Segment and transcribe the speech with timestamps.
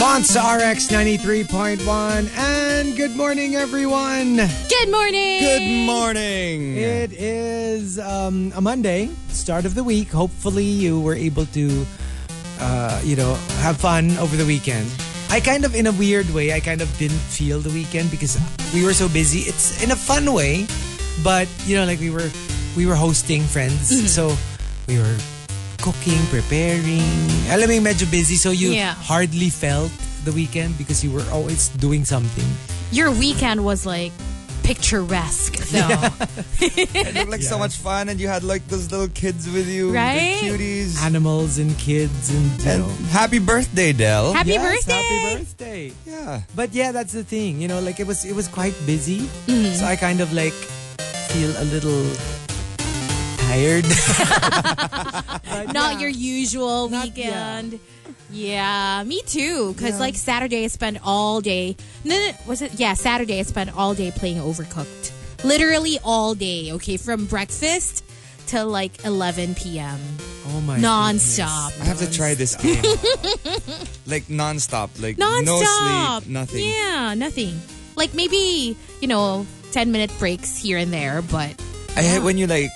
[0.00, 4.36] Monster RX 93.1 and good morning everyone.
[4.36, 5.40] Good morning.
[5.40, 6.76] Good morning.
[6.78, 10.08] It is um, a Monday, start of the week.
[10.08, 11.84] Hopefully you were able to
[12.60, 14.90] uh, you know, have fun over the weekend.
[15.28, 18.40] I kind of in a weird way, I kind of didn't feel the weekend because
[18.72, 19.40] we were so busy.
[19.40, 20.66] It's in a fun way,
[21.22, 22.30] but you know like we were
[22.74, 23.92] we were hosting friends.
[23.92, 24.06] Mm-hmm.
[24.06, 24.34] So
[24.88, 25.18] we were
[25.80, 27.04] cooking, preparing.
[27.50, 28.94] Alam mo yung medyo busy so you Yeah.
[28.94, 29.90] hardly felt
[30.24, 32.46] the weekend because you were always doing something.
[32.92, 34.12] Your weekend was like
[34.62, 35.88] picturesque, though.
[36.60, 39.90] It looked like so much fun, and you had like those little kids with you,
[39.90, 40.38] Right?
[40.38, 41.00] cuties.
[41.02, 44.30] Animals and kids and And happy birthday, Dell.
[44.36, 44.94] Happy Yes, birthday!
[44.94, 45.82] Happy birthday.
[46.06, 46.42] yeah.
[46.54, 47.58] But yeah, that's the thing.
[47.60, 49.26] You know, like it was it was quite busy.
[49.50, 49.74] Mm-hmm.
[49.80, 50.54] So I kind of like
[51.34, 52.04] feel a little
[53.50, 53.84] tired.
[55.50, 55.98] But Not yeah.
[56.00, 57.80] your usual Not- weekend.
[58.30, 59.02] Yeah.
[59.04, 59.72] me too.
[59.74, 61.76] Because like Saturday, I spent all day.
[62.04, 62.74] No, no, was it?
[62.78, 65.12] Yeah, Saturday, I spent all day playing Overcooked.
[65.44, 66.72] Literally all day.
[66.72, 68.04] Okay, from breakfast
[68.46, 69.98] till like 11 p.m.
[70.48, 71.72] Oh my Non-stop.
[71.80, 72.82] I have to try this game.
[74.06, 75.46] like non-stop, like Non-stop.
[75.46, 76.64] no sleep, nothing.
[76.64, 77.58] Yeah, nothing.
[77.96, 81.54] Like maybe you know, 10 minute breaks here and there, but
[81.96, 82.70] I hate when you like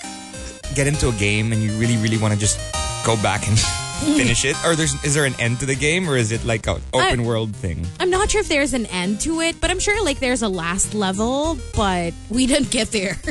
[0.75, 2.59] get into a game and you really, really want to just
[3.05, 3.57] go back and
[4.19, 4.55] finish it.
[4.65, 7.23] Or there's is there an end to the game, or is it like an open
[7.23, 7.85] world thing?
[7.99, 10.49] I'm not sure if there's an end to it, but I'm sure like there's a
[10.49, 13.13] last level, but we didn't get there.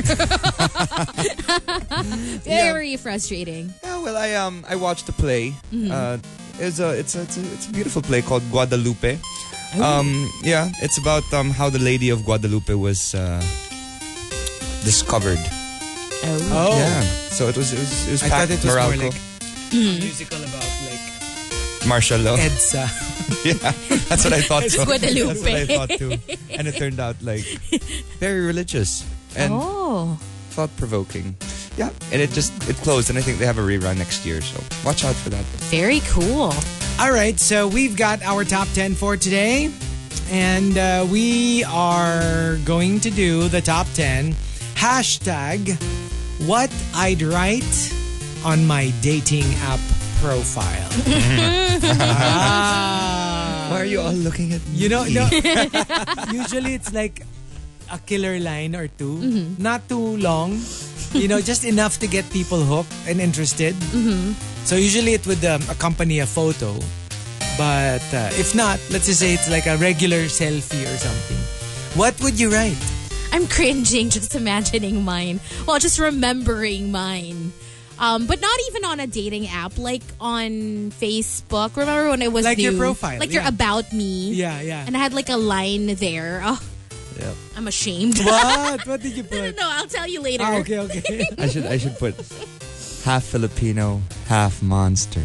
[2.43, 3.73] Very frustrating.
[3.83, 5.53] Yeah, well, I um I watched the play.
[5.71, 6.17] Uh,
[6.59, 9.19] it's a it's a it's a it's a beautiful play called Guadalupe.
[9.81, 13.41] Um, yeah, it's about um how the Lady of Guadalupe was uh,
[14.83, 15.39] discovered.
[16.51, 19.13] Oh, Yeah, so it was it was it was I thought it was more like
[19.71, 22.37] a musical about like martial law.
[22.37, 22.85] EDSA.
[23.45, 23.71] yeah,
[24.09, 24.63] that's what I thought.
[24.69, 24.85] So.
[24.85, 25.33] Guadalupe.
[25.33, 26.11] That's what I thought too,
[26.51, 27.43] and it turned out like
[28.19, 29.03] very religious
[29.35, 30.17] and Oh.
[30.51, 31.35] thought provoking.
[31.77, 34.41] Yeah, and it just it closed, and I think they have a rerun next year.
[34.41, 35.43] So watch out for that.
[35.69, 36.53] Very cool.
[36.99, 39.69] All right, so we've got our top 10 for today.
[40.31, 44.33] And uh, we are going to do the top 10
[44.73, 45.75] hashtag
[46.43, 47.93] what I'd write
[48.43, 49.79] on my dating app
[50.21, 50.89] profile.
[51.99, 53.67] ah.
[53.71, 54.77] Why are you all looking at me?
[54.77, 55.25] You know, no,
[56.31, 57.25] usually it's like
[57.91, 60.59] a killer line or 2 Not too long.
[61.13, 63.73] You know, just enough to get people hooked and interested.
[64.65, 66.73] So usually it would um, accompany a photo.
[67.57, 71.37] But uh, if not, let's just say it's like a regular selfie or something.
[71.97, 72.75] What would you write?
[73.35, 75.41] I'm cringing just imagining mine.
[75.67, 77.51] Well, just remembering mine.
[77.99, 80.51] Um, but not even on a dating app, like on
[80.95, 81.75] Facebook.
[81.75, 84.31] Remember when it was Like your profile, like your about me.
[84.31, 84.85] Yeah, yeah.
[84.87, 86.41] And I had like a line there.
[86.45, 86.61] Oh,
[87.19, 87.33] Yeah.
[87.57, 88.19] I'm ashamed.
[88.23, 88.87] what?
[88.87, 89.31] What did you put?
[89.31, 89.55] no, no, put?
[89.59, 89.67] no.
[89.67, 90.43] I'll tell you later.
[90.47, 91.27] Ah, okay, okay.
[91.37, 92.15] I should I should put
[93.03, 95.23] half Filipino, half monster.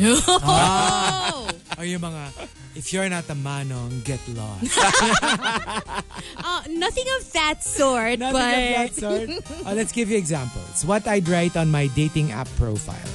[0.00, 1.50] Oh.
[1.80, 2.28] Or yung mga,
[2.76, 4.76] if you're not a manong, get lost.
[6.36, 9.28] Uh, nothing of that sort, Nothing but of that sort.
[9.66, 10.84] Uh, let's give you examples.
[10.84, 13.08] What I'd write on my dating app profile.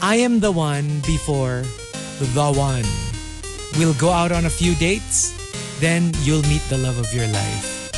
[0.00, 1.64] I am the one before
[2.20, 2.86] the one.
[3.76, 5.34] We'll go out on a few dates,
[5.80, 7.90] then you'll meet the love of your life.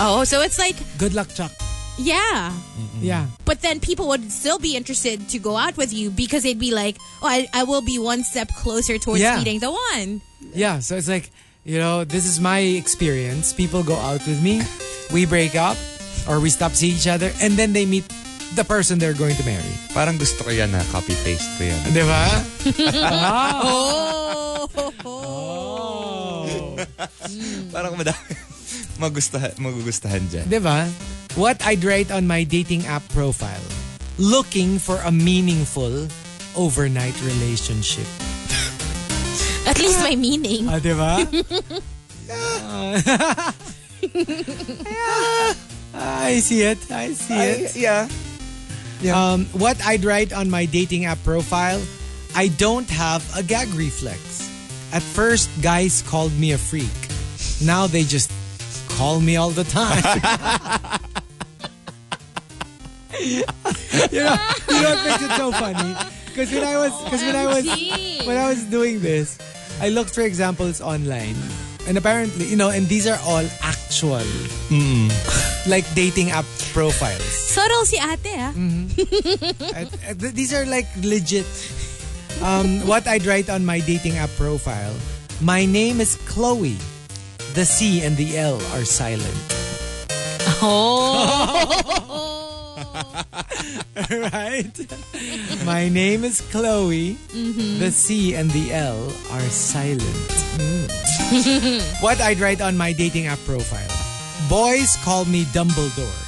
[0.00, 1.52] oh, so it's like Good luck, Chuck.
[1.98, 2.52] Yeah.
[3.00, 3.26] Yeah.
[3.44, 6.72] But then people would still be interested to go out with you because they'd be
[6.72, 9.38] like, "Oh, I, I will be one step closer towards Yeah.
[9.38, 10.20] meeting the one."
[10.54, 11.30] Yeah, so it's like,
[11.64, 13.52] you know, this is my experience.
[13.52, 14.62] People go out with me,
[15.12, 15.76] we break up,
[16.28, 18.04] or we stop seeing each other, and then they meet
[18.54, 19.74] the person they're going to marry.
[19.90, 21.80] Parang gusto ko yan na copy-paste ko yan.
[21.90, 22.22] Di ba?
[23.02, 23.52] Ah.
[23.66, 24.68] Oh.
[25.04, 26.76] Oh.
[27.74, 28.36] Parang madami
[28.98, 30.46] magustuhan, magugustuhan dyan.
[30.46, 30.86] Di ba?
[31.34, 33.62] What I'd write on my dating app profile.
[34.18, 36.06] Looking for a meaningful
[36.54, 38.06] overnight relationship.
[39.66, 40.70] At least my meaning.
[40.70, 41.18] Ah, di ba?
[45.94, 46.78] I see it.
[46.90, 47.74] I see it.
[47.74, 48.08] yeah.
[49.10, 51.82] Um, what I'd write on my dating app profile,
[52.34, 54.48] I don't have a gag reflex.
[54.92, 56.94] At first, guys called me a freak.
[57.58, 58.30] Now they just
[58.88, 60.02] call me all the time.
[63.20, 64.36] you know,
[64.70, 65.94] you know what makes it so funny?
[66.26, 67.64] Because when I was, because when I was,
[68.26, 69.38] when I was doing this,
[69.80, 71.36] I looked for examples online,
[71.86, 74.22] and apparently, you know, and these are all actual,
[75.68, 77.22] like dating app profiles.
[77.22, 78.52] Subtle si ate, ah.
[80.18, 81.46] Th- these are like legit.
[82.42, 84.94] Um, what I'd write on my dating app profile.
[85.40, 86.76] My name is Chloe.
[87.54, 89.38] The C and the L are silent.
[90.58, 92.30] Oh.
[94.10, 94.70] right?
[95.64, 97.14] My name is Chloe.
[97.78, 100.30] The C and the L are silent.
[102.00, 103.90] what I'd write on my dating app profile.
[104.48, 106.20] Boys call me Dumbledore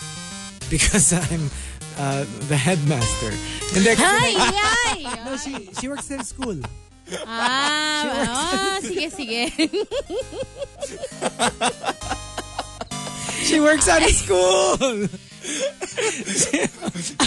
[0.70, 1.50] because I'm
[1.98, 3.30] uh, the headmaster.
[3.72, 6.58] Hindi, kasi Ay, like- no, she, she works in school.
[7.26, 9.46] Ah, oh, sige, sige.
[13.46, 15.06] She works at a school.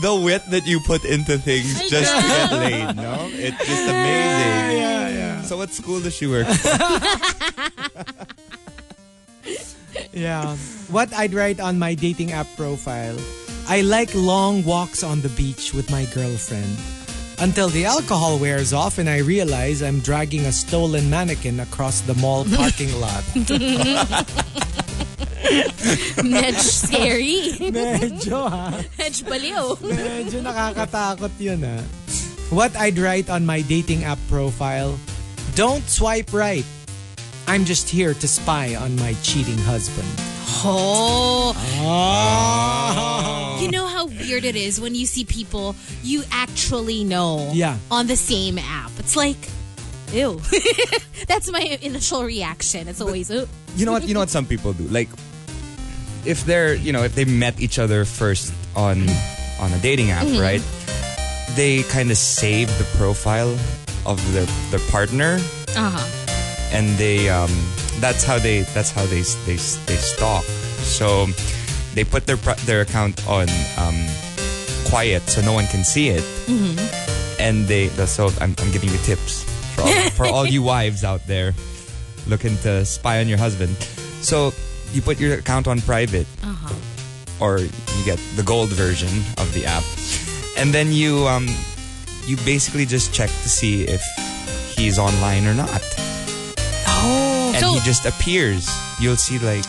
[0.00, 3.28] The wit that you put into things I just to get laid, no?
[3.30, 4.78] It's just amazing.
[4.82, 5.42] Yeah, yeah.
[5.42, 8.16] So what school does she work for?
[10.12, 10.56] Yeah.
[10.90, 13.16] What I'd write on my dating app profile.
[13.66, 16.78] I like long walks on the beach with my girlfriend.
[17.40, 22.14] Until the alcohol wears off and I realize I'm dragging a stolen mannequin across the
[22.14, 23.24] mall parking lot.
[26.24, 27.52] Medj scary.
[27.70, 28.80] Medyo ha.
[28.98, 29.76] Medj baliw.
[29.84, 31.78] Medyo nakakatakot yun ha.
[32.50, 34.98] What I'd write on my dating app profile.
[35.54, 36.64] Don't swipe right.
[37.46, 40.08] I'm just here to spy on my cheating husband.
[40.66, 41.52] Oh.
[41.80, 43.58] Oh.
[43.60, 47.76] You know how weird it is when you see people you actually know Yeah.
[47.90, 48.90] on the same app.
[48.98, 49.36] It's like,
[50.12, 50.40] ew.
[51.28, 52.88] That's my initial reaction.
[52.88, 53.46] It's always, oh.
[53.76, 54.08] you know what?
[54.08, 54.84] You know what some people do?
[54.88, 55.08] Like,
[56.26, 59.06] if they're, you know, if they met each other first on
[59.60, 60.40] on a dating app, Mm-hmm.
[60.40, 60.62] right?
[61.56, 63.56] They kind of save the profile
[64.06, 65.38] of their their partner,
[65.76, 66.06] Uh-huh.
[66.72, 67.50] and they um,
[68.00, 69.56] that's how they that's how they they
[69.86, 70.44] they stalk.
[70.82, 71.26] So
[71.94, 72.36] they put their
[72.66, 73.46] their account on
[73.78, 73.94] um,
[74.90, 76.24] quiet so no one can see it,
[77.38, 79.44] and they so I'm, I'm giving you tips
[79.74, 81.54] for all, for all you wives out there
[82.26, 83.76] looking to spy on your husband.
[84.22, 84.52] So
[84.94, 87.44] you put your account on private, Uh-huh.
[87.44, 89.84] or you get the gold version of the app,
[90.56, 91.46] and then you um,
[92.26, 94.00] you basically just check to see if
[94.78, 95.82] he's online or not
[96.86, 97.52] Oh.
[97.54, 98.64] and so, he just appears.
[98.98, 99.66] You'll see like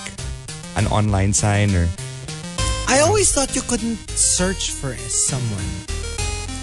[0.78, 1.88] an online sign or
[2.88, 5.68] I always thought you couldn't search for someone.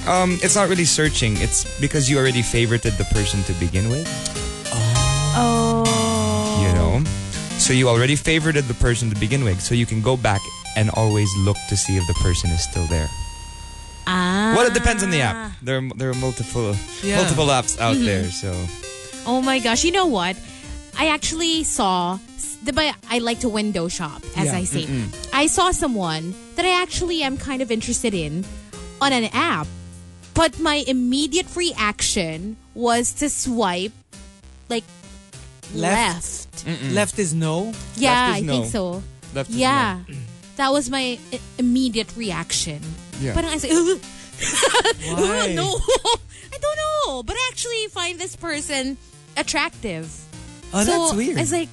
[0.07, 1.37] um it's not really searching.
[1.39, 4.07] It's because you already favorited the person to begin with,
[4.73, 5.85] oh.
[5.85, 5.92] you know?
[7.63, 10.41] So you already favorited the person to begin with, so you can go back
[10.77, 13.09] and always look to see if the person is still there.
[14.07, 14.55] Ah.
[14.57, 15.53] Well, it depends on the app.
[15.63, 16.75] There are, there are multiple
[17.05, 17.19] Yeah.
[17.23, 18.51] multiple apps out there, so
[19.27, 19.85] Oh my gosh.
[19.85, 20.35] You know what?
[20.99, 22.19] I actually saw,
[22.67, 24.59] diba, I like to window shop, as Yeah.
[24.59, 24.89] I say.
[25.33, 28.45] I saw someone that I actually am kind of interested in
[29.01, 29.69] on an app,
[30.35, 33.93] but my immediate reaction was to swipe
[34.69, 34.85] like
[35.73, 35.95] left.
[36.42, 36.42] Left,
[36.93, 37.73] Left is no.
[37.97, 39.03] Yeah, Left is I think so.
[39.35, 40.01] left is Yeah.
[40.57, 42.81] That was my i- immediate reaction.
[43.21, 43.35] Yeah.
[43.35, 43.73] But I was like,
[45.17, 45.53] Why?
[45.57, 45.81] no,
[46.53, 47.23] I don't know.
[47.23, 48.97] But I actually find this person
[49.37, 50.13] attractive.
[50.75, 51.39] Oh, so that's weird.
[51.39, 51.69] I was like,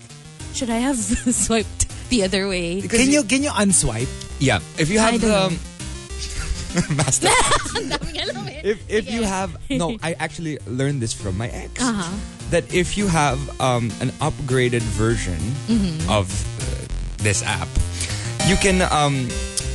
[0.53, 0.97] should I have
[1.45, 2.81] swiped the other way?
[2.81, 4.09] Can you can you unswipe?
[4.39, 5.62] Yeah, if you I have don't the know.
[6.95, 7.27] master.
[7.77, 11.80] Ang daming alam if if you have no i actually learned this from my ex.
[11.81, 12.04] Uh-huh.
[12.51, 15.38] that if you have um, an upgraded version
[16.09, 16.26] of
[16.61, 16.66] uh,
[17.21, 17.69] this app
[18.49, 19.30] you can um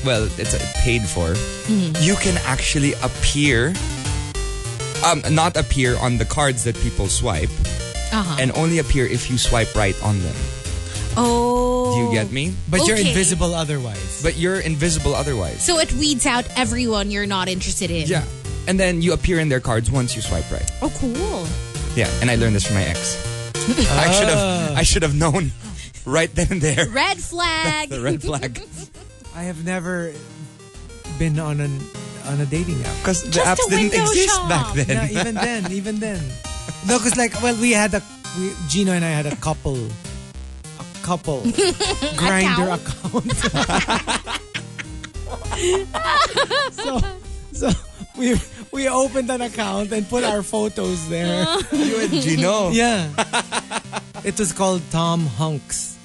[0.05, 1.33] well it's uh, paid for.
[2.05, 3.73] You can actually appear
[5.07, 7.53] um not appear on the cards that people swipe
[8.15, 8.39] Uh-huh.
[8.39, 10.37] and only appear if you swipe right on them.
[11.19, 11.54] Oh.
[11.95, 12.33] Do you get oh.
[12.33, 14.23] me But you're invisible otherwise.
[14.23, 18.07] but you're invisible otherwise So it weeds out everyone you're not interested in.
[18.07, 18.25] yeah
[18.67, 21.47] and then you appear in their cards once you swipe right Oh, cool.
[21.97, 23.15] Yeah, and I learned this from my ex.
[23.55, 24.75] I should have ah.
[24.77, 25.53] I should have known
[26.05, 27.89] right then and there Red flag.
[27.95, 28.61] the red flag
[29.35, 30.13] I have never
[31.19, 31.79] been on an
[32.27, 32.97] on a dating app.
[32.99, 34.49] because the apps didn't exist shop.
[34.49, 34.97] back then.
[34.97, 36.23] No, even then, even then.
[36.89, 38.03] No, because like, well, we had a
[38.39, 39.91] we, Gino and I had a couple, a
[41.05, 41.43] couple
[42.17, 43.29] Grindr account.
[46.73, 47.01] so,
[47.53, 47.69] so
[48.17, 48.35] we
[48.73, 51.45] we opened an account and put our photos there.
[51.73, 52.71] you and Gino.
[52.71, 53.09] Yeah,
[54.25, 55.99] it was called Tom Hunks.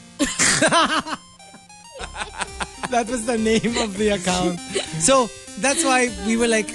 [2.92, 4.60] that was the name of the account.
[5.00, 5.30] So
[5.60, 6.68] that's why we were like,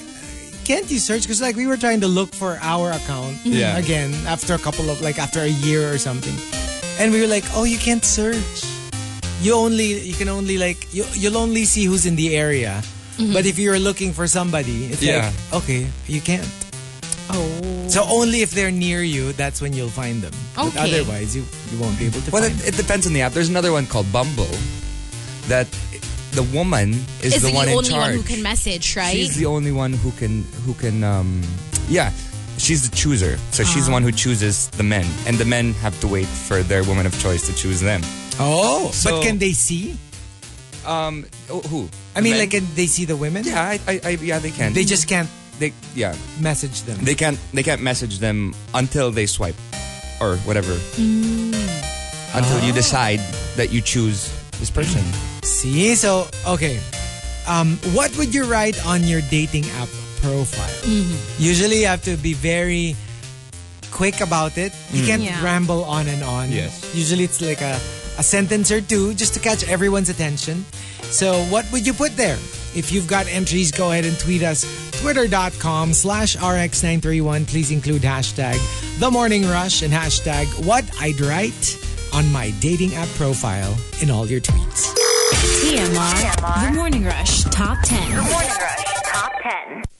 [0.65, 1.23] can't you search?
[1.23, 3.77] Because like we were trying to look for our account Yeah.
[3.77, 6.35] again after a couple of like after a year or something,
[6.99, 8.65] and we were like, oh, you can't search.
[9.43, 12.83] You only you can only like you you'll only see who's in the area.
[13.33, 15.31] But if you're looking for somebody, it's Yeah.
[15.53, 16.49] like okay, you can't.
[17.31, 17.45] Oh.
[17.89, 20.33] So only if they're near you, that's when you'll find them.
[20.57, 20.79] But Okay.
[20.81, 23.33] otherwise, you, you won't be able to Well, find it, it depends on the app.
[23.33, 24.51] There's another one called Bumble
[25.49, 25.69] that
[26.33, 27.87] the woman is Is the the one in charge.
[27.89, 29.13] the only one who can message, right?
[29.15, 31.43] She's the only one who can who can um
[31.89, 32.11] yeah.
[32.59, 33.37] She's the chooser.
[33.51, 33.95] So she's the Ah.
[33.99, 35.07] one who chooses the men.
[35.27, 38.01] And the men have to wait for their woman of choice to choose them.
[38.39, 39.97] Oh, So- but can they see?
[40.87, 41.89] Um oh, who?
[42.15, 42.41] I mean, Men?
[42.41, 43.43] like, can they see the women?
[43.45, 44.73] Yeah, I, I, I yeah, they can.
[44.75, 46.15] They just can't they yeah.
[46.41, 46.99] message them.
[47.03, 49.57] They can't they can't message them until they swipe
[50.21, 50.77] or whatever.
[52.35, 53.21] Until you decide
[53.57, 55.03] that you choose this person.
[55.43, 55.95] See?
[55.95, 56.81] So, okay.
[57.47, 59.89] Um, what would you write on your dating app
[60.25, 60.75] profile?
[60.89, 61.43] Mm-hmm.
[61.43, 62.97] Usually you have to be very
[63.93, 64.73] quick about it.
[64.91, 65.07] You mm.
[65.07, 65.45] can't Yeah.
[65.45, 66.51] ramble on and on.
[66.51, 66.81] Yes.
[66.95, 67.77] Usually it's like a,
[68.19, 70.65] a sentence or two just to catch everyone's attention.
[71.13, 72.39] So what would you put there?
[72.75, 74.65] If you've got entries, go ahead and tweet us.
[75.01, 77.47] Twitter.com slash RX931.
[77.47, 78.59] Please include hashtag
[78.99, 81.79] The Morning Rush and hashtag What I'd Write
[82.13, 84.91] on my dating app profile in all your tweets.
[85.63, 86.71] TMR.
[86.71, 87.99] The Morning Rush Top 10.
[88.11, 89.94] Morning Rush Top 10.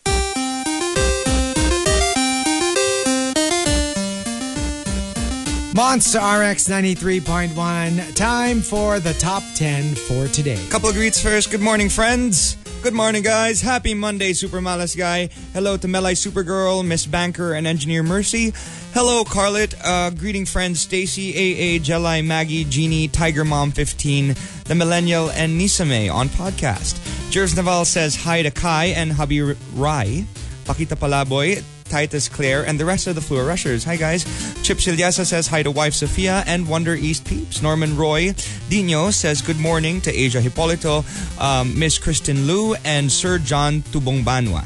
[5.75, 8.15] Monster RX 93.1.
[8.15, 10.65] Time for the top 10 for today.
[10.71, 11.51] Couple of greets first.
[11.51, 12.55] Good morning, friends.
[12.81, 13.61] Good morning, guys.
[13.61, 15.31] Happy Monday, Super Malas guy.
[15.53, 18.53] Hello to Melai Supergirl, Miss Banker, and Engineer Mercy.
[18.93, 19.75] Hello, Carlet.
[19.85, 26.09] Uh, greeting friends Stacy, AA, Jelai, Maggie, Jeannie, Tiger Mom 15, The Millennial, and Nisame
[26.09, 27.01] on podcast.
[27.33, 30.25] Jervis Naval says hi to Kai and hubby Rai.
[30.67, 33.83] Pakita Palaboy, Titus Claire, and the rest of the Fluor Rushers.
[33.83, 34.54] Hi, guys.
[34.65, 37.61] Chip Silyasa says hi to wife Sophia and Wonder East Peeps.
[37.61, 38.33] Norman Roy.
[38.71, 41.05] Dino says good morning to Asia Hipolito,
[41.37, 44.65] um, Miss Kristen Liu, and Sir John Tubong Banwa.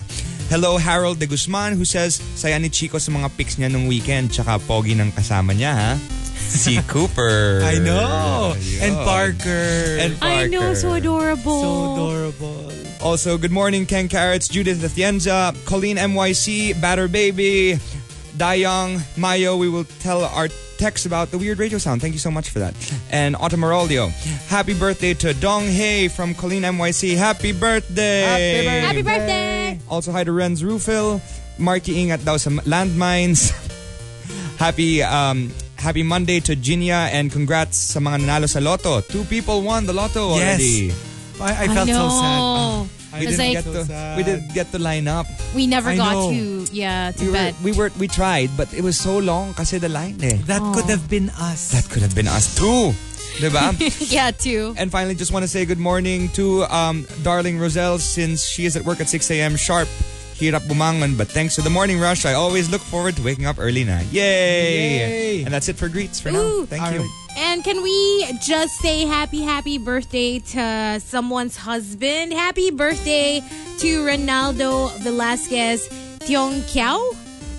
[0.55, 4.31] Hello, Harold de Guzman, who says, saya ni Chico sa mga pics niya nung weekend,
[4.31, 5.93] tsaka pogi ng kasama niya, ha?
[6.49, 7.61] Si Cooper.
[7.67, 8.55] I know.
[8.81, 9.05] And Ayun.
[9.05, 9.99] Parker.
[9.99, 11.03] And I know, so Parker.
[11.03, 11.61] adorable.
[11.61, 12.73] so adorable.
[13.03, 17.77] Also, good morning, Ken Carrots, Judith Atienza, Colleen MYC, Batter Baby,
[18.39, 19.57] Dayong, Mayo.
[19.57, 22.01] We will tell our text about the weird radio sound.
[22.01, 22.75] Thank you so much for that.
[23.11, 24.11] And Automorolio.
[24.47, 27.17] Happy birthday to Dong Hae from Colleen NYC.
[27.17, 28.65] Happy birthday!
[28.87, 29.79] Happy birthday!
[29.91, 31.21] Also, hi to Renz Rufil.
[31.59, 33.51] Marky ingat daw sa landmines.
[34.63, 39.01] happy um, Happy Monday to Jinya and congrats sa mga nanalo sa Lotto.
[39.03, 40.59] Two people won the Lotto Yes.
[40.59, 40.91] already.
[41.39, 42.98] I, I felt so sad.
[43.13, 43.19] Know.
[43.19, 44.17] We didn't like- get So to sad.
[44.17, 45.27] we didn't get to line up.
[45.55, 46.31] We never I got know.
[46.31, 49.79] to, yeah, to We were, we were we tried, but it was so long kasi
[49.79, 50.39] the line eh.
[50.47, 51.73] That could have been us.
[51.73, 52.93] That could have been us too.
[53.39, 53.71] Diba?
[54.11, 54.75] yeah, too.
[54.77, 58.75] and finally, just want to say good morning to um, darling Roselle since she is
[58.75, 59.55] at work at 6 a.m.
[59.57, 59.87] sharp.
[60.39, 63.59] Hirap bumangon, but thanks to the morning rush, I always look forward to waking up
[63.59, 63.99] early na.
[64.15, 65.43] Yay!
[65.43, 65.43] Yay!
[65.43, 66.61] And that's it for greets for Ooh.
[66.63, 66.67] now.
[66.67, 67.01] Thank All you.
[67.03, 67.11] right.
[67.41, 72.33] And can we just say happy, happy birthday to someone's husband?
[72.33, 73.41] Happy birthday
[73.79, 77.15] to Ronaldo Velasquez Tiong Kiao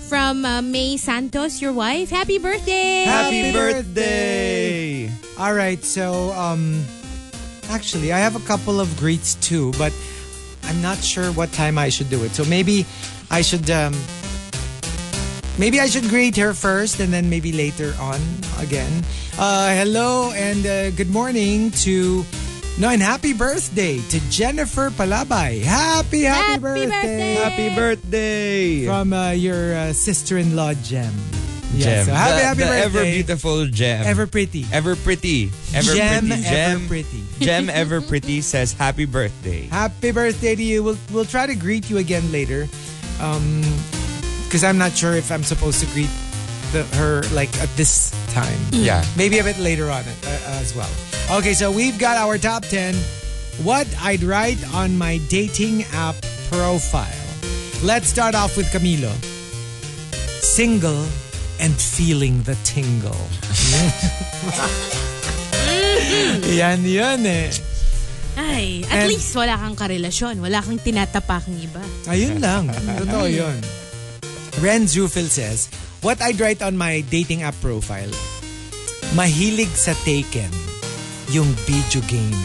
[0.06, 2.10] from uh, May Santos, your wife.
[2.10, 3.04] Happy birthday!
[3.04, 5.10] Happy, birthday!
[5.38, 6.84] All right, so um
[7.70, 9.94] actually I have a couple of greets too, but
[10.64, 12.32] I'm not sure what time I should do it.
[12.32, 12.84] So maybe
[13.30, 13.94] I should um
[15.60, 18.18] maybe I should greet her first and then maybe later on
[18.58, 18.90] again.
[19.38, 22.24] Uh hello and uh, good morning to
[22.78, 25.60] no, and happy birthday to Jennifer Palabay.
[25.60, 26.88] Happy, happy, Happy birthday.
[26.88, 27.34] birthday.
[27.34, 28.86] Happy birthday!
[28.86, 31.12] From uh, your uh, sister-in-law, Jem.
[31.74, 32.06] Yeah, Gem.
[32.06, 32.80] so happy, the, happy the birthday.
[32.88, 34.06] ever beautiful Gem.
[34.06, 34.64] Ever pretty.
[34.72, 35.50] Ever pretty.
[35.74, 36.46] Ever Gem, pretty.
[36.46, 37.22] ever pretty.
[37.44, 39.66] Gem Ever Pretty says happy birthday.
[39.68, 40.80] Happy birthday to you.
[40.82, 42.64] We'll we'll try to greet you again later.
[43.20, 43.60] Um
[44.50, 46.10] because I'm not sure if I'm supposed to greet
[46.74, 48.58] the, her like at this time.
[48.74, 49.06] Yeah.
[49.16, 50.90] Maybe a bit later on uh, as well.
[51.38, 52.98] Okay, so we've got our top 10
[53.62, 56.16] what I'd write on my dating app
[56.50, 57.06] profile.
[57.84, 59.14] Let's start off with Camilo.
[60.42, 61.06] Single
[61.62, 63.14] and feeling the tingle.
[66.50, 67.54] yan yun eh.
[68.34, 70.42] Ay, at And- least wala kang karelasyon.
[70.42, 71.84] Wala kang tinatapakang iba.
[72.10, 72.66] Ayun lang.
[72.98, 73.62] Totoo yun.
[74.60, 75.68] Renz Rufil says,
[76.02, 78.10] What I'd write on my dating app profile,
[79.16, 80.52] mahilig sa Tekken,
[81.32, 82.36] yung video game.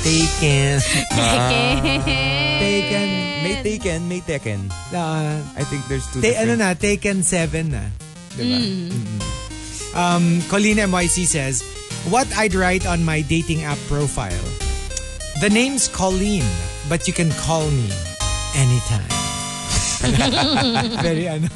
[0.00, 0.80] Tekken.
[2.62, 3.08] Tekken.
[3.44, 4.72] May Tekken, may Tekken.
[4.92, 6.64] Uh, I think there's two ta- ano different.
[6.64, 7.84] na, Tekken 7 na.
[8.38, 8.56] Diba?
[8.56, 9.20] Mm-mm.
[9.92, 11.60] Um, Colleen MYC says,
[12.08, 14.44] What I'd write on my dating app profile,
[15.44, 16.46] the name's Colleen,
[16.88, 17.90] but you can call me
[18.56, 19.27] anytime.
[21.04, 21.48] Very ano.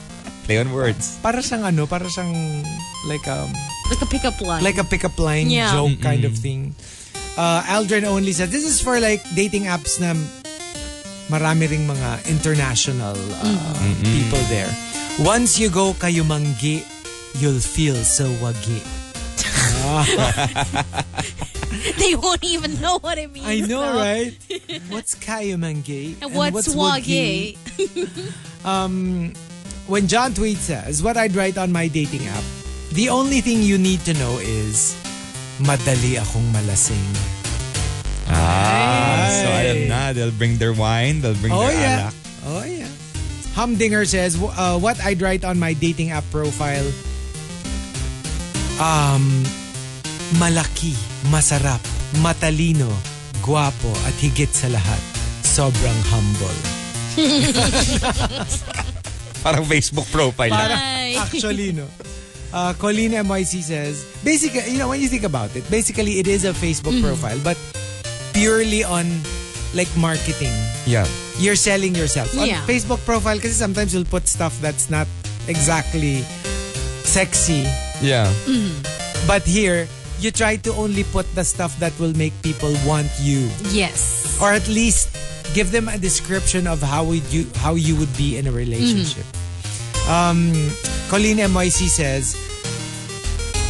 [0.45, 1.19] Play on words.
[1.23, 2.33] Para siyang ano, para siyang
[3.07, 3.51] like um
[3.91, 4.63] Like a pickup line.
[4.65, 5.71] like a pickup line Yeah.
[5.71, 6.75] joke kind of thing.
[7.37, 10.13] Uh, Aldrin only said this is for like dating apps na
[11.29, 13.73] marami ring mga international uh,
[14.05, 14.69] people there.
[15.21, 16.85] Once you go kayo manggi,
[17.39, 18.81] you'll feel so wagi.
[21.99, 23.47] they won't even know what it means.
[23.47, 23.99] I know, though.
[23.99, 24.33] right?
[24.89, 26.21] What's kayo manggi?
[26.23, 27.57] And what's, wagi?
[29.89, 32.45] When John tweets says, what I'd write on my dating app,
[32.93, 34.95] the only thing you need to know is,
[35.59, 37.03] madali akong malasing.
[38.31, 40.13] Ah, so alam na.
[40.15, 41.21] They'll bring their wine.
[41.21, 42.09] They'll bring Oh their yeah.
[42.09, 42.15] alak.
[42.47, 42.89] Oh yeah.
[43.59, 46.87] Humdinger says, uh, what I'd write on my dating app profile,
[48.81, 49.45] um,
[50.39, 50.95] malaki,
[51.31, 51.81] masarap,
[52.21, 52.89] matalino,
[53.43, 55.01] guwapo, at higit sa lahat,
[55.43, 56.59] sobrang humble.
[59.43, 60.51] Parang Facebook profile.
[60.55, 60.71] lang.
[60.73, 61.17] Ay.
[61.19, 61.87] Actually, no.
[62.53, 66.45] Uh, Colleen MYC says, basically, you know, when you think about it, basically it is
[66.45, 67.57] a Facebook profile, but
[68.33, 69.09] purely on
[69.75, 70.53] like marketing.
[70.87, 71.07] Yeah.
[71.41, 72.29] You're selling yourself.
[72.37, 72.61] On Yeah.
[72.69, 75.09] Facebook profile, kasi sometimes you'll put stuff that's not
[75.49, 76.23] exactly
[77.03, 77.65] sexy.
[78.05, 78.29] Yeah.
[79.27, 79.89] But here,
[80.23, 83.51] you try to only put the stuff that will make people want you.
[83.75, 84.39] Yes.
[84.41, 85.11] Or at least
[85.55, 89.27] give them a description of how would you how you would be in a relationship.
[90.09, 90.51] Um,
[91.11, 92.35] Colleen MYC says,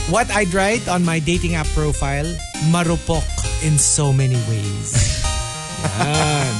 [0.08, 2.28] What I'd write on my dating app profile,
[2.72, 3.24] marupok
[3.64, 4.92] in so many ways.
[5.98, 6.54] Yan.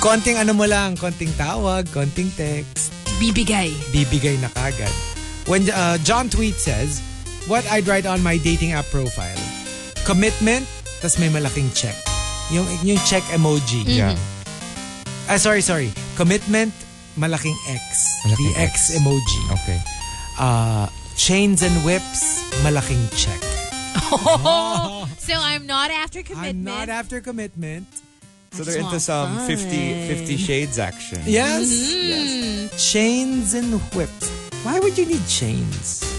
[0.00, 3.70] Konting ano mo lang, konting tawag, konting text, Bibigay.
[3.92, 4.90] bibigay na kagad.
[5.46, 7.04] When uh, John Tweet says,
[7.46, 9.36] what I'd write on my dating app profile,
[10.04, 10.66] commitment,
[11.00, 11.94] tas may malaking check.
[12.52, 13.84] Yung, yung check emoji.
[13.86, 14.16] Yeah.
[15.28, 15.92] Ah, sorry, sorry.
[16.16, 16.72] Commitment,
[17.16, 18.20] malaking X.
[18.24, 19.00] Malaking the X, X.
[19.00, 19.40] emoji.
[19.62, 19.80] Okay.
[20.38, 23.40] Uh, chains and whips, malaking check.
[25.24, 26.46] So I'm not after commitment.
[26.46, 26.78] I'm commitment.
[26.78, 27.86] not after commitment.
[28.52, 29.46] So they're into some fun.
[29.48, 31.22] 50, 50 shades action.
[31.24, 31.64] Yes.
[31.64, 32.08] Mm-hmm.
[32.68, 32.92] yes.
[32.92, 34.28] Chains and whips.
[34.62, 36.13] Why would you need chains?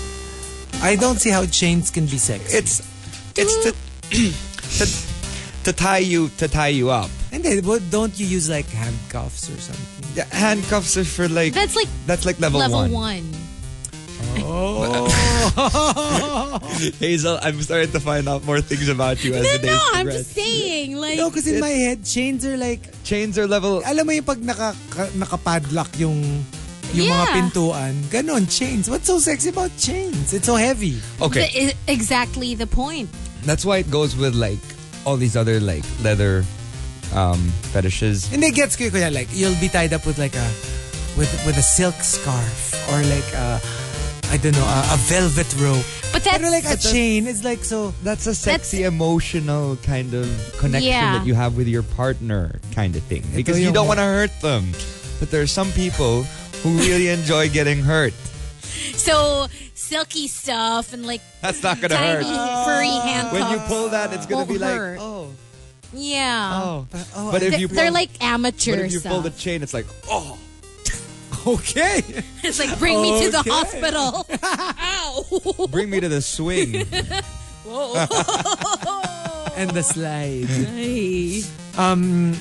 [0.86, 2.54] I don't see how chains can be sexy.
[2.58, 2.86] It's
[3.36, 3.74] it's to,
[4.78, 4.86] to
[5.66, 7.10] to tie you to tie you up.
[7.34, 10.06] And then, what, don't you use like handcuffs or something?
[10.16, 12.94] Yeah, handcuffs are for like That's like that's like level, level one.
[12.94, 13.26] one.
[17.00, 19.80] Hazel, I'm starting to find out more things about you as No, the days no,
[19.94, 20.18] I'm progress.
[20.24, 20.96] just saying.
[20.96, 23.82] Like, No, because in my head, chains are like, Chains are level.
[23.86, 26.46] alam mo yung pag naka, ka- nakapadlock yung
[26.96, 27.36] yung mga Yeah.
[27.36, 28.90] pintuan, ganon, chains.
[28.90, 30.34] What's so sexy about chains?
[30.34, 30.98] It's so heavy.
[31.22, 33.10] Okay, the- exactly the point.
[33.46, 34.58] that's why it goes with like
[35.06, 36.42] all these other like leather
[37.14, 37.38] um
[37.70, 38.26] fetishes.
[38.34, 40.48] And it gets ko kuya, like, you'll be tied up with like a,
[41.16, 43.62] with with a silk scarf or like a,
[44.34, 45.86] I don't know, a, a velvet rope.
[46.12, 50.26] But that's Pero like a chain, it's like so, That's a sexy emotional kind of
[50.58, 51.20] connection Yeah.
[51.20, 53.22] that you have with your partner kind of thing.
[53.36, 54.72] Because you don't want to hurt them.
[55.20, 56.26] But there are some people
[56.66, 58.14] who really enjoy getting hurt.
[58.96, 62.66] so silky stuff and like That's not gonna tiny hurt.
[62.66, 63.34] furry handcuffs.
[63.34, 64.98] When you pull that, it's gonna Won't be like, hurt.
[65.00, 65.30] oh,
[65.94, 66.52] yeah.
[66.64, 66.88] oh.
[67.16, 69.74] oh, But if They- you they're pull, like but if you pull the chain, it's
[69.74, 70.38] like, oh.
[71.48, 72.02] okay.
[72.44, 74.26] It's like bring me to the hospital.
[74.44, 75.68] Ow.
[75.68, 76.86] Bring me to the swing.
[77.66, 77.94] Whoa.
[79.56, 80.48] and the slide.
[80.50, 81.44] Ay.
[81.78, 82.34] Um,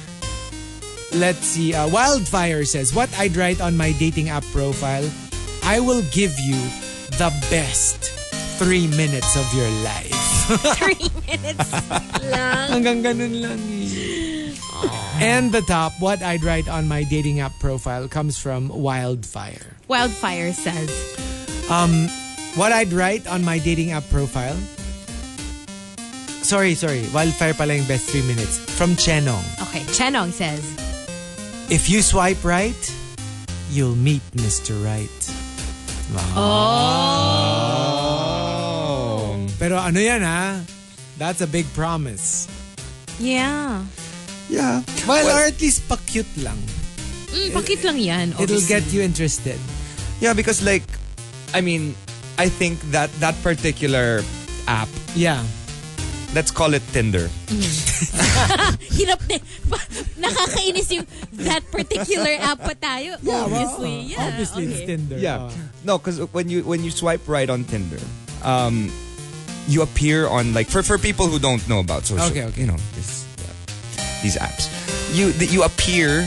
[1.15, 1.75] let's see.
[1.75, 5.09] Uh, Wildfire says, What I'd write on my dating app profile,
[5.65, 6.59] I will give you
[7.17, 8.11] the best
[8.59, 10.13] three minutes of your life.
[10.77, 11.73] Three minutes
[12.29, 12.69] lang.
[12.69, 14.53] Hanggang ganun lang eh.
[15.17, 19.73] And the top, what I'd write on my dating app profile comes from Wildfire.
[19.89, 20.91] Wildfire says,
[22.55, 24.57] What I'd write on my dating app profile,
[26.45, 28.59] sorry, sorry, Wildfire pala yung best three minutes.
[28.77, 29.43] From Chenong.
[29.71, 30.61] okay, Chenong says,
[31.71, 32.77] If you swipe right,
[33.71, 34.77] you'll meet Mr.
[34.85, 35.11] Right.
[38.05, 39.47] Oh.
[39.59, 40.61] Pero ano yan ha?
[41.19, 42.47] That's a big promise.
[43.19, 43.83] yeah.
[44.51, 44.83] Yeah.
[45.09, 46.61] Well, Well- or at least pa-cute lang.
[47.33, 48.27] Mm, pakit lang yan.
[48.37, 48.69] It'll obviously.
[48.69, 49.59] get you interested.
[50.21, 50.85] Yeah, because like,
[51.57, 51.97] I mean,
[52.39, 54.23] I think that that particular
[54.69, 55.41] app, Yeah.
[56.35, 57.29] Let's call it Tinder.
[58.95, 59.39] Hirap na.
[60.19, 61.07] Nakakainis yung
[61.47, 63.17] that particular app pa tayo.
[63.23, 64.13] obviously.
[64.13, 64.29] yeah.
[64.29, 64.87] Obviously, it's okay.
[64.87, 65.19] Tinder.
[65.19, 65.49] Yeah.
[65.51, 65.55] Oh.
[65.85, 68.01] No, because when you when you swipe right on Tinder,
[68.43, 68.91] um,
[69.69, 72.61] you appear on like for for people who don't know about social, Okay, okay.
[72.61, 74.69] you know, this, uh, these apps,
[75.15, 76.27] you th- you appear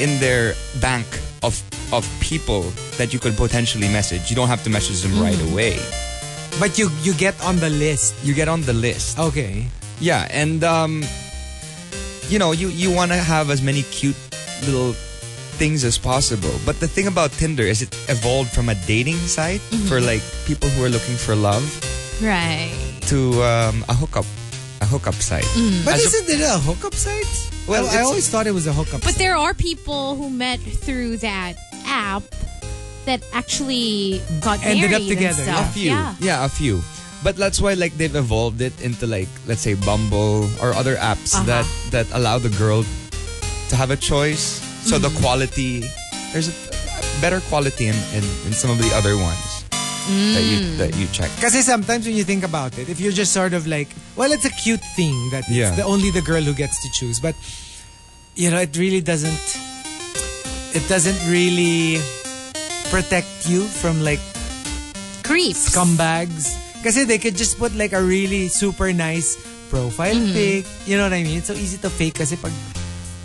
[0.00, 1.06] in their bank
[1.42, 1.54] of
[1.92, 2.62] of people
[2.98, 4.28] that you could potentially message.
[4.30, 5.78] You don't have to message them right away.
[6.58, 8.14] But you you get on the list.
[8.24, 9.18] You get on the list.
[9.18, 9.66] Okay.
[10.00, 11.04] Yeah, and um,
[12.28, 14.16] you know, you you want to have as many cute
[14.66, 14.92] little
[15.58, 16.50] things as possible.
[16.66, 20.68] But the thing about Tinder is it evolved from a dating site for like people
[20.68, 21.62] who are looking for love
[22.22, 22.70] Right.
[23.10, 24.26] to um, a hookup,
[24.80, 25.46] a hookup site.
[25.84, 27.26] But As isn't it a hookup site?
[27.66, 29.18] Well, Well, I always thought it was a hookup But site.
[29.18, 31.54] there are people who met through that
[31.86, 32.22] app
[33.08, 35.70] that actually got Ended up together, And stuff.
[35.70, 35.96] A few.
[36.20, 36.44] Yeah.
[36.44, 36.84] a few.
[37.24, 41.34] But that's why like they've evolved it into like let's say Bumble or other apps
[41.34, 41.48] Uh-huh.
[41.50, 42.84] that that allow the girl
[43.68, 44.60] to have a choice.
[44.86, 45.20] So the Mm-hmm.
[45.24, 45.72] quality
[46.30, 46.56] there's a
[47.24, 49.64] better quality in, in, in some of the other ones
[50.36, 50.78] that you Mm.
[50.78, 51.28] that you check.
[51.42, 54.46] Kasi sometimes when you think about it, if you're just sort of like, well, it's
[54.46, 55.74] a cute thing that it's Yeah.
[55.74, 57.18] the, only the girl who gets to choose.
[57.20, 57.34] But,
[58.38, 59.42] you know, it really doesn't,
[60.72, 62.00] it doesn't really
[62.90, 64.20] protect you from like
[65.24, 65.68] Creeps.
[65.74, 66.56] scumbags.
[66.82, 69.36] Kasi they could just put like a really super nice
[69.68, 70.32] profile Mm-hmm.
[70.32, 70.64] pic.
[70.86, 71.38] You know what I mean?
[71.38, 72.52] It's so easy to fake kasi pag,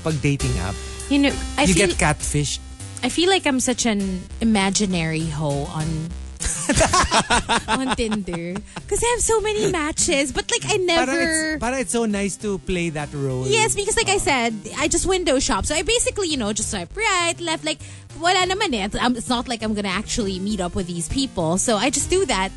[0.03, 0.75] pag dating app.
[1.09, 2.59] You know, I you feel get catfish.
[3.03, 5.87] I feel like I'm such an imaginary hoe on
[7.67, 11.21] on Tinder because I have so many matches, but like I Para never.
[11.53, 13.47] it's, para it's so nice to play that role.
[13.47, 15.65] Yes, because like I said, I just window shop.
[15.65, 17.79] So I basically, you know, just swipe right, left, like,
[18.19, 18.87] wala naman eh.
[18.99, 21.57] Um, It's not like I'm gonna actually meet up with these people.
[21.57, 22.51] So I just do that.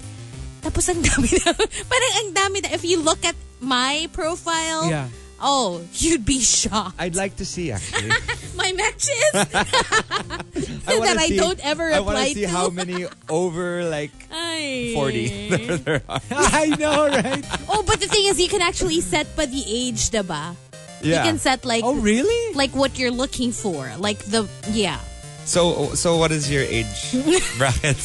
[0.62, 1.52] Tapos ang dami na,
[1.90, 5.08] parang ang dami na, if you look at my profile, Yeah.
[5.40, 6.96] Oh, you'd be shocked.
[6.98, 8.08] I'd like to see actually.
[8.56, 11.96] My matches I wanna that I don't ever apply to.
[11.96, 14.92] I want apply to see how many over like Ay.
[14.94, 16.20] 40 there are.
[16.30, 17.44] I know, right?
[17.68, 20.56] Oh, but the thing is, you can actually set by the age, diba?
[21.02, 21.22] Yeah.
[21.24, 22.54] You can set like Oh, really?
[22.54, 24.98] like what you're looking for, like the yeah.
[25.44, 27.12] So so what is your age
[27.58, 28.00] bracket?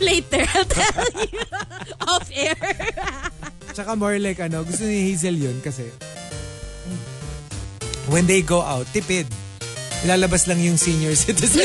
[0.00, 1.40] Later, I'll tell you
[2.08, 3.30] off air.
[3.74, 5.90] Tsaka more like ano, gusto ni Hazel yun kasi
[8.06, 9.26] when they go out, tipid.
[10.04, 11.64] Ilalabas lang yung senior citizen.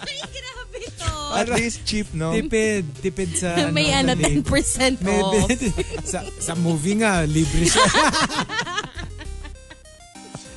[0.00, 1.10] Ay, grabe to.
[1.34, 2.30] At least cheap, no?
[2.32, 2.86] tipid.
[3.02, 4.40] Tipid sa May ano, sa late.
[4.46, 5.50] 10% May- off.
[6.14, 7.82] sa, sa movie nga, libre siya.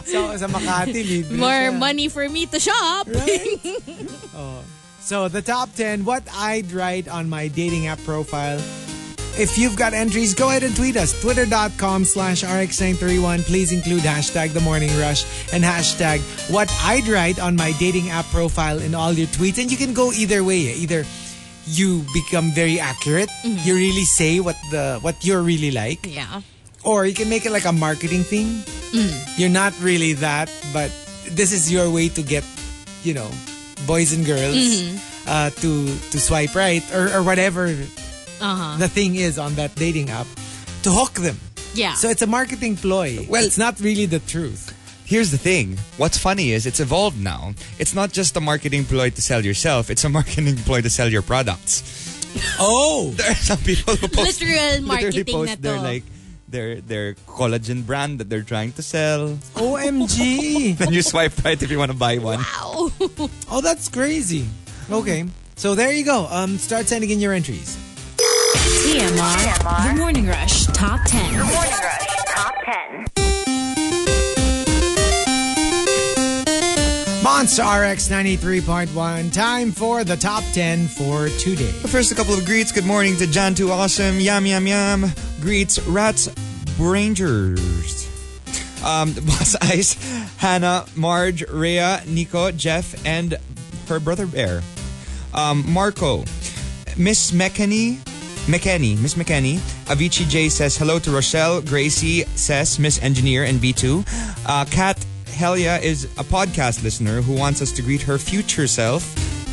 [0.06, 1.78] sa, sa Makati, libre More siya.
[1.78, 3.10] money for me to shop.
[5.02, 8.62] So, the top 10, what I'd write on my dating app profile.
[9.38, 11.20] If you've got entries, go ahead and tweet us.
[11.22, 13.44] Twitter.com slash RX931.
[13.44, 16.20] Please include hashtag The Morning Rush and hashtag
[16.52, 19.58] what I'd write on my dating app profile in all your tweets.
[19.58, 20.74] And you can go either way.
[20.76, 21.06] Either
[21.66, 23.58] you become very accurate, mm-hmm.
[23.68, 26.42] you really say what the what you're really like, yeah.
[26.84, 28.48] or you can make it like a marketing thing.
[28.92, 29.40] Mm.
[29.40, 30.92] You're not really that, but
[31.30, 32.44] this is your way to get,
[33.04, 33.30] you know,
[33.86, 34.98] boys and girls mm-hmm.
[35.28, 37.72] uh, to to swipe right or, or whatever
[38.42, 38.78] Uh-huh.
[38.78, 40.28] the thing is on that dating app
[40.84, 41.38] to hook them.
[41.74, 41.94] Yeah.
[41.94, 43.26] So it's a marketing ploy.
[43.30, 44.74] Well- it's not really the truth.
[45.06, 45.78] Here's the thing.
[45.98, 47.54] What's funny is it's evolved now.
[47.80, 49.90] It's not just a marketing ploy to sell yourself.
[49.90, 51.84] It's a marketing ploy to sell your products.
[52.60, 55.62] Oh, There are some people who post Literal literally marketing post na to.
[55.62, 56.04] their like
[56.48, 59.36] their their collagen brand that they're trying to sell.
[59.60, 60.78] OMG.
[60.80, 62.40] Then you swipe right if you want to buy one.
[62.40, 62.92] Wow.
[63.52, 64.48] oh, that's crazy.
[64.90, 65.26] Okay.
[65.60, 66.28] So there you go.
[66.32, 67.76] Um, start sending in your entries.
[68.56, 69.94] TMR.
[69.94, 71.38] The Morning Rush Top 10.
[71.38, 73.06] The Morning Rush Top 10.
[77.24, 79.34] Monster RX 93.1.
[79.34, 81.72] Time for the top 10 for today.
[81.72, 82.72] First, a couple of greets.
[82.72, 84.20] Good morning to John Too Awesome.
[84.20, 85.06] Yum, yum, yum.
[85.40, 86.30] Greets, Rats
[86.78, 88.08] Rangers.
[88.84, 89.94] Um, Boss Ice,
[90.38, 93.38] Hannah, Marge, Rhea, Nico, Jeff, and
[93.88, 94.62] her brother Bear.
[95.34, 96.26] Um, Marco,
[96.98, 98.00] Miss McKinney,
[98.48, 99.58] McKenny, Miss McKenny.
[99.86, 101.62] Avicii J says hello to Rochelle.
[101.62, 104.04] Gracie says Miss Engineer and B2.
[104.48, 109.04] Uh, Kat Helia is a podcast listener who wants us to greet her future self.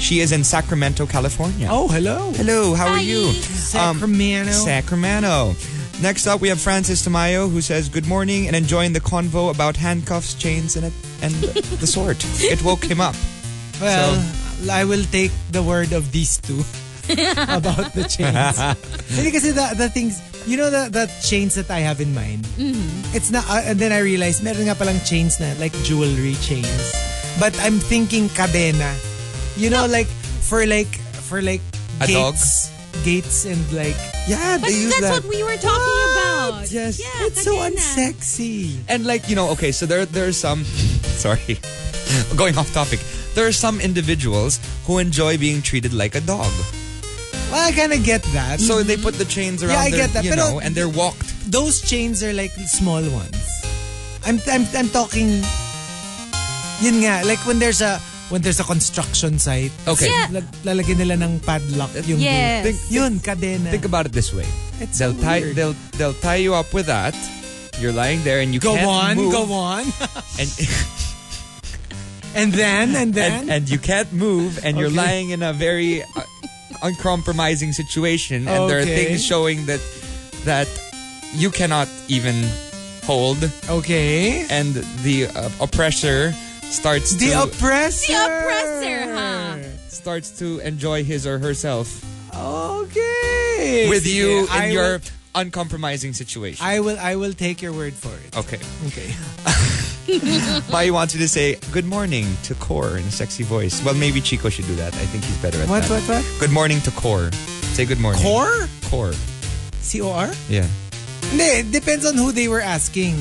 [0.00, 1.68] She is in Sacramento, California.
[1.70, 2.32] Oh, hello.
[2.36, 3.00] Hello, how are Hi.
[3.00, 3.32] you?
[3.32, 4.52] Sacramento.
[4.52, 5.54] Um, Sacramento.
[6.00, 9.76] Next up, we have Francis Tamayo who says, Good morning and enjoying the convo about
[9.76, 10.86] handcuffs, chains, and,
[11.22, 12.24] and the sort.
[12.40, 13.14] It woke him up.
[13.80, 14.20] Well,
[14.68, 16.64] I will take the word of these two
[17.48, 18.56] about the chains.
[19.16, 22.46] Hindi kasi the, the things, you know the, the chains that I have in mind?
[23.14, 26.92] It's not, uh, and then I realized, meron nga palang chains na, like jewelry chains.
[27.40, 28.92] But I'm thinking cadena.
[29.56, 30.06] You know, like,
[30.44, 30.90] for like,
[31.26, 31.60] for like,
[32.00, 32.34] A dog?
[32.34, 32.70] gates.
[33.04, 33.94] Gates and like,
[34.26, 35.22] Yeah, But they use that's that.
[35.22, 36.66] what we were talking about.
[36.70, 36.98] Yes.
[37.00, 38.76] Yeah, it's so unsexy.
[38.88, 40.64] And like, you know, okay, so there there's some
[41.18, 41.58] sorry.
[42.36, 42.98] Going off topic.
[43.36, 46.50] there are some individuals who enjoy being treated like a dog.
[47.50, 48.60] Well, I kind of get that.
[48.60, 50.24] So they put the chains around Yeah, I their, get that.
[50.24, 51.32] you Pero- know, and they're walked.
[51.50, 53.40] those chains are like small ones.
[54.26, 55.40] I'm I'm I'm talking
[56.84, 57.96] yun nga like when there's a
[58.28, 59.72] when there's a construction site.
[59.88, 60.12] Okay.
[60.12, 60.28] Yeah.
[60.28, 62.68] lag- Lalagyan nila ng padlock yung Yes.
[62.68, 62.80] gate.
[62.92, 63.72] Yun kadena.
[63.72, 64.44] Think about it this way.
[64.84, 67.16] It's they'll so tie they'll they'll tie you up with that.
[67.80, 69.32] You're lying there and you go can't on, move.
[69.32, 69.88] go on.
[69.88, 70.22] Go on.
[70.36, 70.48] and,
[72.36, 76.02] and then and then and and you can't move and you're lying in a very
[76.04, 76.22] uh,
[76.82, 79.04] uncompromising situation and there are Okay.
[79.06, 79.80] things showing that
[80.44, 80.68] that
[81.34, 82.34] you cannot even
[83.04, 83.38] hold
[83.68, 84.46] okay.
[84.50, 88.12] and the uh, oppressor starts The to oppressor.
[88.12, 89.56] The oppressor, huh?
[89.88, 93.88] starts to enjoy his or herself Okay.
[93.88, 95.00] with Sige, you in I your will-
[95.34, 96.64] uncompromising situation.
[96.64, 98.36] I will I will take your word for it.
[98.36, 98.58] okay.
[98.88, 99.14] Okay.
[100.72, 103.84] Mai wants you to say good morning to Core in a sexy voice.
[103.84, 104.94] Well, maybe Chico should do that.
[104.96, 106.00] I think he's better at What that.
[106.08, 106.40] what what?
[106.40, 107.30] Good morning to Core.
[107.76, 108.22] Say good morning.
[108.22, 108.68] Core?
[108.88, 109.12] Core.
[109.84, 110.32] C O R?
[110.48, 110.66] Yeah.
[111.28, 113.20] Hindi, it depends on who they were asking.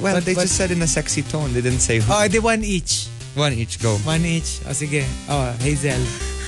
[0.00, 1.52] Well, But- they but- just said in a sexy tone.
[1.52, 2.08] They didn't say who.
[2.08, 3.08] Oh, the one each.
[3.36, 3.76] One each.
[3.82, 3.96] Go.
[4.08, 4.64] One each.
[4.64, 5.04] O sige.
[5.28, 6.00] Oh, Hazel.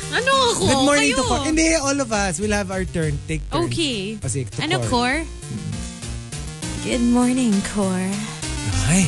[0.09, 0.65] Ano ako?
[0.73, 1.17] Good morning Kayo.
[1.21, 1.45] to Core.
[1.45, 2.41] Hindi, all of us.
[2.41, 3.21] We'll have our turn.
[3.29, 3.69] Take turns.
[3.69, 4.17] Okay.
[4.25, 4.89] O sige, to Ano, Core.
[4.89, 5.21] Core?
[5.21, 5.65] Mm.
[6.89, 8.09] Good morning, Core.
[8.89, 9.05] Ay.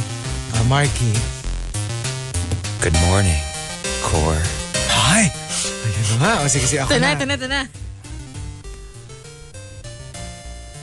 [0.54, 1.12] Ah, Marky.
[2.84, 3.40] Good morning,
[4.04, 4.40] Core.
[5.08, 5.32] Ay.
[5.84, 6.32] Ayun na nga.
[6.44, 6.80] O sige, sige.
[6.84, 7.20] Ako Tana, na.
[7.20, 7.60] tana, tana.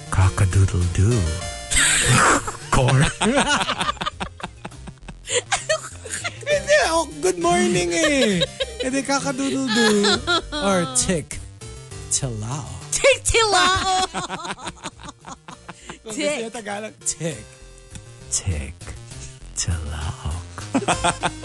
[0.10, 1.22] Cock-a-doodle-doo.
[2.74, 3.06] Core.
[6.48, 8.42] Hindi, oh, good morning eh.
[8.82, 10.18] Hindi, kakadoodle-doo.
[10.58, 11.38] Or tick.
[12.10, 12.66] Tilao.
[12.90, 14.10] Take tilao.
[16.02, 16.24] Kung Tick.
[16.26, 17.38] gusto niya Tagalog, tick.
[18.32, 18.74] Tick.
[19.56, 20.34] Tilao.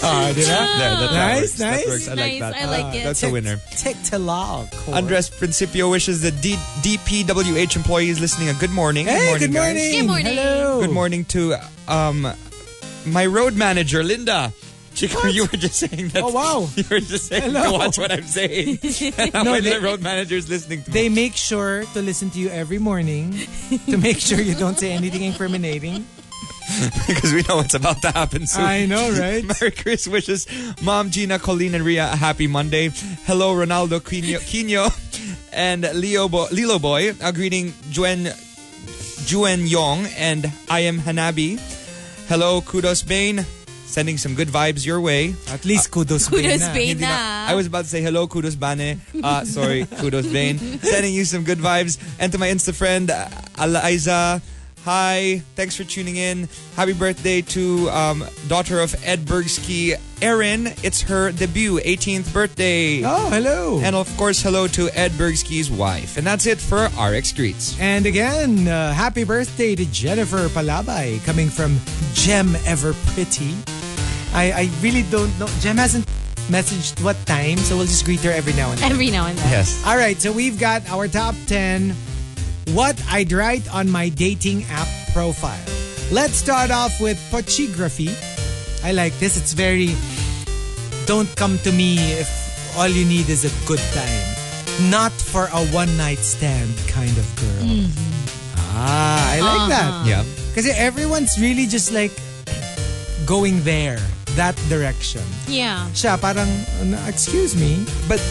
[0.00, 0.46] Ah, di ba?
[0.46, 1.52] There, that, that Nice, works.
[1.58, 1.86] That nice.
[1.88, 2.06] works.
[2.08, 2.54] I like Nice, that.
[2.54, 3.04] I like it.
[3.04, 3.56] That's a winner.
[3.76, 4.70] Tick Tilao.
[4.94, 6.54] Andres Principio wishes the D-
[6.86, 9.06] DPWH employees listening a good morning.
[9.06, 9.74] Hey, good guys.
[9.74, 9.90] morning.
[10.00, 10.26] Good morning.
[10.38, 10.80] Hello.
[10.80, 11.56] Good morning to
[11.88, 12.30] um
[13.06, 14.52] my road manager, Linda.
[14.98, 16.22] Chico, you were just saying that.
[16.24, 16.68] Oh, wow.
[16.76, 17.64] You were just saying Hello.
[17.64, 18.78] to watch what I'm saying.
[19.34, 21.14] No, my they- road manager is listening to They me.
[21.14, 23.32] make sure to listen to you every morning
[23.86, 26.04] to make sure you don't say anything incriminating.
[27.06, 28.64] because we know it's about to happen soon.
[28.64, 29.42] I know, right?
[29.42, 30.46] Merry Chris wishes
[30.82, 32.90] Mom Gina, Colleen, and Ria a happy Monday.
[33.24, 34.92] Hello, Ronaldo Quino, Quino
[35.52, 37.14] and Leo Bo- Lilo Boy.
[37.22, 38.26] A greeting, Juen,
[39.24, 41.58] Juen Yong, and I am Hanabi.
[42.28, 43.46] Hello, Kudos Bane.
[43.88, 45.34] Sending some good vibes your way.
[45.48, 46.74] At least kudos, Kudos, na.
[46.74, 46.88] Bane.
[46.88, 49.00] Hindi na- I was about to say hello, Kudos Bane.
[49.24, 50.58] Uh, sorry, Kudos Bane.
[50.84, 51.96] Sending you some good vibes.
[52.20, 53.26] And to my Insta friend, uh,
[53.58, 54.42] Eliza.
[54.84, 56.48] Hi, thanks for tuning in.
[56.76, 60.68] Happy birthday to um, daughter of Ed Bergsky, Erin.
[60.84, 63.02] It's her debut, 18th birthday.
[63.04, 63.80] Oh, hello.
[63.82, 66.16] And of course, hello to Ed Bergsky's wife.
[66.16, 67.76] And that's it for RX Greets.
[67.80, 71.76] And again, uh, happy birthday to Jennifer Palabay coming from
[72.14, 73.52] Gem Ever Pretty.
[74.34, 75.48] I, I really don't know.
[75.60, 76.06] Gem hasn't
[76.48, 78.92] messaged what time, so we'll just greet her every now and then.
[78.92, 79.50] Every now and then.
[79.50, 79.84] Yes.
[79.86, 81.94] All right, so we've got our top 10
[82.74, 85.64] what I'd write on my dating app profile.
[86.12, 88.10] Let's start off with photography.
[88.84, 89.36] I like this.
[89.36, 89.94] It's very
[91.06, 92.28] don't come to me if
[92.76, 94.90] all you need is a good time.
[94.90, 97.88] Not for a one night stand kind of girl.
[98.76, 100.06] Ah, I like that.
[100.06, 100.24] Yeah.
[100.48, 102.12] Because everyone's really just like
[103.26, 103.98] going there,
[104.38, 105.22] that direction.
[105.50, 105.90] Yeah.
[105.92, 106.46] Siya parang,
[106.80, 108.22] "Uh, excuse me, But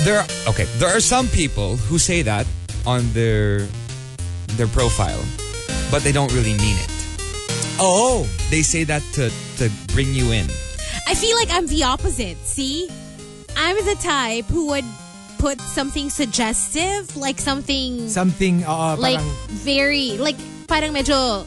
[0.00, 2.48] there are okay, there are some people who say that
[2.88, 3.68] on their
[4.56, 5.20] their profile,
[5.92, 6.90] but they don't really mean it.
[7.78, 9.28] oh, They say that to
[9.62, 10.48] to bring you in.
[11.06, 12.36] I feel like I'm the opposite.
[12.42, 12.88] See?
[13.56, 14.86] I'm the type who would
[15.38, 19.30] put something suggestive, like something something, uh, like parang,
[19.64, 20.36] very like
[20.68, 21.44] parang medyo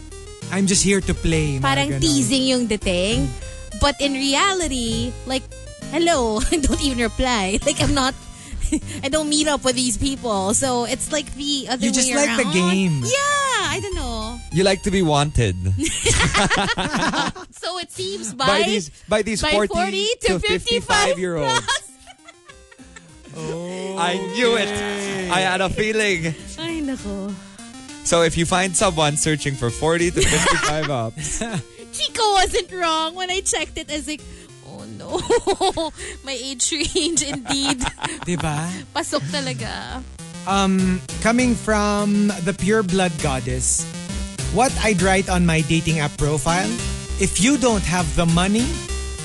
[0.52, 1.58] I'm just here to play.
[1.58, 3.26] parang teasing yung dating.
[3.82, 5.44] But in reality, like
[5.92, 7.60] hello, I don't even reply.
[7.66, 8.14] Like I'm not
[9.04, 10.54] I don't meet up with these people.
[10.54, 13.02] So it's like the other You way just like the game.
[13.04, 14.40] Yeah, I don't know.
[14.52, 15.56] You like to be wanted
[17.52, 21.62] So it seems by, by these by these by 40, 40 to 55 year olds.
[21.62, 21.90] plus.
[23.98, 24.70] I knew it.
[25.32, 26.36] I had a feeling.
[26.60, 27.34] Ay, nako.
[28.04, 31.14] So if you find someone searching for 40 to 55 up,
[31.94, 33.90] Chico wasn't wrong when I checked it.
[33.92, 34.22] I was like,
[34.68, 35.22] oh no.
[36.26, 37.80] My age range indeed.
[38.28, 38.68] Diba?
[38.94, 40.02] Pasok talaga.
[40.50, 43.86] Um, coming from the pure blood goddess,
[44.52, 46.68] what I'd write on my dating app profile,
[47.22, 48.68] if you don't have the money,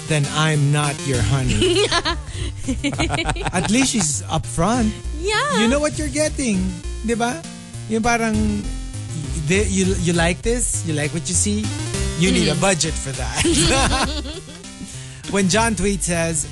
[0.06, 1.84] then I'm not your honey.
[3.52, 4.92] At least she's upfront.
[5.18, 5.60] Yeah.
[5.60, 6.62] You know what you're getting.
[7.04, 7.42] Di ba?
[7.88, 8.36] Yung parang,
[9.48, 10.86] you, you like this?
[10.86, 11.64] You like what you see?
[12.18, 12.60] You need a hmm.
[12.60, 13.42] budget for that.
[15.30, 16.46] when John Tweet says,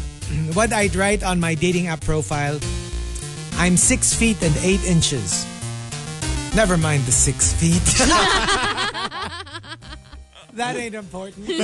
[0.55, 2.61] what I'd write on my dating app profile,
[3.55, 5.45] I'm six feet and eight inches.
[6.55, 7.83] Never mind the six feet.
[10.55, 11.47] that ain't important.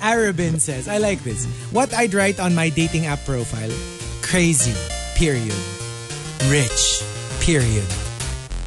[0.00, 1.46] Arabin says, I like this.
[1.70, 3.70] What I'd write on my dating app profile,
[4.22, 4.74] crazy,
[5.14, 5.54] period.
[6.48, 7.02] Rich,
[7.40, 7.86] period.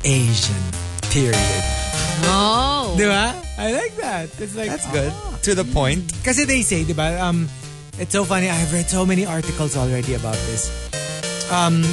[0.04, 0.64] Asian,
[1.10, 1.87] period.
[2.26, 2.96] Oh.
[2.98, 3.36] Di ba?
[3.58, 4.30] I like that.
[4.40, 5.14] It's like, That's good.
[5.44, 6.14] To the point.
[6.24, 7.50] Kasi they say, di ba, um,
[8.00, 8.50] it's so funny.
[8.50, 10.70] I've read so many articles already about this.
[11.52, 11.84] Um,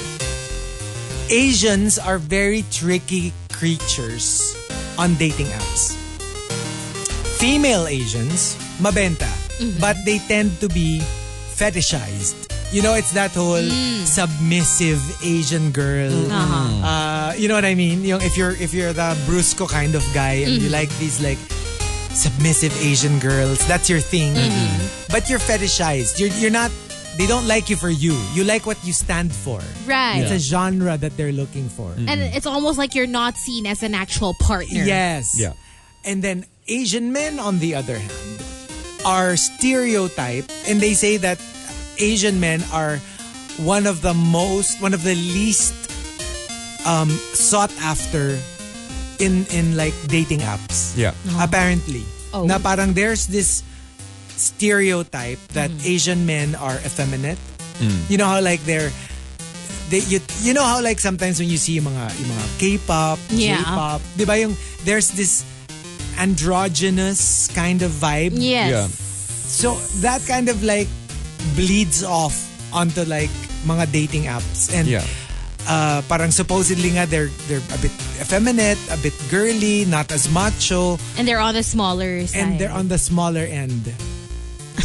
[1.31, 4.57] Asians are very tricky creatures
[4.99, 5.97] on dating apps.
[7.39, 9.31] Female Asians, mabenta,
[9.81, 11.01] but they tend to be
[11.55, 12.44] fetishized.
[12.75, 14.03] You know, it's that whole mm.
[14.03, 16.11] submissive Asian girl.
[16.11, 16.27] Mm.
[16.27, 16.83] Uh-huh.
[16.83, 18.03] Uh, you know what I mean?
[18.03, 20.83] Yung if you're if you're the brusco kind of guy and you mm-hmm.
[20.83, 21.39] like these like
[22.11, 24.35] submissive Asian girls, that's your thing.
[24.35, 25.07] Mm-hmm.
[25.15, 26.19] But you're fetishized.
[26.19, 26.75] You're you're not.
[27.15, 28.19] They don't like you for you.
[28.35, 29.63] You like what you stand for.
[29.87, 30.27] Right.
[30.27, 31.95] It's a genre that they're looking for.
[31.95, 32.35] And mm-hmm.
[32.35, 34.83] it's almost like you're not seen as an actual partner.
[34.83, 35.39] Yes.
[35.39, 35.55] Yeah.
[36.03, 38.43] And then Asian men, on the other hand,
[39.07, 41.39] are stereotyped, and they say that
[41.99, 42.99] Asian men are
[43.63, 45.75] one of the most, one of the least
[46.87, 48.39] um, sought after
[49.19, 50.97] in in like dating apps.
[50.99, 51.15] Yeah.
[51.29, 51.45] Uh-huh.
[51.47, 52.03] Apparently,
[52.35, 52.43] Oh.
[52.51, 53.63] na parang there's this
[54.35, 55.87] stereotype that mm-hmm.
[55.95, 57.39] Asian men are effeminate.
[57.79, 58.11] Mm.
[58.11, 58.91] You know how like they're
[59.91, 63.19] they, you, you know how like sometimes when you see yung mga yung mga K-pop,
[63.31, 63.63] Yeah.
[63.63, 65.47] J-pop, 'di ba yung there's this
[66.19, 68.35] androgynous kind of vibe.
[68.35, 68.71] Yes.
[68.75, 68.87] Yeah.
[69.47, 70.91] So that kind of like
[71.53, 72.35] bleeds off
[72.73, 73.31] onto like
[73.69, 75.05] mga dating apps and Yeah.
[75.69, 80.99] uh, parang supposedly nga they're they're a bit effeminate, a bit girly, not as macho,
[81.17, 82.37] And they're on the smaller side.
[82.41, 83.89] and they're on the smaller end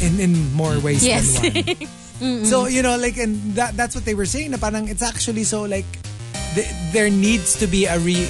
[0.01, 1.39] in in more ways Yes.
[1.39, 1.53] than
[2.21, 2.45] one.
[2.51, 5.47] so you know like and that that's what they were saying na parang it's actually
[5.47, 5.87] so like
[6.55, 8.27] th- there needs to be a re-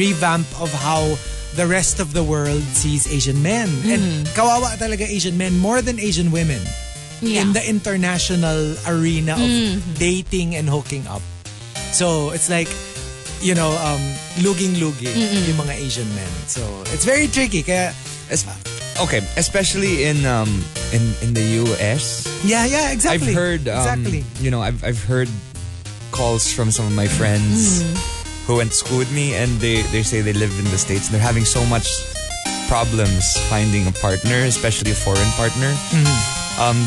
[0.00, 1.04] revamp of how
[1.56, 6.00] the rest of the world sees Asian men and kawawa talaga Asian men more than
[6.00, 6.62] Asian women
[7.20, 7.42] Yeah.
[7.44, 9.52] in the international arena of
[10.00, 11.20] dating and hooking up
[11.92, 12.68] so it's like
[13.44, 14.00] you know um
[14.40, 15.12] luging-lugi
[15.48, 16.60] yung mga Asian men so
[16.92, 17.92] it's very tricky kaya
[18.30, 18.46] Es-
[19.02, 20.46] okay, especially in um
[20.94, 22.30] in in the US.
[22.46, 23.34] Yeah, yeah, exactly.
[23.34, 24.22] I've heard um, exactly.
[24.38, 25.26] you know, I've I've heard
[26.14, 27.82] calls from some of my friends
[28.46, 31.10] who went to school with me and they they say they live in the states
[31.10, 31.90] and they're having so much
[32.70, 35.74] problems finding a partner, especially a foreign partner.
[36.62, 36.78] Um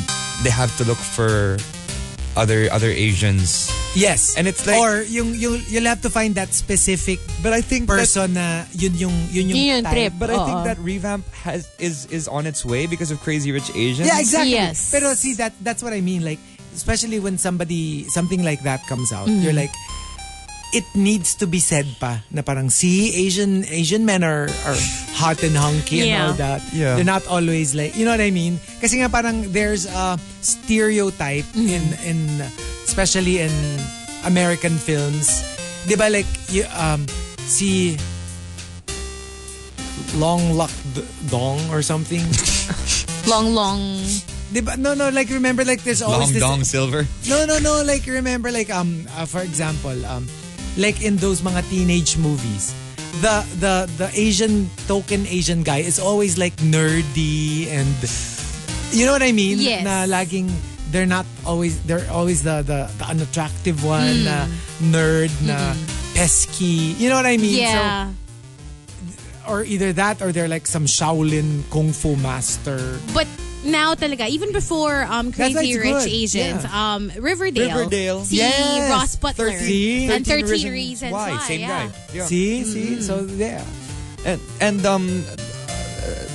[0.42, 1.58] they have to look for
[2.36, 3.70] other other Asians.
[3.94, 7.62] Yes, And it's like- or yung yung you'll have to find that specific But I
[7.62, 9.94] think that- person na yun yung yun yung, Yun type.
[9.94, 10.14] trip.
[10.18, 10.66] but I think Oo.
[10.66, 14.10] that revamp has is is on its way because of Crazy Rich Asians.
[14.10, 14.58] Yeah, exactly.
[14.58, 14.90] Yes.
[14.90, 16.42] Pero see that that's what I mean like
[16.74, 19.30] especially when somebody something like that comes out.
[19.30, 19.46] Mm-hmm.
[19.46, 19.70] You're like
[20.74, 24.80] it needs to be said pa na parang see Asian Asian men are are
[25.14, 26.66] hot and hunky and all that.
[26.74, 26.98] Yeah.
[26.98, 28.58] They're not always like you know what I mean?
[28.82, 31.70] Kasi nga parang there's a stereotype Mm-hmm.
[31.70, 32.18] in in
[32.84, 33.54] especially in
[34.26, 35.30] American films.
[35.86, 37.06] 'Di ba like y- um
[37.38, 37.94] si
[40.18, 40.72] Long Luck
[41.30, 42.22] Dong or something.
[43.30, 43.82] long, long.
[44.54, 44.78] Diba?
[44.78, 47.02] No, no, like remember like there's always Long this Dong Silver.
[47.26, 50.30] No, no, no, like remember like um uh, for example, um
[50.78, 52.74] like in those mga teenage movies,
[53.22, 57.90] the the the Asian token Asian guy is always like nerdy and
[58.94, 59.60] you know what I mean?
[59.60, 59.84] Yes.
[59.84, 60.50] Na laging
[60.94, 64.94] they're not always they're always the the, the unattractive one na mm.
[64.94, 65.74] nerd na
[66.14, 66.94] pesky.
[66.98, 67.66] You know what I mean?
[67.66, 68.14] So, Yeah.
[69.44, 72.80] or either that or they're like some Shaolin kung fu master.
[73.14, 73.28] But
[73.66, 76.08] now talaga, even before um, Crazy like Rich good.
[76.10, 76.70] Asians, Yeah.
[76.96, 77.78] um, Riverdale.
[77.78, 78.24] Riverdale.
[78.26, 78.92] Si Yes.
[78.92, 79.52] Ross Butler.
[79.52, 81.32] 13 and 13 Reasons Reasons, Why?
[81.32, 81.48] Why.
[81.48, 81.68] Same yeah.
[81.68, 81.86] guy.
[82.14, 82.26] Yeah.
[82.26, 83.64] See, see, so yeah.
[84.26, 86.28] And and um uh,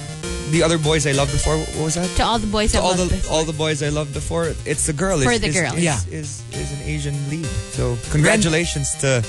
[0.50, 2.08] the other boys I loved before, what was that?
[2.16, 3.32] To all the boys To I all the before.
[3.32, 5.20] all the boys I loved before, it's the girl.
[5.20, 5.74] For is, the is, girl.
[5.76, 6.00] is, Yeah.
[6.10, 7.46] is, is an Asian lead.
[7.76, 9.20] So congratulations to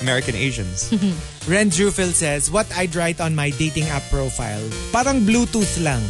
[0.00, 0.88] American Asians.
[1.48, 4.60] Renz Rufil says, what I'd write on my dating app profile,
[4.92, 6.02] parang Bluetooth lang.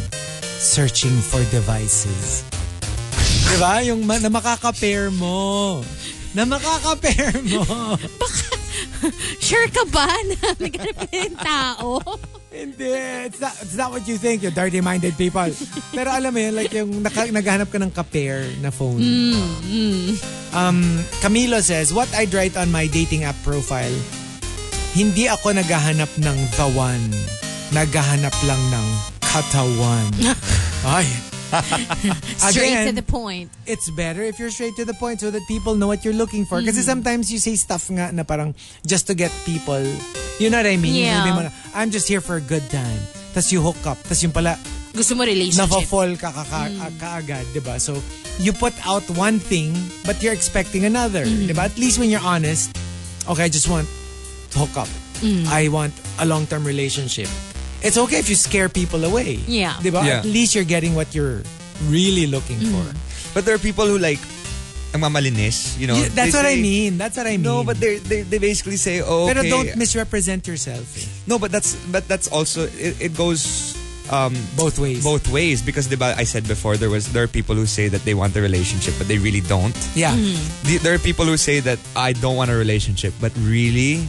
[0.57, 2.41] Searching for devices.
[3.47, 3.85] Diba?
[3.85, 5.79] Yung ma- na makaka-pair mo.
[6.33, 7.63] Na makaka-pair mo.
[9.41, 12.01] Sure ka ba na naghanap ka ng tao?
[12.49, 12.89] Hindi.
[13.29, 15.49] It's not, it's not what you think, you dirty-minded people.
[15.93, 19.01] Pero alam mo yun, like yung naka, naghahanap ka ng ka-pair na phone.
[20.53, 20.81] Um,
[21.21, 23.93] Camilo says, what I'd write on my dating app profile,
[24.93, 27.05] hindi ako naghahanap ng the one.
[27.73, 28.87] Naghahanap lang ng
[29.27, 30.07] katawan.
[30.87, 31.07] Ay.
[32.51, 33.47] Straight Again, to the point.
[33.65, 36.43] it's better if you're straight to the point so that people know what you're looking
[36.43, 36.59] for.
[36.59, 38.51] Kasi sometimes you say stuff nga na parang
[38.83, 39.79] just to get people,
[40.43, 41.07] you know what I mean?
[41.07, 41.23] Yeah.
[41.23, 42.99] Sabi mo na, I'm just here for a good time.
[43.31, 43.95] Tapos you hook up.
[44.03, 44.59] Tapos yung pala,
[44.91, 45.71] Gusto mo relationship.
[45.71, 47.77] napa-fall ka, ka, ka, kaagad, di ba?
[47.79, 47.95] So,
[48.41, 49.71] you put out one thing,
[50.03, 51.23] but you're expecting another.
[51.23, 51.69] Di ba?
[51.69, 52.75] At least when you're honest,
[53.29, 53.85] okay, I just want
[54.51, 54.89] to hook up.
[55.53, 57.29] I want a long-term relationship.
[57.83, 59.39] It's okay if you scare people away.
[59.47, 59.77] Yeah.
[59.81, 59.89] Di?
[59.91, 60.19] Yeah.
[60.19, 61.41] At least you're getting what you're
[61.89, 62.85] really looking for.
[63.33, 64.19] But there are people who like,
[64.95, 65.95] ang mamalinis, you know.
[65.95, 66.97] Yeah, that's they what I mean.
[66.97, 67.43] That's what I mean.
[67.45, 70.85] No, but they they they basically say, oh, Pero don't misrepresent yourself.
[70.97, 71.05] eh.
[71.27, 73.75] No, but that's but that's also it, it goes
[74.09, 75.03] um Both ways.
[75.03, 78.07] both ways because diba, I said before there was there are people who say that
[78.07, 79.75] they want a relationship but they really don't.
[79.93, 80.15] Yeah.
[80.63, 84.07] The- There are people who say that I don't want a relationship but really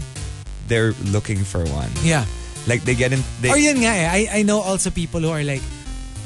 [0.71, 1.91] they're looking for one.
[2.07, 2.25] Yeah.
[2.69, 4.07] Like they get in they Or yun nga eh.
[4.07, 5.65] I, I know also people who are like,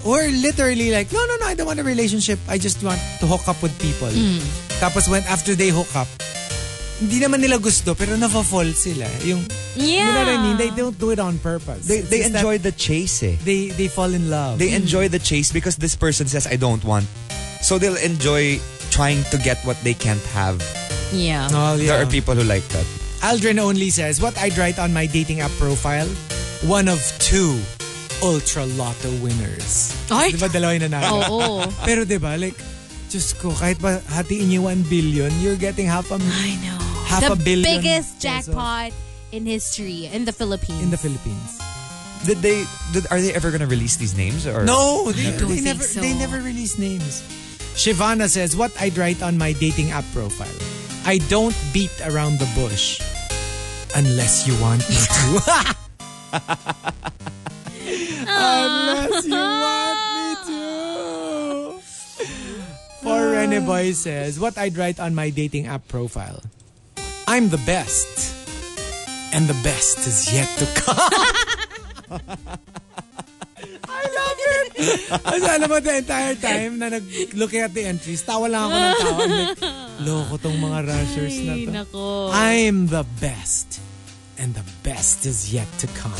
[0.04, 2.38] or literally like, no, no, no, I don't want a relationship.
[2.50, 4.10] I just want to hook up with people.
[4.82, 6.08] Tapos when after they hook up,
[6.98, 9.06] hindi naman nila gusto pero nafa-fall sila.
[9.22, 9.42] Yung,
[9.78, 10.56] you know what I mean?
[10.58, 11.86] They don't do it on purpose.
[11.86, 13.22] they, they enjoy the chase.
[13.22, 13.38] Eh.
[13.42, 14.58] They, they fall in love.
[14.58, 17.06] They enjoy the chase because this person says I don't want.
[17.62, 18.58] So they'll enjoy
[18.90, 20.58] trying to get what they can't have.
[21.12, 21.46] Yeah.
[21.52, 21.86] oh, yeah.
[21.94, 22.86] There are people who like that.
[23.22, 26.08] Aldrin only says, what I'd write on my dating app profile,
[26.66, 27.58] one of two
[28.22, 29.94] Ultra Lotto winners.
[30.10, 30.30] Ay!
[30.34, 31.10] Di ba dalawa yung nanalo?
[31.26, 31.50] Oo.
[31.86, 32.58] Pero di ba, like,
[33.10, 36.78] Diyos ko, kahit ba hatiin niyo 1 billion, you're getting half a I know.
[37.06, 38.50] Half the a billion biggest pesos.
[38.50, 38.90] jackpot
[39.30, 40.80] in history in the Philippines.
[40.82, 41.58] in the Philippines.
[42.24, 42.62] Did they?
[42.94, 45.82] Did, are they ever gonna release these names or No, they, don't they think never
[45.84, 46.00] so.
[46.00, 47.20] they never release names.
[47.74, 50.54] Shivana says, what I'd write on my dating app profile.
[51.04, 53.02] I don't beat around the bush
[53.94, 55.42] unless you want me to.
[58.28, 61.80] unless you want me to.
[63.02, 66.40] For Rene Boy says, what I'd write on my dating app profile.
[67.26, 68.30] I'm the best.
[69.34, 72.58] And the best is yet to come.
[74.12, 74.68] Love it!
[75.24, 78.76] Kasi alam mo, the entire time na nag looking at the entries, tawa lang ako
[78.76, 79.20] ng tawa.
[79.20, 79.60] I'm like,
[80.04, 81.70] loko tong mga rushers na to.
[81.72, 82.04] nako.
[82.32, 83.80] I'm the best.
[84.36, 86.18] And the best is yet to come.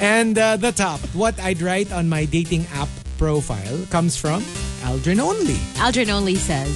[0.00, 2.88] and uh, the top, what I'd write on my dating app
[3.18, 4.40] profile comes from
[4.88, 5.60] Aldrin Only.
[5.76, 6.72] Aldrin only says,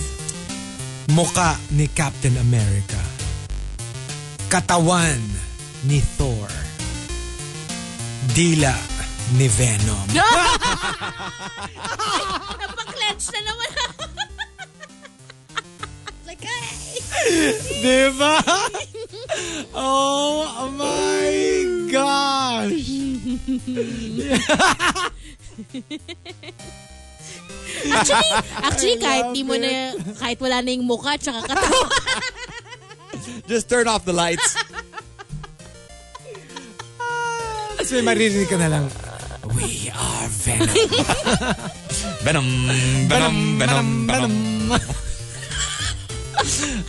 [1.17, 3.01] Muka ni Captain America.
[4.53, 5.21] Katawan
[5.89, 6.49] ni Thor.
[8.37, 8.77] Dila
[9.35, 10.07] ni Venom.
[12.61, 13.69] Napaklench na naman
[16.29, 16.71] like, ay.
[17.83, 18.39] Diba?
[19.75, 21.35] Oh my
[21.91, 22.87] gosh!
[27.85, 28.33] Actually,
[28.63, 31.91] actually kahit di mo na, kahit wala na yung mukha tsaka katawan.
[33.51, 34.55] Just turn off the lights.
[37.75, 38.87] Tapos may maririnig ka na lang,
[39.53, 40.29] We are
[42.25, 42.25] Venom.
[42.25, 42.49] Venom,
[43.09, 44.71] venom, venom, venom.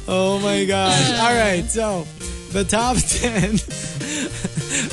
[0.07, 1.11] oh my gosh.
[1.19, 2.07] All right, so
[2.51, 3.57] the top 10.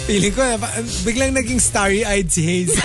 [0.07, 2.83] Feeling ko, ba- biglang naging starry-eyed si Hazel.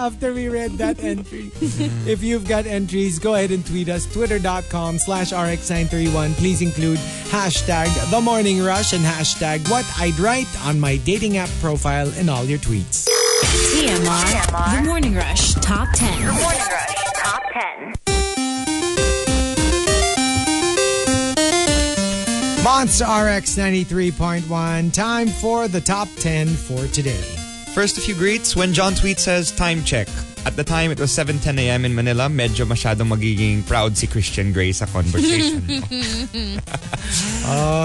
[0.00, 1.50] After we read that entry.
[1.60, 4.10] if you've got entries, go ahead and tweet us.
[4.10, 6.32] Twitter.com slash RX931.
[6.38, 6.98] Please include
[7.28, 12.30] hashtag The Morning Rush and hashtag What I'd Write on my dating app profile in
[12.30, 13.06] all your tweets.
[13.74, 14.80] TMR.
[14.80, 16.24] The Morning Rush Top 10.
[16.24, 17.92] The Morning Rush Top 10.
[22.64, 24.92] Monster RX 93.1.
[24.94, 27.22] Time for the top 10 for today.
[27.74, 28.56] First, a few greets.
[28.56, 30.08] When John Tweet says time check.
[30.44, 31.84] At the time, it was 7.10 a.m.
[31.84, 32.26] in Manila.
[32.26, 35.62] Medyo masyadong magiging proud si Christian Grey sa conversation.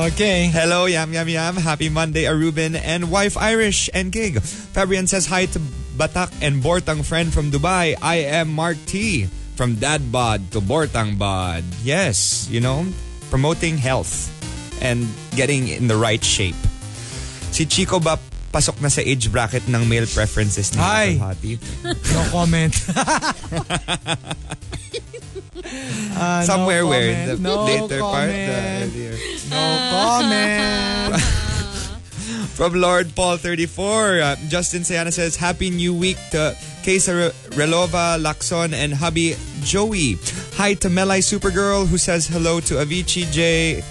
[0.05, 0.45] Okay.
[0.53, 1.55] Hello, Yam Yam Yam.
[1.57, 4.38] Happy Monday, Aruben and wife Irish and gig.
[4.41, 5.59] Fabian says hi to
[5.97, 7.97] Batak and Bortang friend from Dubai.
[8.01, 9.25] I am Mark T.
[9.55, 11.63] From Dad Bod to Bortang Bod.
[11.81, 12.86] Yes, you know,
[13.31, 14.29] promoting health
[14.83, 16.59] and getting in the right shape.
[17.49, 18.19] Si Chico ba
[18.55, 21.19] pasok na sa age bracket ng male preferences ni Ay.
[21.19, 21.59] Hati?
[21.83, 22.71] No comment.
[26.15, 29.17] No Somewhere where in the no later part, the earlier.
[29.49, 31.19] No comment.
[32.55, 36.55] From Lord Paul 34, uh, Justin Sayana says, Happy New Week to
[36.87, 40.15] Kesa Relova, Lakson, and hubby Joey.
[40.55, 43.83] Hi to Melai Supergirl, who says hello to Avicii J,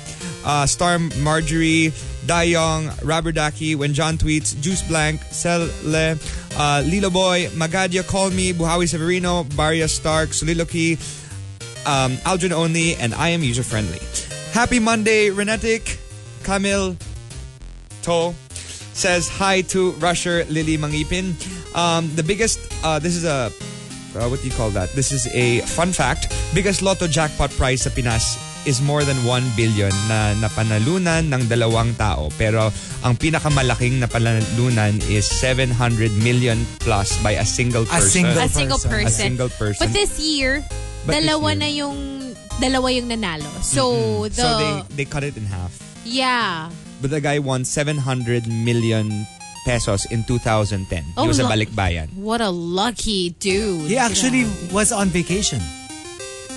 [0.46, 1.92] uh, Star Marjorie,
[2.26, 6.16] Dayong, Raberdaki, When John Tweets, Juice Blank, Sel Le,
[6.56, 10.94] uh, Lilo Boy, Magadia Call Me, Buhawi Severino, Barria Stark, Soliloquy,
[11.86, 14.00] um, Aldrin Only, and I am user friendly.
[14.52, 15.98] Happy Monday, Renetic,
[16.42, 16.96] Camille,
[18.02, 18.34] To
[18.94, 21.34] says hi to Rusher Lily Mangipin.
[21.74, 23.50] Um, the biggest, uh, this is a,
[24.14, 24.90] uh, what do you call that?
[24.92, 26.32] This is a fun fact.
[26.54, 31.92] Biggest lotto jackpot prize sa Pinas is more than 1 billion na napanalunan ng dalawang
[31.96, 32.28] tao.
[32.36, 35.72] Pero ang pinakamalaking napanalunan is 700
[36.20, 38.10] million plus by a single A person.
[38.24, 38.90] single A single person.
[38.90, 39.06] person.
[39.06, 39.80] A single person.
[39.80, 40.64] But this year,
[41.04, 41.96] But this dalawa year- na yung
[42.54, 43.50] dalawa yung nanalo.
[43.60, 43.82] So
[44.28, 45.72] the so they, they cut it in half.
[46.04, 46.70] yeah.
[47.02, 49.12] But the guy won 700 million
[49.66, 51.04] pesos in 2010.
[51.16, 52.08] Oh, he was a balikbayan.
[52.16, 53.88] What a lucky dude.
[53.92, 55.60] He actually was on vacation.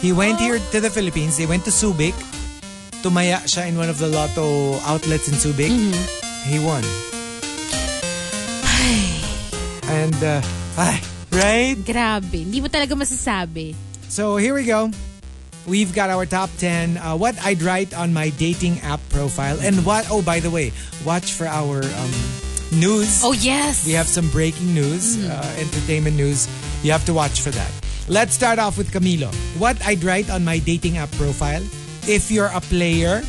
[0.01, 1.37] He went here to the Philippines.
[1.37, 2.13] They went to Subic.
[3.01, 5.73] Tumaya siya in one of the lotto outlets in Subic.
[6.45, 6.85] He won.
[9.87, 10.41] And, uh,
[10.77, 11.75] ay, right?
[11.79, 12.43] Grabe.
[12.43, 13.73] Hindi mo talaga masasabi.
[14.11, 14.91] So here we go.
[15.65, 16.97] We've got our top 10.
[16.97, 19.57] Uh, what I'd write on my dating app profile.
[19.59, 20.71] And what, oh, by the way,
[21.03, 22.13] watch for our um,
[22.71, 23.23] news.
[23.23, 23.85] Oh, yes.
[23.85, 26.47] We have some breaking news, uh, entertainment news.
[26.83, 27.71] You have to watch for that.
[28.09, 29.33] Let's start off with Camilo.
[29.59, 31.63] What I'd write on my dating app profile.
[32.07, 33.21] If you're a player,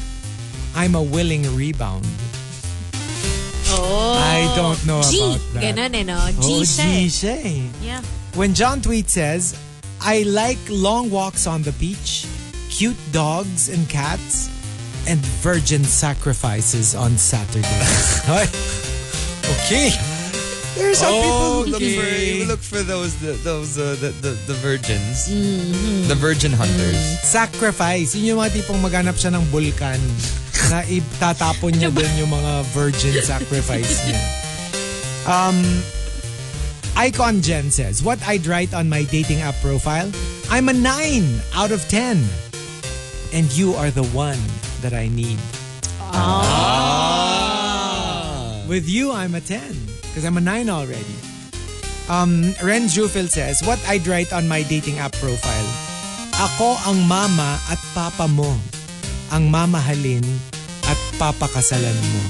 [0.76, 2.06] I'm a willing rebound.
[3.70, 4.14] Oh.
[4.22, 5.18] I don't know G.
[5.18, 5.74] about that.
[5.74, 6.18] Ganon eh, no?
[6.30, 6.64] G oh, eh.
[6.64, 7.66] G siya eh.
[7.82, 8.02] Yeah.
[8.34, 9.58] When John Tweet says,
[10.00, 12.26] I like long walks on the beach,
[12.70, 14.46] cute dogs and cats,
[15.08, 18.22] and virgin sacrifices on Saturdays.
[19.66, 20.17] okay.
[20.78, 22.38] There are some Oh, people look who for, okay.
[22.38, 26.06] you look for those the, those uh, the, the the virgins, Mm-hmm.
[26.06, 27.02] the virgin hunters.
[27.26, 28.14] sacrifice.
[28.14, 29.98] Yun yung mga tipong maghanap siya ng bulkan
[30.70, 34.22] na itatapon niya dun yung mga virgin sacrifice niya.
[35.26, 35.58] Um,
[36.94, 40.10] Icon Jen says, What I'd write on my dating app profile?
[40.48, 40.86] I'm a 9
[41.58, 42.22] out of 10.
[43.34, 44.40] And you are the one
[44.80, 45.36] that I need.
[46.88, 48.64] Ah.
[48.66, 49.97] With you, I'm a 10.
[50.08, 51.16] Because I'm a 9 already.
[52.08, 55.68] Um, Ren Jufil says, What I'd write on my dating app profile?
[56.38, 58.56] Ako ang mama at papa mo.
[59.28, 60.24] Ang mamahalin
[60.88, 62.22] at papakasalan mo.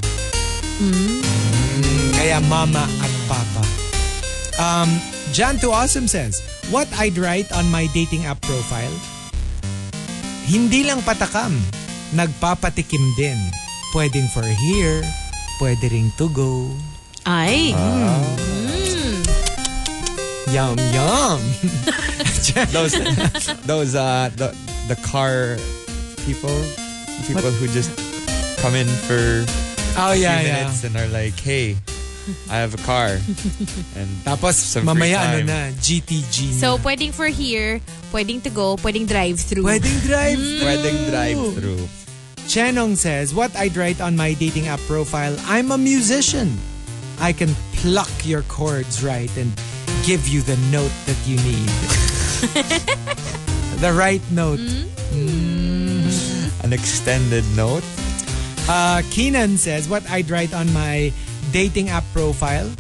[0.83, 1.23] Mm,
[2.19, 3.63] Kaya mama at papa.
[4.59, 4.91] Um,
[5.31, 6.43] Jan to Awesome says,
[6.75, 8.93] What I'd write on my dating app profile?
[10.49, 11.55] Hindi lang patakam,
[12.17, 13.39] nagpapatikim din.
[13.93, 15.05] Pwedeng for here,
[15.61, 16.73] pwede ring to go.
[17.29, 17.77] Ay.
[17.77, 18.25] Ah.
[18.73, 19.21] Mm.
[20.49, 21.39] Yum, yum.
[22.73, 22.97] Those
[23.69, 24.51] those uh the
[24.89, 25.61] the car
[26.25, 26.57] people
[27.29, 27.93] people who just
[28.59, 29.45] come in for
[30.01, 30.53] Oh, a few yeah, yeah.
[30.65, 31.77] minutes and are like, hey,
[32.51, 33.19] I have a car,
[33.99, 36.61] and Tapos, Some free mamaya ano na, GTG na.
[36.61, 37.81] So, pwedeng for here,
[38.15, 39.65] pwedeng to go, pwedeng drive-through.
[39.67, 40.39] Pwedeng drive.
[40.39, 40.63] Mm.
[40.65, 41.83] wedding drive through.
[42.47, 46.55] Chenong says, What I'd write on my dating app profile, I'm a musician.
[47.21, 49.53] I can pluck your chords right and
[50.05, 51.69] give you the note that you need.
[53.81, 54.61] the right note.
[56.63, 57.85] An extended note.
[58.69, 61.13] Uh, Keenan says, What I'd write on my
[61.53, 62.71] dating app profile,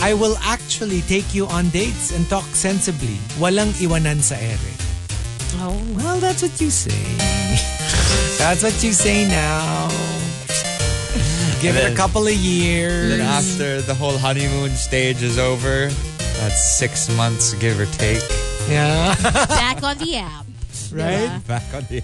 [0.00, 3.20] I will actually take you on dates and talk sensibly.
[3.36, 4.72] Walang iwanan sa ere.
[5.60, 5.76] Oh.
[5.94, 6.96] Well, that's what you say.
[8.38, 10.19] that's what you say now.
[11.60, 13.10] Give it a couple of years.
[13.10, 15.88] Then after the whole honeymoon stage is over,
[16.40, 18.22] that's six months give or take.
[18.68, 19.14] yeah.
[19.48, 20.46] Back on the app.
[20.92, 21.28] right?
[21.28, 21.46] Diba?
[21.46, 22.00] Back on the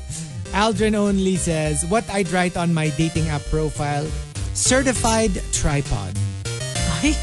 [0.53, 4.07] Aldrin only says, What I'd write on my dating app profile,
[4.53, 6.15] certified tripod.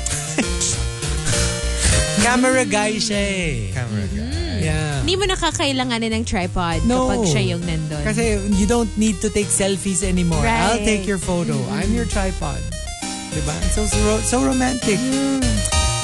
[2.23, 3.71] Camera guy siya eh.
[3.73, 4.42] camera guy.
[4.63, 4.99] Yeah.
[5.03, 7.07] Hindi mo nakakailanganin ng tripod No.
[7.11, 8.03] kapag siya yung nandun.
[8.03, 10.41] Kasi you don't need to take selfies anymore.
[10.41, 10.85] I'll Right.
[10.87, 11.53] take your photo.
[11.69, 12.59] I'm your tripod.
[13.33, 13.55] Diba?
[13.73, 14.97] So, so, so romantic.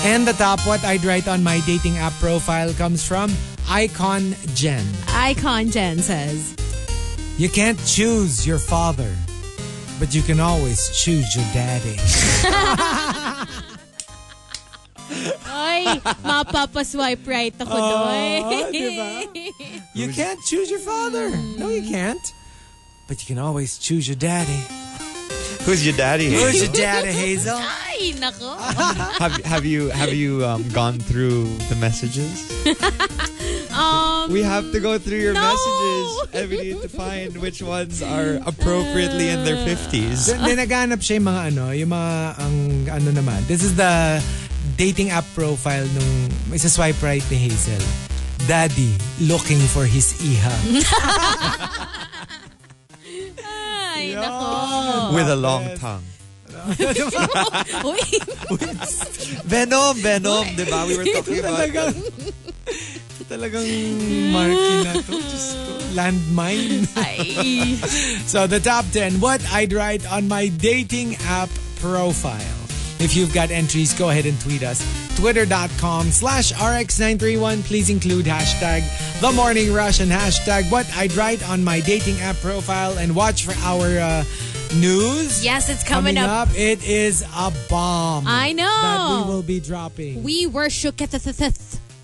[0.04, 3.30] And the top, what I'd write on my dating app profile comes from
[3.70, 4.82] Icon Jen.
[5.14, 6.56] Icon Jen says,
[7.38, 9.14] You can't choose your father,
[10.00, 11.96] but you can always choose your daddy.
[15.50, 18.42] Ay, mapapaswipe right ako doon.
[18.76, 19.10] diba?
[19.94, 21.30] You can't choose your father.
[21.58, 22.22] No, you can't.
[23.08, 24.62] But you can always choose your daddy.
[25.66, 26.30] Who's your daddy?
[26.32, 27.58] Who's your daddy, Hazel?
[27.58, 28.58] Ay, nako.
[29.22, 32.48] have have you have you um, gone through the messages?
[33.70, 35.46] Um, We have to go through your No.
[35.46, 40.26] messages and we need to find which ones are appropriately in their 50s.
[40.26, 42.56] Then naghanap siya yung mga ano, yung mga ang
[42.90, 43.40] ano naman.
[43.48, 44.20] This is the
[44.80, 47.84] dating app profile nung isa swipe right ni Hazel.
[48.48, 48.96] Daddy
[49.28, 50.56] looking for his iha.
[53.44, 55.12] ay, nako.
[55.20, 56.08] With a long tongue.
[57.84, 58.04] Uy,
[59.52, 60.88] Venom, Venom, di ba?
[60.88, 61.96] We were talking about talagang
[63.28, 63.68] talagang
[64.32, 65.12] marky na to.
[65.20, 65.60] Just
[65.92, 66.88] landmine.
[66.96, 67.76] ay.
[68.24, 71.52] So the top 10, what I'd write on my dating app
[71.84, 72.59] profile.
[73.00, 74.84] If you've got entries, go ahead and tweet us.
[75.16, 77.64] Twitter.com slash RX931.
[77.64, 78.84] Please include hashtag
[79.22, 83.46] The Morning Rush and hashtag what I'd write on my dating app profile and watch
[83.46, 84.24] for our uh,
[84.76, 85.44] news.
[85.44, 86.50] Yes, it's coming, up.
[86.56, 88.26] It is a bomb.
[88.28, 88.64] I know.
[88.66, 90.22] That we will be dropping.
[90.24, 91.54] We were shook at the th- th-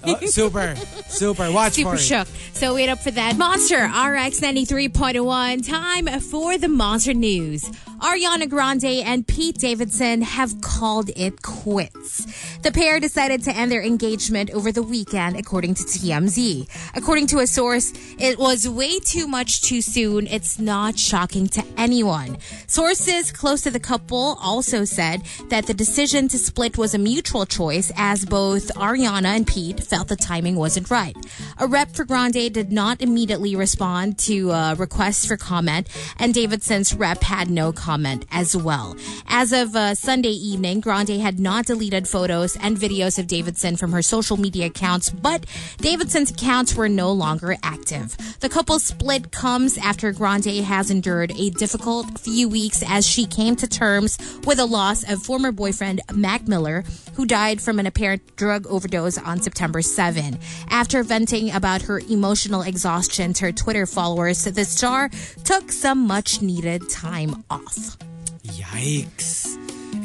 [0.08, 0.76] Oh, super.
[1.08, 1.52] Super.
[1.52, 2.00] Watch Super for it.
[2.00, 2.28] shook.
[2.54, 3.38] So wait up for that.
[3.38, 5.68] Monster RX 93.1.
[5.68, 7.70] Time for the Monster News.
[8.00, 12.58] Ariana Grande and Pete Davidson have called it quits.
[12.62, 16.68] The pair decided to end their engagement over the weekend, according to TMZ.
[16.96, 20.28] According to a source, it was way too much too soon.
[20.28, 22.38] It's not shocking to anyone.
[22.68, 27.46] Sources close to the couple also said that the decision to split was a mutual
[27.46, 31.16] choice as both Ariana and Pete felt the timing wasn't right.
[31.58, 35.88] A rep for Grande did not immediately respond to uh, requests for comment,
[36.20, 38.98] and Davidson's rep had no comment as well.
[39.30, 43.94] As of uh, Sunday evening, Grande had not deleted photos and videos of Davidson from
[43.94, 45.46] her social media accounts, but
[45.78, 48.18] Davidson's accounts were no longer active.
[48.42, 53.56] The couple's split comes after Grande has endured a difficult few weeks as she came
[53.56, 56.84] to terms with the loss of former boyfriend Mac Miller,
[57.16, 60.38] who died from an apparent drug overdose on September 7.
[60.70, 65.10] After venting about her emotional exhaustion to her Twitter followers, the star
[65.44, 67.98] took some much needed time off.
[68.44, 69.56] Yikes.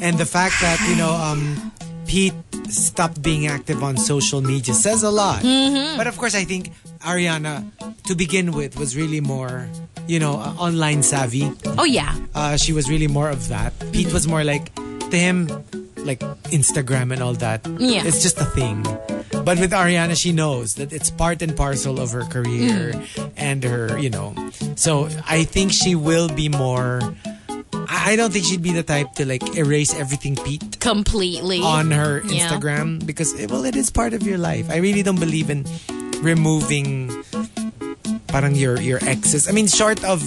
[0.01, 1.71] And the fact that, you know, um,
[2.05, 2.33] Pete
[2.69, 5.43] stopped being active on social media says a lot.
[5.43, 6.71] But of course, I think
[7.01, 7.65] Ariana,
[8.03, 9.67] to begin with, was really more,
[10.07, 11.51] you know, uh, online savvy.
[11.77, 12.15] Oh, yeah.
[12.33, 13.73] Uh, she was really more of that.
[13.91, 15.47] Pete was more like, to him,
[15.97, 16.19] like
[16.49, 17.65] Instagram and all that.
[17.79, 18.03] Yeah.
[18.05, 18.85] It's just a thing.
[19.31, 22.93] But with Ariana, she knows that it's part and parcel of her career
[23.35, 24.35] and her, you know.
[24.75, 27.01] So I think she will be more.
[27.73, 31.61] I I don't think she'd be the type to like erase everything Pete Completely.
[31.61, 32.47] on her Yeah.
[32.49, 34.69] Instagram because eh, well, it is part of your life.
[34.69, 35.65] I really don't believe in
[36.21, 37.09] removing
[38.27, 39.47] parang your your exes.
[39.47, 40.21] I mean, short of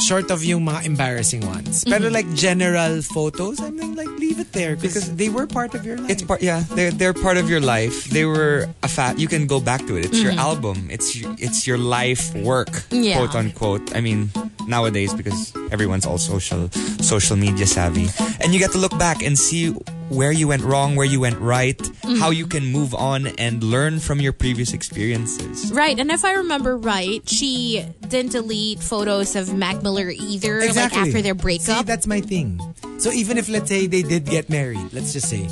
[0.00, 1.84] short of yung mga embarrassing ones.
[1.84, 1.92] Mm-hmm.
[1.92, 5.84] Pero like general photos, I mean, like leave it there because they were part of
[5.84, 6.10] your life.
[6.10, 6.62] It's part, yeah.
[6.74, 8.04] They're they're part of your life.
[8.10, 9.18] They were a fat.
[9.18, 10.06] You can go back to it.
[10.06, 10.88] It's your album.
[10.90, 13.16] It's y- it's your life work, Yeah.
[13.18, 13.94] quote unquote.
[13.96, 14.30] I mean,
[14.66, 16.68] nowadays because everyone's all social
[17.00, 18.08] social media savvy,
[18.40, 19.74] and you get to look back and see
[20.08, 22.16] where you went wrong, where you went right, mm-hmm.
[22.16, 25.72] how you can move on and learn from your previous experiences.
[25.72, 30.96] Right, and if I remember right, she didn't delete photos of Mac Miller either, like
[30.96, 31.86] after their See, breakup.
[31.86, 32.60] that's my thing.
[32.98, 35.48] So even if let's say they did get married, let's just say,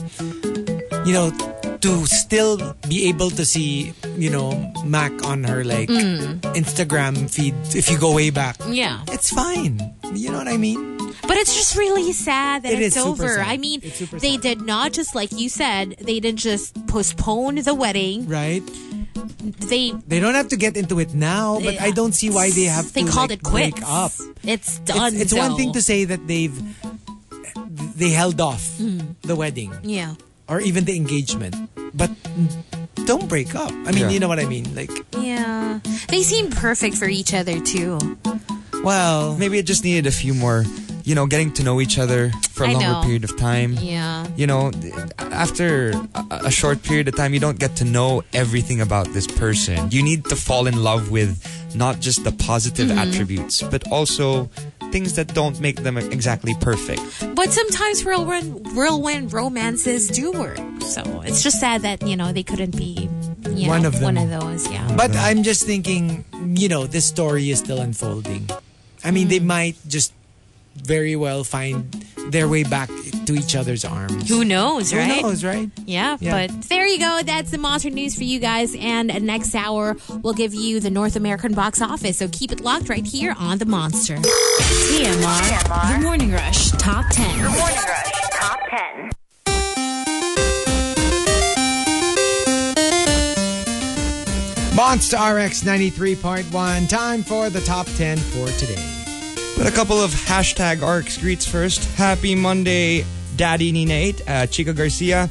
[1.04, 1.30] you know,
[1.86, 4.50] to still be able to see, you know,
[4.84, 6.40] Mac on her like Mm.
[6.58, 9.02] Instagram feed if you go way back, yeah.
[9.08, 9.78] it's fine.
[10.14, 10.98] You know what I mean?
[11.22, 13.38] But it's just really sad that It it's over.
[13.38, 13.46] sad.
[13.46, 13.80] I mean,
[14.18, 14.40] they sad.
[14.42, 18.26] did not just like you said, they didn't just postpone the wedding.
[18.28, 18.62] Right?
[19.70, 22.66] They They don't have to get into it now, but I don't see why they
[22.66, 23.78] have they to called like, it quits.
[23.78, 24.12] break up.
[24.42, 25.14] It's done.
[25.14, 26.54] It's, it's one thing to say that they've
[27.96, 28.62] they held off
[29.22, 30.14] the wedding yeah.
[30.48, 31.54] Or even the engagement,
[31.94, 32.10] but
[33.06, 33.70] don't break up.
[33.86, 34.10] I mean, Yeah.
[34.10, 34.74] you know what I mean?
[34.74, 35.80] Like, Yeah.
[36.08, 37.98] They seem perfect for each other too.
[38.84, 40.64] well, Maybe it just needed a few more,
[41.04, 43.02] you know, getting to know each other for a I longer know.
[43.02, 43.76] period of time.
[43.80, 44.26] Yeah.
[44.36, 44.70] you know,
[45.18, 49.26] after a, a short period of time, you don't get to know everything about this
[49.26, 49.90] person.
[49.90, 51.42] You need to fall in love with
[51.74, 52.98] not just the positive Mm-hmm.
[52.98, 54.48] attributes, but also
[54.92, 57.00] things that don't make them exactly perfect.
[57.34, 60.58] But sometimes whirlwind, whirlwind romances do work.
[60.82, 63.08] So it's just sad that, you know, they couldn't be
[63.50, 64.02] you One know, of them.
[64.02, 64.86] One of those, yeah.
[64.96, 66.24] but I'm just thinking,
[66.54, 68.50] you know, this story is still unfolding.
[69.04, 69.30] I mean, Mm.
[69.30, 70.12] they might just
[70.82, 71.90] very well find
[72.30, 72.88] their way back
[73.26, 74.28] to each other's arms.
[74.28, 75.22] Who knows, Who right?
[75.22, 75.70] knows, right?
[75.84, 76.46] Yeah, Yeah.
[76.48, 77.20] but there you go.
[77.24, 78.74] That's the monster news for you guys.
[78.78, 82.18] And next hour, we'll give you the North American box office.
[82.18, 84.16] So keep it locked right here on The Monster.
[84.16, 85.96] TMR.
[85.96, 87.42] The Morning Rush Top 10.
[87.42, 89.10] The Morning Rush Top 10.
[94.74, 96.86] Monster RX 93.1.
[96.88, 98.95] Time for the top 10 for today.
[99.56, 101.82] But a couple of hashtag ARCs greets first.
[101.96, 103.04] Happy Monday,
[103.36, 105.30] Daddy ni Nate, uh, Chikka Garcia.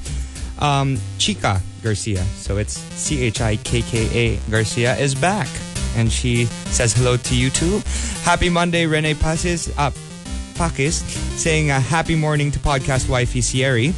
[0.57, 5.47] Um, Chikka Garcia, so it's C H I K K A Garcia, is back.
[5.95, 7.81] And she says hello to you too.
[8.23, 9.91] Happy Monday, Rene Pasis, uh,
[10.55, 11.03] Pakis,
[11.37, 13.93] saying a happy morning to podcast wifey Sierra.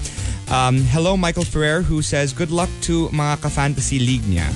[0.52, 4.48] Um, hello, Michael Ferrer, who says good luck to mga ka-fantasy league niya.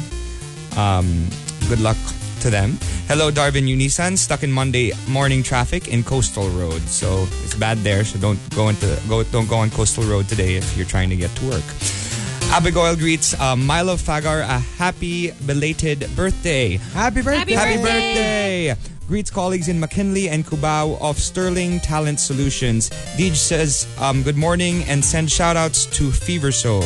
[0.78, 1.30] Um,
[1.70, 1.98] good luck
[2.42, 2.78] to them.
[3.08, 6.82] Hello, Darvin Unisan, stuck in Monday morning traffic in Coastal Road.
[6.82, 8.04] So it's bad there.
[8.04, 11.16] So don't go into go don't go on Coastal Road today if you're trying to
[11.16, 11.64] get to work.
[12.52, 16.78] Abigail greets uh, Milo Fagar a happy belated birthday.
[16.94, 17.54] Happy birthday.
[17.54, 18.76] Happy Happy birthday!
[19.08, 22.90] Greets colleagues in McKinley and Cubao of Sterling Talent Solutions.
[23.18, 26.84] Deej says, um, good morning and send shout outs to Fever Soul.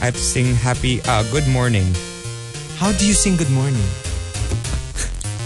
[0.00, 1.86] I have to sing happy, uh, good morning.
[2.76, 3.86] How do you sing good morning?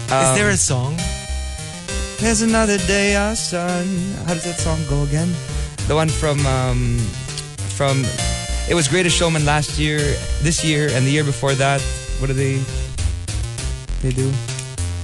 [0.08, 0.96] Is there a song?
[2.18, 3.84] There's another day, our sun.
[4.24, 5.28] How does that song go again?
[5.86, 6.96] The one from, um,
[7.76, 8.04] from,
[8.70, 9.98] it was Greatest Showman last year,
[10.40, 11.82] this year, and the year before that.
[12.20, 12.56] What do they,
[14.00, 14.30] they do?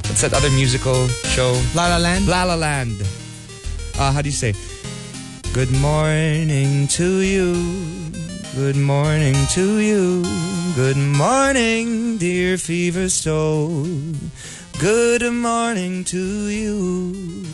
[0.09, 1.53] What's that other musical show?
[1.75, 2.27] La La Land?
[2.27, 2.97] La La Land.
[3.99, 4.55] Uh, how do you say?
[5.53, 7.53] Good morning to you.
[8.57, 10.25] Good morning to you.
[10.75, 13.87] Good morning, dear fever soul.
[14.81, 17.45] Good morning to you.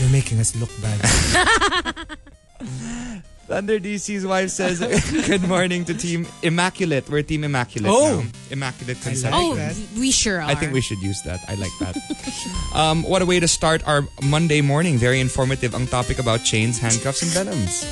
[0.00, 2.18] You're making us look bad.
[3.46, 4.80] Thunder DC's wife says,
[5.28, 7.08] Good morning to Team Immaculate.
[7.10, 8.20] We're Team Immaculate Oh.
[8.24, 8.30] now.
[8.50, 9.38] Immaculate like Conception.
[9.38, 9.76] Oh, that.
[9.98, 10.48] we sure are.
[10.48, 11.40] I think we should use that.
[11.46, 11.94] I like that.
[12.74, 14.96] um, what a way to start our Monday morning.
[14.96, 17.84] Very informative ang topic about chains, handcuffs, and venoms.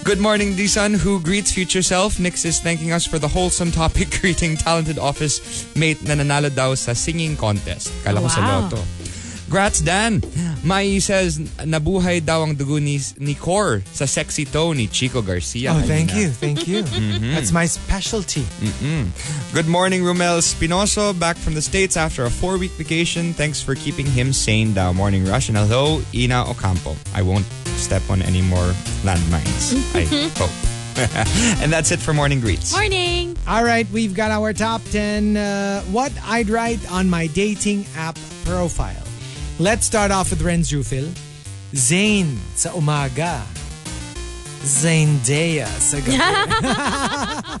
[0.04, 2.18] Good morning, Disan, who greets future self.
[2.18, 5.44] Nix is thanking us for the wholesome topic, greeting talented office
[5.76, 7.92] mate na nanalo daw sa singing contest.
[8.02, 8.60] Kala ko sa Wow.
[8.72, 8.80] loto.
[9.48, 10.20] Grats, Dan.
[10.62, 15.72] Mai says, nabuhay daw ang dugo ni, ni Cor sa sexy toe ni Chico Garcia.
[15.72, 16.20] oh, thank kanina.
[16.20, 16.28] you.
[16.28, 16.82] Thank you.
[17.34, 18.44] That's my specialty.
[19.54, 23.32] Good morning, Romel Spinoso, back from the States after a four week vacation.
[23.32, 25.48] Thanks for keeping him sane down morning rush.
[25.48, 26.92] And hello, Ina Ocampo.
[27.14, 27.46] I won't
[27.80, 28.68] step on any more
[29.00, 29.72] landmines.
[29.96, 30.04] I
[30.36, 30.52] hope.
[31.62, 32.74] and that's it for morning greets.
[32.74, 33.38] Morning.
[33.46, 38.18] All right, we've got our top 10 uh, what I'd write on my dating app
[38.44, 39.07] profile.
[39.58, 41.10] Let's start off with Renz Rufil.
[41.74, 43.42] Zayn sa umaga.
[44.62, 47.60] Zendaya sa gabi.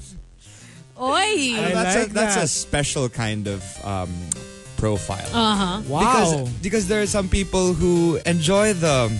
[1.00, 1.58] Oi.
[1.58, 2.44] I that's, like a, that's that.
[2.44, 4.10] a special kind of um,
[4.76, 5.26] profile.
[5.32, 5.82] Uh-huh.
[5.88, 5.98] wow.
[6.00, 9.10] Because, because there are some people who enjoy the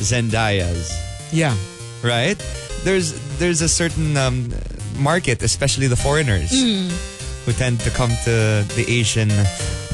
[0.00, 0.92] Zendayas.
[1.32, 1.54] yeah.
[2.02, 2.36] right?
[2.84, 4.50] There's there's a certain um,
[4.98, 9.30] market, especially the foreigners, who tend to come to the Asian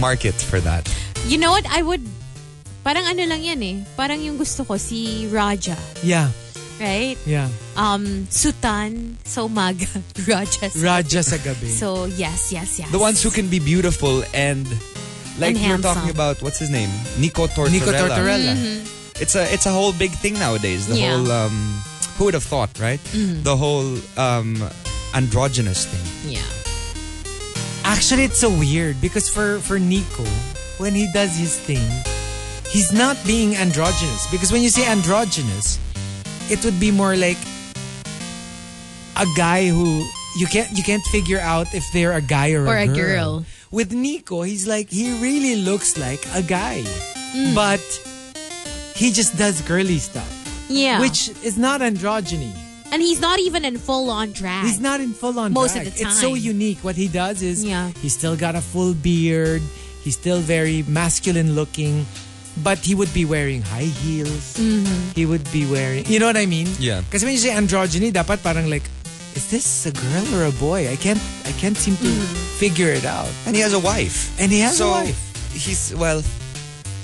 [0.01, 0.89] market for that.
[1.29, 1.67] You know what?
[1.69, 2.01] I would...
[2.85, 3.77] Parang ano lang yan eh.
[3.97, 5.77] Parang yung gusto ko, si Raja.
[6.03, 6.31] Yeah.
[6.81, 7.19] Right?
[7.27, 7.49] Yeah.
[7.77, 9.85] Um, Sutan sa umaga.
[10.31, 11.69] Raja sa Raja sa gabi.
[11.69, 12.89] So, yes, yes, yes.
[12.89, 14.65] The ones who can be beautiful and
[15.37, 15.95] like And you're handsome.
[15.95, 17.73] talking about what's his name, Nico Tortorella.
[17.73, 18.55] Nico Tortorella.
[19.21, 20.87] It's a it's a whole big thing nowadays.
[20.87, 21.19] The Yeah.
[21.19, 21.83] whole um,
[22.17, 23.03] who would have thought, right?
[23.43, 24.63] The whole um,
[25.15, 26.07] androgynous thing.
[26.39, 26.47] Yeah.
[27.85, 30.23] Actually, it's so weird because for for Nico,
[30.79, 31.85] when he does his thing,
[32.71, 34.27] he's not being androgynous.
[34.31, 35.79] Because when you say androgynous,
[36.51, 37.39] it would be more like
[39.17, 40.05] a guy who
[40.39, 42.95] you can't you can't figure out if they're a guy or, Or a, a girl.
[42.97, 43.45] girl.
[43.71, 46.83] With Nico, he's like he really looks like a guy,
[47.35, 47.55] Mm.
[47.55, 47.81] but
[48.95, 50.31] he just does girly stuff,
[50.69, 51.01] Yeah.
[51.01, 52.53] which is not androgyny.
[52.91, 54.65] and he's not even in full on drag.
[54.65, 55.89] He's not in full on Most drag.
[55.89, 56.09] of the time.
[56.13, 56.79] It's so unique.
[56.83, 57.91] What he does is Yeah.
[58.01, 59.61] he's still got a full beard.
[60.09, 62.07] He's still very masculine looking,
[62.65, 64.57] but he would be wearing high heels.
[64.57, 65.13] Mm-hmm.
[65.13, 66.65] He would be wearing, you know what I mean?
[66.81, 67.03] Yeah.
[67.05, 68.89] Because when you say androgyny, dapat parang like,
[69.37, 70.89] is this a girl or a boy?
[70.89, 72.57] I can't, I can't seem to Mm-hmm.
[72.57, 73.29] figure it out.
[73.45, 74.33] And he has a wife.
[74.41, 75.21] And he has so a wife.
[75.53, 76.25] He's well.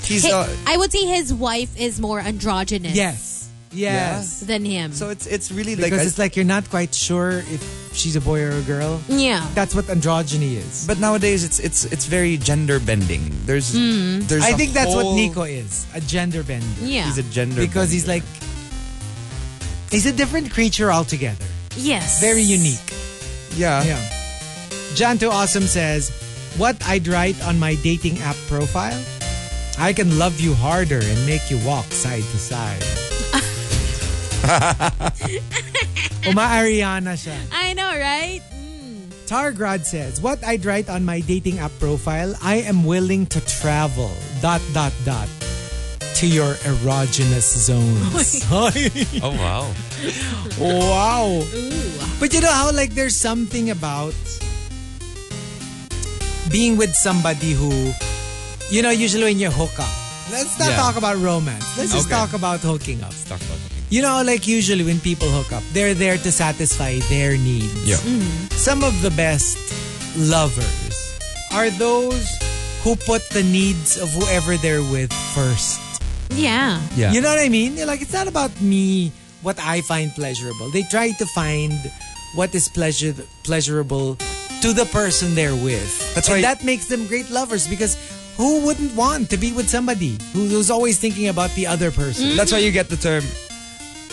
[0.00, 3.33] He's Hi- uh, I would say his wife is more androgynous Yes,
[3.74, 4.40] yes.
[4.40, 4.92] than him.
[4.92, 7.62] so it's it's really like Because it's like you're not quite sure if
[7.92, 9.00] she's a boy or a girl.
[9.08, 9.46] yeah.
[9.54, 10.86] That's what androgyny is.
[10.86, 13.32] But nowadays, it's it's it's very gender bending.
[13.46, 14.20] There's hmm.
[14.26, 14.44] there's.
[14.44, 16.66] I think that's what Nico is, a gender bender.
[16.80, 17.04] Yeah.
[17.04, 18.22] He's a gender because he's like
[19.94, 21.44] He's a different creature altogether.
[21.76, 22.20] Yes.
[22.20, 22.82] Very unique.
[23.54, 23.84] Yeah.
[23.84, 24.00] Yeah.
[24.98, 26.10] Janto Awesome says,
[26.56, 29.00] What I'd write on my dating app profile?
[29.78, 33.03] I can love you harder and make you walk side to side.
[36.28, 37.36] Uma-Ariana siya.
[37.52, 38.40] I know, right?
[38.52, 39.08] Mm.
[39.26, 44.10] Targrad says, What I'd write on my dating app profile, I am willing to travel,
[44.40, 45.28] dot, dot, dot,
[46.20, 48.44] to your erogenous zones.
[48.50, 48.70] Oh,
[49.22, 49.64] oh wow.
[50.60, 51.42] wow.
[52.20, 54.14] But you know how, like, there's something about
[56.50, 57.92] being with somebody who,
[58.70, 59.88] you know, usually when you hook up,
[60.30, 60.76] let's not Yeah.
[60.76, 61.64] talk about romance.
[61.76, 62.14] Let's just Okay.
[62.16, 63.12] talk about hooking up.
[63.26, 63.72] Talk about it.
[63.94, 67.86] You know, like usually when people hook up, they're there to satisfy their needs.
[67.86, 67.94] Yeah.
[68.02, 68.48] Mm-hmm.
[68.58, 69.54] Some of the best
[70.18, 71.14] lovers
[71.54, 72.26] are those
[72.82, 75.78] who put the needs of whoever they're with first.
[76.34, 76.82] Yeah.
[76.96, 77.12] Yeah.
[77.12, 77.76] You know what I mean?
[77.76, 80.70] You're like, it's not about me, what I find pleasurable.
[80.74, 81.78] They try to find
[82.34, 83.14] what is pleasure
[83.44, 84.16] pleasurable
[84.62, 85.86] to the person they're with.
[86.16, 87.94] That's and why- that makes them great lovers because
[88.36, 92.34] who wouldn't want to be with somebody who- who's always thinking about the other person?
[92.34, 92.36] Mm.
[92.36, 93.22] That's why you get the term,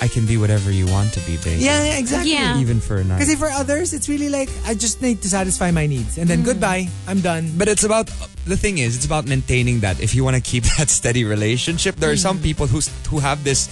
[0.01, 1.63] I can be whatever you want to be, baby.
[1.63, 2.33] Yeah, exactly.
[2.33, 2.59] Yeah.
[2.59, 3.19] Even for a night.
[3.19, 6.17] Because for others, it's really like, I just need to satisfy my needs.
[6.17, 6.45] And then mm.
[6.45, 7.51] goodbye, I'm done.
[7.55, 8.07] But it's about
[8.45, 10.01] the thing is, it's about maintaining that.
[10.01, 12.43] If you want to keep that steady relationship, there are some mm.
[12.43, 13.69] people who who have this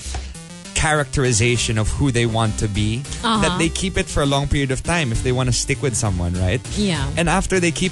[0.76, 3.58] characterization of who they want to be that uh-huh.
[3.58, 5.94] they keep it for a long period of time if they want to stick with
[5.94, 6.62] someone, right?
[6.78, 7.10] Yeah.
[7.18, 7.92] And after they keep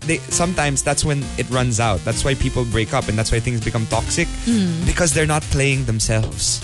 [0.00, 2.04] they sometimes that's when it runs out.
[2.04, 4.84] That's why people break up and that's why things become toxic mm.
[4.84, 6.60] because they're not playing themselves.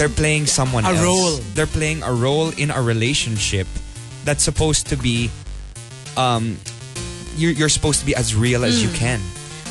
[0.00, 1.02] They're playing someone A else.
[1.02, 1.36] role.
[1.52, 3.66] They're playing a role in a relationship
[4.24, 5.30] that's supposed to be
[6.16, 6.56] um
[7.36, 9.20] you're, you're supposed to be as real as you can.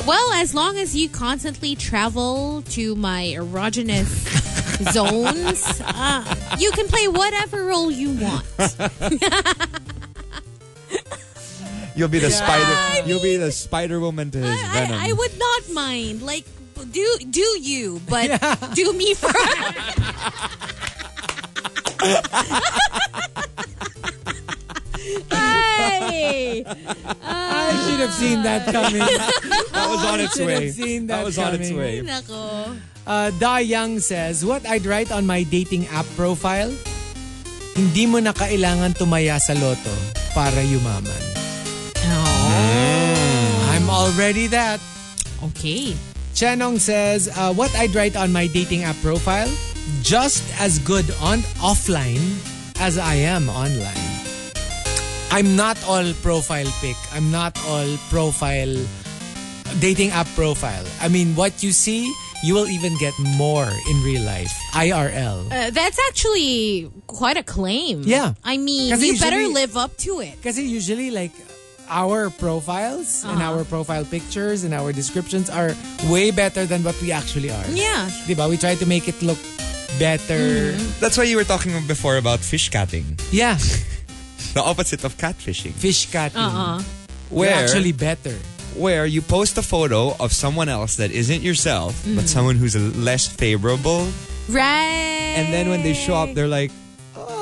[0.06, 4.06] Well, as long as you constantly travel to my erogenous
[4.92, 6.22] zones, uh,
[6.60, 8.46] you can play whatever role you want.
[11.96, 13.08] You'll be the spider.
[13.08, 14.96] You'll be the Spider Woman to his venom.
[14.96, 16.22] I, I would not mind.
[16.22, 16.46] Like,
[16.84, 18.28] do do you, but
[18.74, 19.36] do me first.
[25.30, 26.64] Hey.
[27.24, 29.00] I should have seen that coming.
[29.00, 30.66] that was on its way.
[30.66, 31.78] have seen that that was on its coming.
[31.78, 32.00] way.
[32.02, 32.76] Nako.
[33.06, 36.70] Uh, Da Young says, What I'd write on my dating app profile?
[37.74, 39.94] Hindi mo na kailangan tumaya sa loto
[40.34, 41.22] para yumaman.
[43.70, 44.82] I'm already that.
[45.54, 45.94] Okay.
[46.40, 49.52] Chenong says, uh, What I'd write on my dating app profile?
[50.00, 52.16] Just as good on offline
[52.80, 54.08] as I am online.
[55.28, 56.96] I'm not all profile pic.
[57.12, 58.72] I'm not all profile
[59.84, 60.86] dating app profile.
[61.04, 62.08] I mean, what you see,
[62.42, 64.50] you will even get more in real life.
[64.72, 65.44] IRL.
[65.52, 68.00] Uh, that's actually quite a claim.
[68.08, 68.32] Yeah.
[68.44, 70.40] I mean, Kasi you better live up to it.
[70.40, 71.36] Kasi usually like
[71.90, 73.58] our profiles and uh-huh.
[73.58, 75.74] our profile pictures and our descriptions are
[76.08, 77.66] way better than what we actually are.
[77.70, 78.08] Yeah.
[78.26, 78.48] Diba?
[78.48, 79.38] We try to make it look
[79.98, 80.38] better.
[80.72, 81.00] Mm-hmm.
[81.00, 83.58] That's why you were talking before about fish catting, Yeah.
[84.54, 86.38] the opposite of catfishing, Fish catting.
[86.40, 86.82] Uh-uh.
[87.30, 88.34] We're where actually better.
[88.74, 92.26] where you post a photo of someone else that isn't yourself, but mm-hmm.
[92.26, 94.08] someone who's less favorable,
[94.48, 95.34] Right.
[95.38, 96.70] and then when they show up, they're like,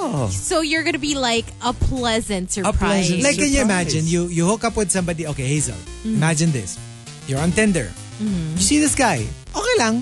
[0.09, 3.13] "Oh, So you're gonna be like a pleasant surprise.
[3.13, 4.09] pleasant Like, can you imagine?
[4.09, 5.29] You you hook up with somebody.
[5.29, 5.77] Okay, Hazel.
[5.77, 6.17] Mm-hmm.
[6.17, 6.81] Imagine this.
[7.29, 7.93] You're on Tinder.
[8.17, 8.57] Mm-hmm.
[8.57, 9.29] You see this guy.
[9.53, 10.01] Okay lang.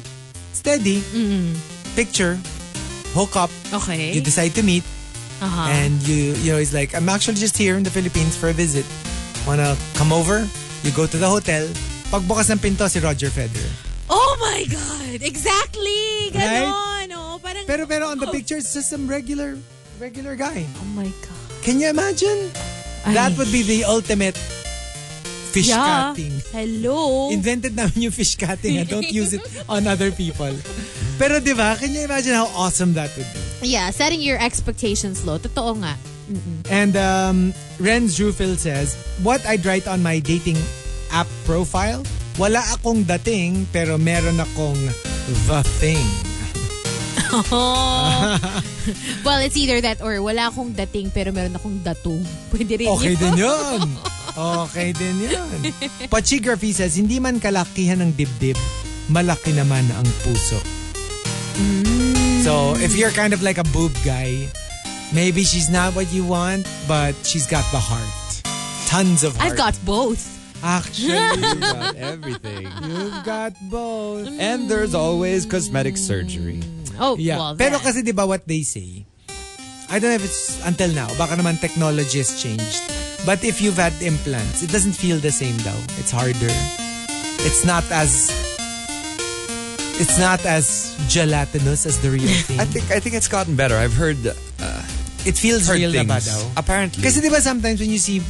[0.54, 1.02] Steady.
[1.10, 1.58] Mm-hmm.
[1.98, 2.38] Picture.
[3.18, 3.50] Hook up.
[3.74, 4.14] Okay.
[4.14, 4.86] You decide to meet.
[5.42, 5.68] uh-huh.
[5.68, 8.56] And you you know, he's like, I'm actually just here in the Philippines for a
[8.56, 8.86] visit.
[9.44, 10.46] Wanna come over?
[10.86, 11.66] You go to the hotel.
[12.14, 13.66] Pagbukas ng pinto si Roger Federer.
[14.06, 15.18] oh my God!
[15.26, 16.30] Exactly!
[16.30, 17.10] Ganon!
[17.10, 19.58] Oh, parang, Pero pero on the picture, it's just some regular
[19.98, 20.66] regular guy.
[20.80, 21.40] oh my God.
[21.62, 22.50] Can you imagine?
[23.06, 24.36] That would be the ultimate
[25.54, 26.12] fish Yeah.
[26.12, 26.42] catting.
[26.52, 27.30] Hello?
[27.30, 28.78] Invented namin yung fish catting.
[28.78, 30.52] I don't use it on other people.
[31.16, 33.40] Pero di ba, can you imagine how awesome that would be?
[33.72, 35.38] yeah, setting your expectations low.
[35.38, 35.94] Totoo nga.
[36.68, 40.58] And um, Renz Drufil says, What I'd write on my dating
[41.14, 42.02] app profile?
[42.36, 44.76] Wala akong dating pero meron akong
[45.46, 46.02] the thing.
[49.26, 52.22] Well, it's either that or wala akong dating pero meron akong datung.
[52.54, 53.20] Pwede rin Okay yun.
[53.20, 53.80] din yun.
[54.36, 55.58] Okay din yun.
[56.12, 58.60] Pachigraphy says, hindi man kalakihan ng dibdib,
[59.08, 60.60] malaki naman ang puso.
[62.44, 64.44] So, if you're kind of like a boob guy,
[65.16, 68.44] maybe she's not what you want, but she's got the heart.
[68.86, 69.52] Tons of heart.
[69.52, 70.20] I've got both.
[70.60, 74.28] Actually, you got everything." you've got both.
[74.36, 76.60] And there's always cosmetic surgery.
[76.98, 77.38] Oh, Yeah.
[77.38, 77.84] well, Pero then.
[77.84, 79.04] kasi di ba what they say,
[79.88, 82.82] I don't know if it's until now, baka naman technology has changed.
[83.24, 85.74] But if you've had implants, it doesn't feel the same daw.
[85.98, 86.50] It's harder.
[87.46, 88.30] It's not as
[89.98, 92.60] it's not as gelatinous as the real thing.
[92.60, 93.76] I think I think it's gotten better.
[93.76, 94.82] I've heard uh,
[95.24, 96.26] it feels heard real na things.
[96.26, 96.40] ba daw?
[96.56, 97.02] Apparently.
[97.02, 98.20] Kasi di ba sometimes when you see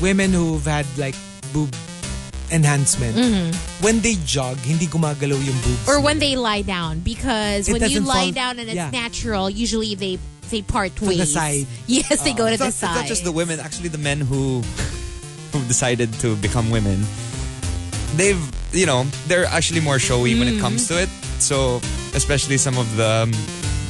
[0.00, 1.16] women who've had like
[1.52, 1.68] boob
[2.50, 3.14] enhancement,
[3.80, 5.86] when they jog, hindi gumagalaw yung boobs.
[5.88, 8.90] or when they lie down because It when you lie fall- down and it's yeah.
[8.90, 10.18] natural, usually they
[10.50, 11.32] they part the ways.
[11.32, 11.66] side.
[11.86, 12.94] Yes, they go to the not, it's side.
[12.94, 14.62] not just the women, actually the men who
[15.54, 17.02] who decided to become women.
[18.18, 18.42] They've,
[18.74, 20.66] you know, they're actually more showy when it Mm.
[20.66, 21.08] comes to it.
[21.38, 21.78] So,
[22.14, 23.32] especially some of the um,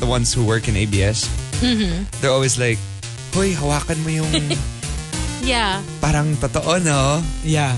[0.00, 1.24] the ones who work in ABS,
[1.60, 2.08] Mm-hmm.
[2.20, 2.76] they're always like,
[3.36, 4.28] "Hoy, hawakan mo yung
[5.44, 5.80] yeah.
[6.00, 7.20] parang totoo, no?
[7.44, 7.76] Yeah.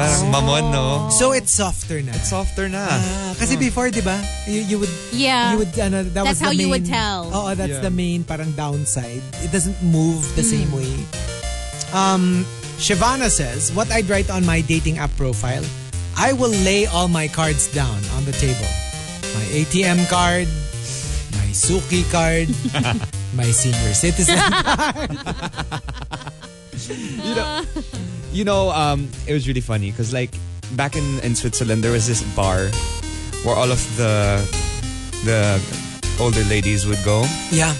[0.00, 0.86] Parang mamon, no?
[1.12, 2.16] So it's softer na.
[2.16, 4.16] It's softer na." Ah, kasi before, di ba?
[4.48, 5.52] You, you would Yeah.
[5.52, 7.28] you would ano, that That's was how the you would tell.
[7.28, 7.84] Oo, that's Yeah.
[7.84, 9.20] the main parang downside.
[9.44, 10.88] It doesn't move the same way.
[11.92, 12.48] Um
[12.80, 15.60] Shivana says, what I'd write on my dating app profile,
[16.16, 18.64] I will lay all my cards down on the table.
[19.36, 20.48] My ATM card,
[21.36, 22.48] my Suki card,
[23.36, 24.40] my senior citizen.
[24.64, 25.12] card.
[27.20, 27.60] You know,
[28.70, 30.30] um, it was really funny because like
[30.76, 32.68] back in, in Switzerland, there was this bar
[33.44, 34.38] where all of the
[35.24, 35.60] the
[36.20, 37.74] older ladies would go yeah.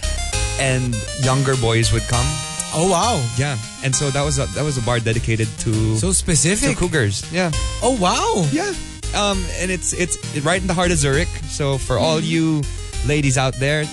[0.58, 2.26] and younger boys would come.
[2.72, 3.18] Oh wow.
[3.36, 6.76] Yeah, and so that was a, that was a bar dedicated to So to specific.
[6.76, 7.30] cougars.
[7.32, 7.50] Yeah,
[7.82, 8.46] Oh wow.
[8.52, 8.72] yeah.
[9.14, 11.28] Um, and it's it's right in the heart of Zurich.
[11.50, 12.62] So for all you
[13.06, 13.84] ladies out there,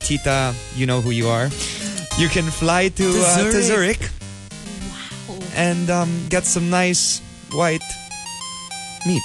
[0.00, 1.48] Tita, you know who you are.
[2.18, 4.10] You can fly to To uh, to Zurich.
[5.48, 7.20] Zurich and um, get some nice
[7.52, 7.82] white
[9.06, 9.22] meat.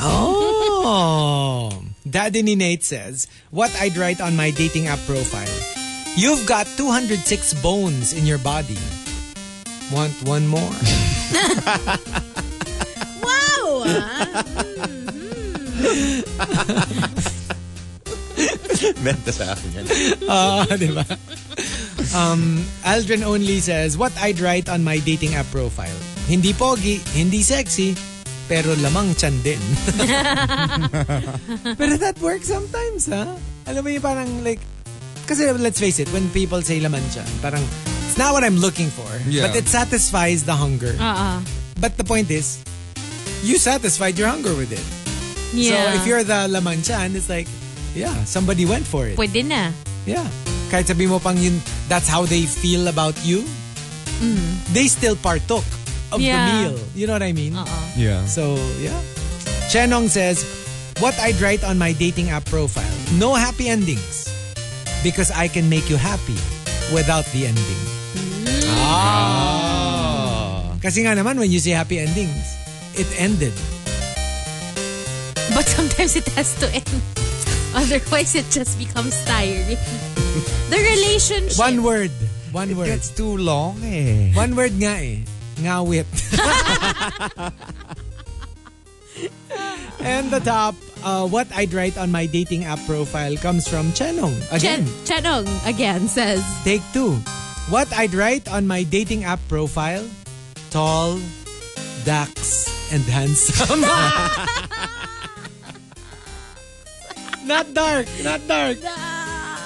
[0.00, 1.82] Oh.
[2.08, 5.48] Daddy ni Nate says, what I'd write on my dating app profile.
[6.16, 8.78] You've got 206 bones in your body.
[9.92, 10.72] Want one more?
[13.20, 13.84] Wow.
[19.04, 19.86] Benta sa akin yan.
[20.26, 21.04] Ah, di ba?
[22.14, 25.94] Um, Aldrin only says, what I'd write on my dating app profile.
[26.26, 27.94] Hindi pogi, hindi sexy,
[28.50, 29.62] pero lamang tiyan din.
[31.78, 33.38] pero that works sometimes, ha?
[33.66, 34.58] Alam mo yung parang like,
[35.26, 37.62] kasi let's face it, when people say laman tiyan, parang,
[38.06, 39.46] it's not what I'm looking for, Yeah.
[39.46, 40.98] but it satisfies the hunger.
[40.98, 41.42] Uh-uh.
[41.78, 42.58] But the point is,
[43.42, 44.82] you satisfied your hunger with it.
[45.54, 45.94] Yeah.
[45.94, 47.46] So if you're the laman tiyan, it's like,
[47.94, 49.16] yeah, somebody went for it.
[49.16, 49.70] Pwede na.
[50.06, 50.26] Yeah.
[50.70, 51.58] Kahit sabi mo pang yun,
[51.90, 53.42] that's how they feel about you,
[54.22, 54.50] mm.
[54.70, 55.66] they still partook
[56.14, 56.38] of Yeah.
[56.38, 56.78] the meal.
[56.94, 57.58] You know what I mean?
[57.58, 57.84] Uh-uh.
[57.98, 58.22] Yeah.
[58.30, 58.94] So, yeah.
[59.66, 60.46] Chenong says,
[61.02, 62.86] what I'd write on my dating app profile,
[63.18, 64.30] no happy endings.
[65.02, 66.38] Because I can make you happy
[66.94, 67.80] without the ending.
[68.14, 68.62] Mm.
[68.78, 68.86] Ah.
[68.86, 70.78] ah.
[70.80, 72.46] Kasi nga naman, when you say happy endings,
[72.94, 73.52] it ended.
[75.50, 77.02] But sometimes it has to end.
[77.74, 79.78] Otherwise, it just becomes tiring.
[80.70, 81.58] The relationship.
[81.58, 82.10] One word.
[82.52, 82.86] One It word.
[82.86, 84.32] gets too long eh.
[84.34, 85.18] One word nga eh.
[85.62, 86.06] Ngawit.
[90.00, 90.74] and the top,
[91.04, 94.34] uh, what I'd write on my dating app profile comes from Chenong.
[94.50, 97.12] Again, Chen, Chenong again says, take two.
[97.68, 100.08] What I'd write on my dating app profile,
[100.70, 101.20] tall,
[102.04, 103.80] dax, and handsome.
[107.46, 108.78] not dark, not dark.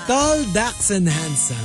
[0.07, 1.57] Tall, dax, and handsome.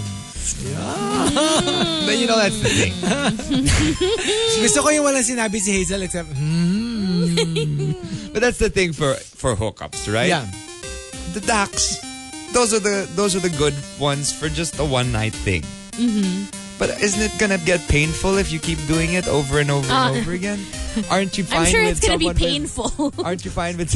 [2.06, 2.94] But you know that's the thing.
[4.64, 7.36] Gusto ko yung walang sinabi si Hazel except, hmm.
[8.34, 10.30] But that's the thing for for hookups, right?
[10.30, 10.46] Yeah.
[11.34, 12.00] The ducks.
[12.54, 15.62] Those are the those are the good ones for just a one night thing.
[16.00, 16.50] Mm-hmm.
[16.80, 20.18] But isn't it gonna get painful if you keep doing it over and over and
[20.18, 20.64] over again?
[21.12, 23.14] Aren't you fine I'm sure with it's going to be someone with- painful.
[23.24, 23.92] aren't you fine with?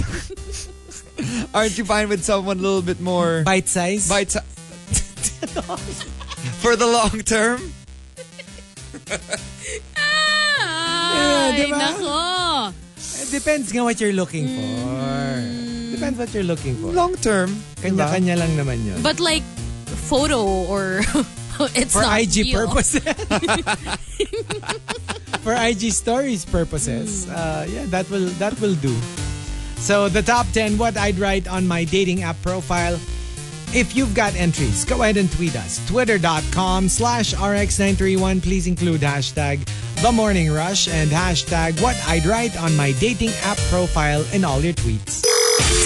[1.53, 4.09] aren't you fine with someone a little bit more Bite size?
[4.09, 4.39] bite si-
[6.64, 7.61] for the long term?
[9.97, 11.78] Ay, di ba?
[11.78, 12.18] nako.
[13.24, 15.41] It depends nga what you're looking for.
[15.93, 16.91] Depends what you're looking for.
[16.91, 18.99] Long term, Kanya-kanya lang naman yun.
[19.01, 19.43] But like,
[20.09, 21.01] photo or
[21.78, 22.66] it's for not IG real.
[22.68, 23.05] purposes.
[25.45, 27.30] for IG stories purposes.
[27.30, 28.93] Uh, yeah, that will that will do.
[29.84, 32.98] So the top 10 what I'd write on my dating app profile.
[33.74, 35.86] If you've got entries, go ahead and tweet us.
[35.90, 38.42] Twitter.com slash RX931.
[38.42, 39.68] Please include hashtag
[40.02, 44.62] The Morning Rush and hashtag what I'd write on my dating app profile in all
[44.62, 45.26] your tweets.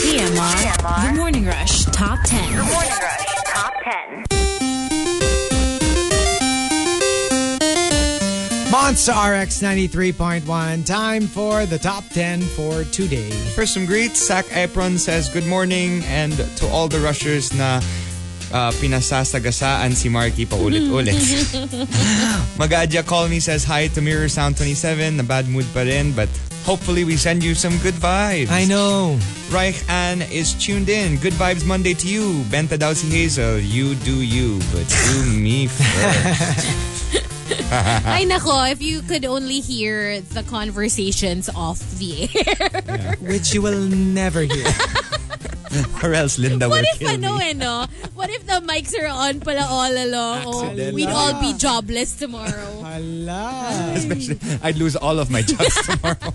[0.03, 1.09] TMR.
[1.09, 2.55] The Morning Rush Top 10.
[2.55, 3.73] The Morning Rush Top
[4.29, 4.46] 10.
[8.77, 10.85] Monster RX 93.1.
[10.85, 13.31] Time for the top 10 for today.
[13.57, 14.21] First some greets.
[14.27, 17.81] Zach Apron says good morning and to all the rushers na
[18.53, 21.17] uh, pinasasagasaan si Marky paulit-ulit.
[22.61, 25.17] Magadya Call Me says hi to Mirror Sound 27.
[25.17, 26.29] Na bad mood pa rin but
[26.61, 28.53] hopefully we send you some good vibes.
[28.53, 29.17] I know.
[29.49, 31.17] Reich Ann is tuned in.
[31.17, 32.45] Good vibes Monday to you.
[32.53, 33.57] Benta daw si Hazel.
[33.57, 37.25] You do you, but do me first.
[38.07, 43.15] Ay nako, if you could only hear the conversations off the air.
[43.23, 44.67] Which you will never hear.
[46.03, 47.49] or else Linda What will if kill ano me.
[47.49, 47.85] eh, no?
[48.15, 50.43] What if the mics are on pala all along?
[50.47, 52.81] Oh, we'd all be jobless tomorrow.
[52.83, 53.93] Hala.
[53.95, 56.33] Especially, I'd lose all of my jobs tomorrow.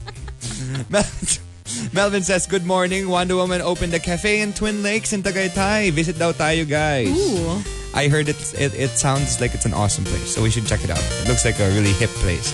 [1.93, 3.09] Melvin, says, Good morning.
[3.09, 5.91] Wonder Woman opened a cafe in Twin Lakes in Tagaytay.
[5.93, 7.09] Visit daw tayo, guys.
[7.09, 7.63] Ooh.
[7.95, 10.83] I heard it, it it sounds like it's an awesome place, so we should check
[10.83, 11.03] it out.
[11.21, 12.49] It looks like a really hip place.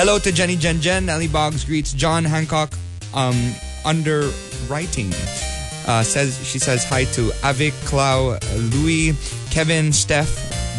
[0.00, 1.08] Hello to Jenny Jen Jen.
[1.08, 2.72] Ellie Boggs greets John Hancock
[3.12, 3.36] um,
[3.84, 5.12] underwriting.
[5.84, 8.40] Uh, says she says hi to Avik, Clau,
[8.72, 9.12] Louis,
[9.50, 10.32] Kevin, Steph,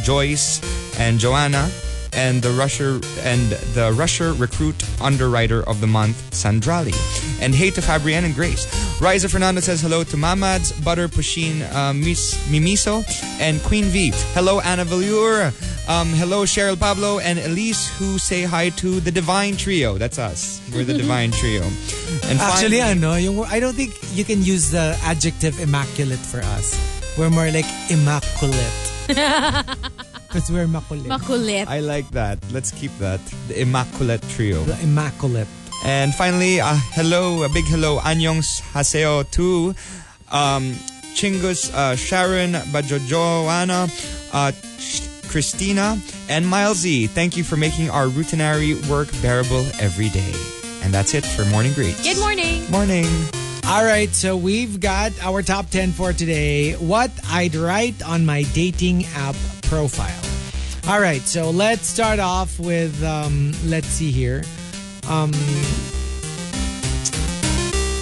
[0.03, 0.57] Joyce,
[0.99, 1.69] and Joanna,
[2.19, 3.43] and the rusher and
[3.77, 6.91] the rusher recruit underwriter of the month, Sandrali.
[7.41, 8.67] And hey to Fabrienne and Grace.
[8.99, 13.03] Riza Fernando says hello to Mamads, Butter, Pushin, uh, Mis- Mimiso,
[13.39, 14.11] and Queen V.
[14.35, 15.53] Hello Anna Velour.
[15.87, 19.97] Um, hello Cheryl Pablo and Elise who say hi to the Divine Trio.
[19.97, 20.59] That's us.
[20.75, 21.63] We're the Divine Trio.
[22.27, 26.41] And Actually, finally- ano, yung, I don't think you can use the adjective immaculate for
[26.59, 26.75] us.
[27.17, 28.77] We're more like immaculate.
[30.29, 31.07] Because we're makulit.
[31.07, 31.65] Makulit.
[31.67, 32.37] I like that.
[32.51, 33.19] Let's keep that.
[33.47, 34.63] The Immaculate Trio.
[34.63, 35.47] The immaculate.
[35.83, 39.73] And finally, uh, hello, a big hello, Anyongs Haseo to
[40.31, 40.73] um,
[41.15, 43.89] Chingus, uh, Sharon, Bajojoana,
[44.31, 44.51] uh,
[45.29, 45.97] Christina,
[46.29, 47.09] and Milesy.
[47.09, 50.33] Thank you for making our routinary work bearable every day.
[50.83, 52.03] And that's it for Morning Greets.
[52.03, 52.69] Good morning.
[52.69, 53.07] Morning.
[53.65, 56.73] All right, so we've got our top 10 for today.
[56.73, 59.35] What I'd write on my dating app
[59.69, 60.17] profile.
[60.89, 64.41] All right, so let's start off with, um, let's see here.
[65.05, 65.29] Um,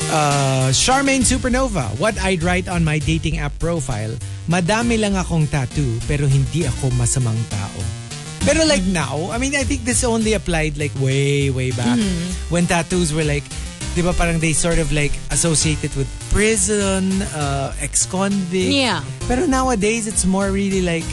[0.08, 2.00] uh, Charmaine Supernova.
[2.00, 4.16] What I'd write on my dating app profile.
[4.48, 7.76] Madami lang akong tattoo, pero hindi ako masamang tao.
[8.48, 12.00] Pero like now, I mean, I think this only applied like way, way back.
[12.48, 13.44] When tattoos were like,
[13.96, 18.72] di ba parang they sort of like associated with prison, uh, ex-convict.
[18.72, 19.04] Yeah.
[19.28, 21.04] Pero nowadays, it's more really like,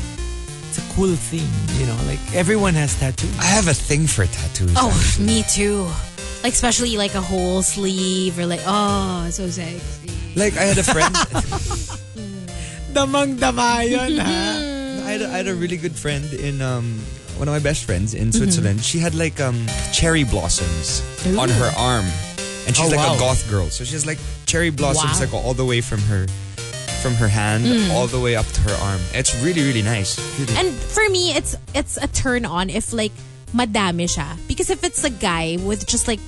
[0.94, 1.46] cool thing,
[1.78, 1.96] you know?
[2.06, 3.36] Like, everyone has tattoos.
[3.38, 4.72] I have a thing for tattoos.
[4.76, 5.26] Oh, actually.
[5.26, 5.86] me too.
[6.42, 10.10] Like especially like a whole sleeve or like oh so sexy.
[10.36, 11.14] Like, I had a friend.
[12.94, 15.06] Damang-dama yun, ha?
[15.06, 16.98] I had, a, I had a really good friend in um
[17.36, 18.82] one of my best friends in Switzerland.
[18.84, 21.02] She had like um cherry blossoms
[21.38, 22.04] on her arm,
[22.66, 23.16] and she's Oh, like wow.
[23.16, 23.68] a goth girl.
[23.70, 25.26] So she has like cherry blossoms Wow.
[25.26, 26.26] like all the way from her
[27.04, 29.00] from her hand all the way up to her arm.
[29.12, 30.16] It's really really nice.
[30.40, 30.56] Really.
[30.56, 33.12] And for me, it's it's a turn on if like
[33.52, 34.40] madami siya.
[34.48, 36.20] Because if it's a guy with just like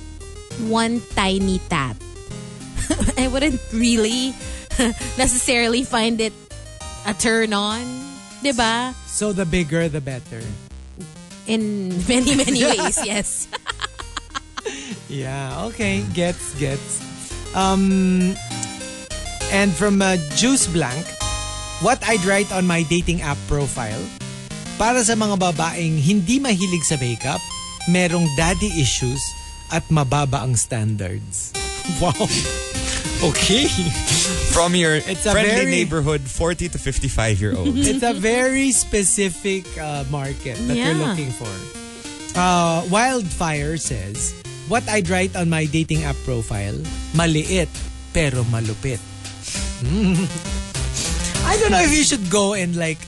[0.69, 1.97] one tiny tat,
[3.17, 4.37] I wouldn't really
[5.17, 6.33] necessarily find it
[7.09, 7.81] a turn on.
[8.45, 8.93] Diba?
[9.09, 10.45] So the bigger, the better.
[11.49, 13.49] In many, many ways, yes.
[15.09, 16.05] Yeah, okay.
[16.13, 17.01] Gets, gets.
[17.55, 18.37] Um,
[19.51, 21.05] and from uh, Juice Blank,
[21.81, 24.01] what I'd write on my dating app profile,
[24.77, 27.41] para sa mga babaeng hindi mahilig sa makeup,
[27.89, 29.21] merong daddy issues
[29.71, 31.53] at mababa ang standards.
[32.03, 32.13] Wow.
[33.23, 33.65] Okay.
[34.53, 37.73] From your It's a friendly very- neighborhood, 40 to 55 year olds.
[37.87, 41.01] It's a very specific uh, market that you're Yeah.
[41.01, 41.49] looking for.
[42.37, 44.35] Uh, Wildfire says,
[44.67, 46.75] What I'd write on my dating app profile,
[47.15, 47.71] maliit
[48.11, 48.99] pero malupit.
[49.83, 50.27] Mm.
[51.47, 52.99] I don't know if you should go and like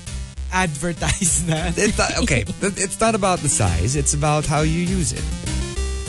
[0.51, 1.77] advertise that.
[1.77, 2.45] It's not, okay,
[2.79, 3.95] it's not about the size.
[3.95, 5.23] It's about how you use it.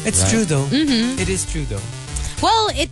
[0.07, 0.31] It's Right.
[0.31, 0.69] true though.
[0.73, 1.82] It is true though.
[2.40, 2.89] Well, it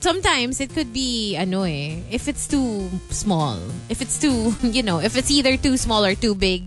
[0.00, 3.60] sometimes it could be ano eh, if it's too small.
[3.88, 6.64] If it's too, you know, if it's either too small or too big,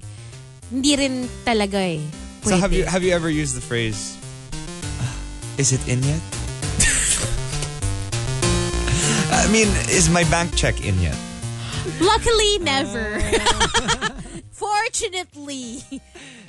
[0.70, 2.02] hindi rin talaga eh.
[2.46, 4.14] So have you have you ever used the phrase?
[5.02, 5.10] "Ah,
[5.58, 6.22] Is it in yet?
[9.36, 11.18] I mean, is my bank check in yet?
[12.00, 13.20] Luckily, never.
[14.56, 15.84] Fortunately,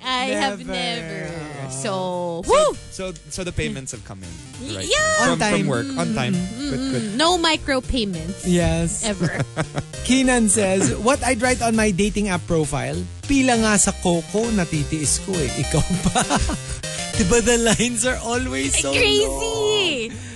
[0.04, 1.26] I have never.
[1.70, 2.78] So, woo!
[2.94, 4.30] So so the payments have come in.
[4.74, 4.86] Right.
[4.86, 5.26] Yeah.
[5.26, 5.52] From, On time.
[5.58, 5.86] from work.
[5.98, 6.34] On time.
[6.56, 7.04] Good, good.
[7.18, 9.02] No micro payments Yes.
[9.04, 9.42] ever.
[10.06, 12.96] Keenan says, what I'd write on my dating app profile,
[13.26, 15.50] pila nga sa Coco, natitiis ko eh.
[15.66, 16.22] Ikaw pa.
[17.18, 19.00] diba the lines are always so long?
[19.02, 19.55] Crazy!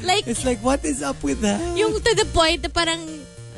[0.03, 1.61] Like, It's like, what is up with that?
[1.77, 3.01] yung to the point na parang,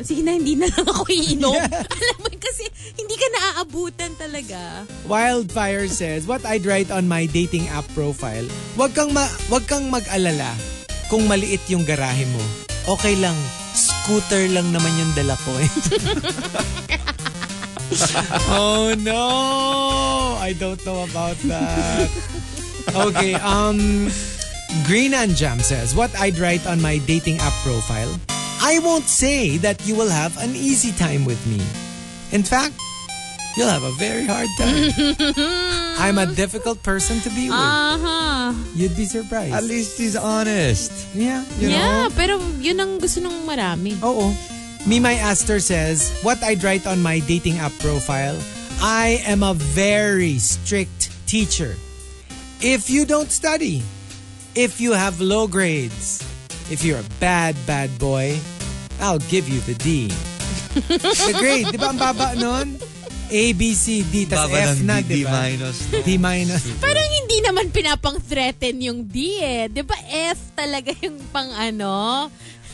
[0.03, 1.55] sige na, hindi na lang ako iinom.
[2.03, 2.67] Alam mo, kasi
[2.99, 4.83] hindi ka naaabutan talaga.
[5.07, 8.45] Wildfire says, what I'd write on my dating app profile,
[8.75, 10.51] wag kang, ma- wag kang mag-alala
[11.07, 12.43] kung maliit yung garahe mo.
[12.99, 13.37] Okay lang,
[13.73, 15.71] scooter lang naman yung dala ko eh.
[18.51, 19.23] oh no!
[20.41, 22.11] I don't know about that.
[22.91, 24.11] Okay, um,
[24.87, 28.09] Green and Jam says, what I'd write on my dating app profile,
[28.63, 31.61] I won't say that you will have an easy time with me.
[32.33, 32.75] In fact,
[33.57, 34.91] you'll have a very hard time.
[36.01, 37.59] I'm a difficult person to be with.
[37.59, 38.57] Aha.
[38.75, 39.53] You'd be surprised.
[39.53, 40.91] At least he's honest.
[41.15, 41.45] yeah.
[41.61, 44.01] You Yeah, pero yun ang gusto ng marami.
[44.03, 44.33] Oo.
[44.89, 48.35] Mimay Astor says, what I'd write on my dating app profile,
[48.81, 51.77] I am a very strict teacher.
[52.65, 53.83] If you don't study,
[54.55, 56.21] if you have low grades,
[56.71, 58.39] if you're a bad, bad boy,
[59.01, 60.09] I'll give you the D.
[60.73, 62.81] the grade, di ba ang baba nun?
[63.33, 65.33] A, B, C, D, tas Baba F ng na, D, di D ba?
[65.41, 65.77] minus.
[66.05, 66.63] D minus.
[66.85, 69.73] Parang hindi naman pinapang-threaten yung D eh.
[69.73, 69.97] Di ba
[70.37, 72.29] F talaga yung pang ano?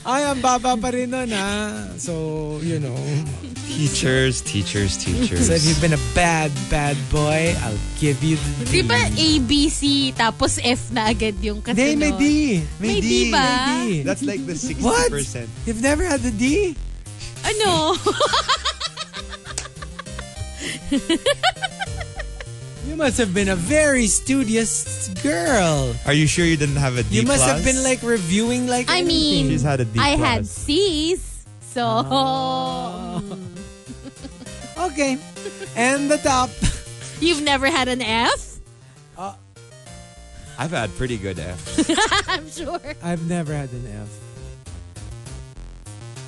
[0.09, 1.85] Ay, ang baba pa rin nun, ha?
[2.01, 2.97] So, you know.
[3.69, 5.47] Teachers, teachers, teachers.
[5.47, 8.81] So if you've been a bad, bad boy, I'll give you the D.
[8.81, 11.77] Di ba A, B, C, tapos F na agad yung kasunod?
[11.77, 12.25] Hindi, may D.
[12.81, 13.85] May D ba?
[13.85, 14.09] May D.
[14.09, 14.81] That's like the 60%.
[14.81, 15.13] What?
[15.69, 16.73] You've never had the D?
[17.45, 17.93] Ano?
[22.87, 25.95] You must have been a very studious girl.
[26.07, 28.89] Are you sure you didn't have a D You must have been like reviewing like
[28.91, 29.47] I anything.
[29.47, 30.29] mean, She's had a D I plus.
[30.29, 31.45] had C's.
[31.61, 33.39] So, oh.
[34.79, 35.19] Okay.
[35.77, 36.51] And the top.
[37.21, 38.57] you've never had an F?
[39.19, 39.35] Uh.
[40.59, 41.59] I've had pretty good F.
[42.29, 42.81] I'm sure.
[43.03, 44.09] I've never had an F.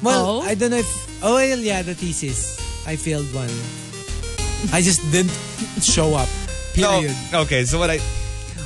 [0.02, 0.40] Well, Oh?
[0.42, 1.22] I don't know if...
[1.22, 2.58] Oh, well, yeah, the thesis.
[2.86, 3.50] I failed one.
[4.72, 5.32] I just didn't
[5.82, 6.28] show up.
[6.74, 7.14] Period.
[7.32, 7.98] No, okay, so what I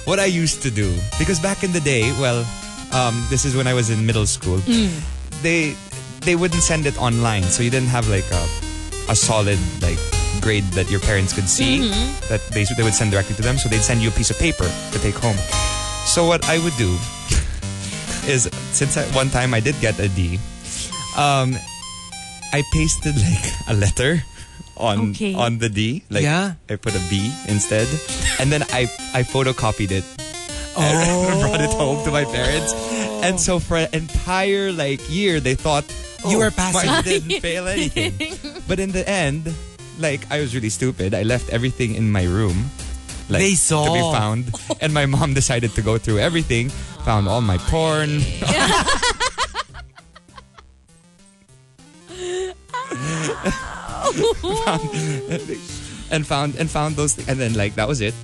[0.05, 2.45] what I used to do because back in the day, well,
[2.93, 4.61] um, this is when I was in middle school.
[5.43, 5.75] They
[6.21, 8.45] they wouldn't send it online, so you didn't have like a
[9.09, 9.99] a solid like
[10.41, 11.89] grade that your parents could see
[12.29, 13.57] that they they would send directly to them.
[13.57, 15.37] So they'd send you a piece of paper to take home.
[16.05, 16.93] So what I would do
[18.29, 20.39] is since I, one time I did get a D,
[21.17, 21.57] um,
[22.53, 24.23] I pasted like a letter
[24.77, 25.35] on Okay.
[25.35, 26.03] on the D.
[26.11, 26.55] Like Yeah.
[26.69, 27.87] I put a B instead,
[28.41, 30.05] and then I I photocopied it
[30.77, 32.73] and brought it home to my parents.
[33.25, 35.85] And so for an entire like year, they thought
[36.25, 38.17] You "Oh, were passing." Martin didn't fail anything.
[38.69, 39.53] But in the end,
[40.01, 41.13] like I was really stupid.
[41.15, 42.71] I left everything in my room.
[43.29, 43.89] Like, They saw.
[43.89, 44.53] to be found,
[44.85, 46.69] and my mom decided to go through everything,
[47.09, 48.21] found all my porn,
[56.11, 58.15] and found and found those, and then like that was it.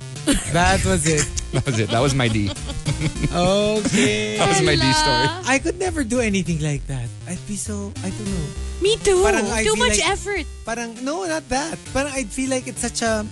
[0.53, 1.25] That was it.
[1.51, 1.89] That was it.
[1.91, 2.47] That was my D.
[2.47, 4.37] Okay.
[4.39, 5.27] That was my D story.
[5.51, 7.09] I could never do anything like that.
[7.27, 7.91] I'd be so...
[7.99, 8.47] I don't know.
[8.79, 9.19] Me too.
[9.19, 10.45] Parang I Too feel much like- effort.
[10.63, 11.75] Parang, no, not that.
[11.91, 13.27] Parang I'd feel like it's such a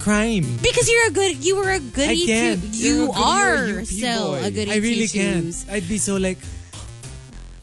[0.00, 0.48] crime.
[0.64, 2.62] Because you're a good, you were a goody I can't.
[2.72, 2.72] two.
[2.72, 4.40] You're You a goody- you're a are UP still boy.
[4.40, 5.44] a goody I really two can't.
[5.52, 5.66] shoes.
[5.68, 6.38] I'd be so like,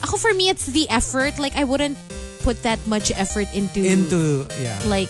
[0.05, 1.39] Ako for me, it's the effort.
[1.41, 1.97] Like I wouldn't
[2.45, 4.77] put that much effort into, into, yeah.
[4.85, 5.09] like,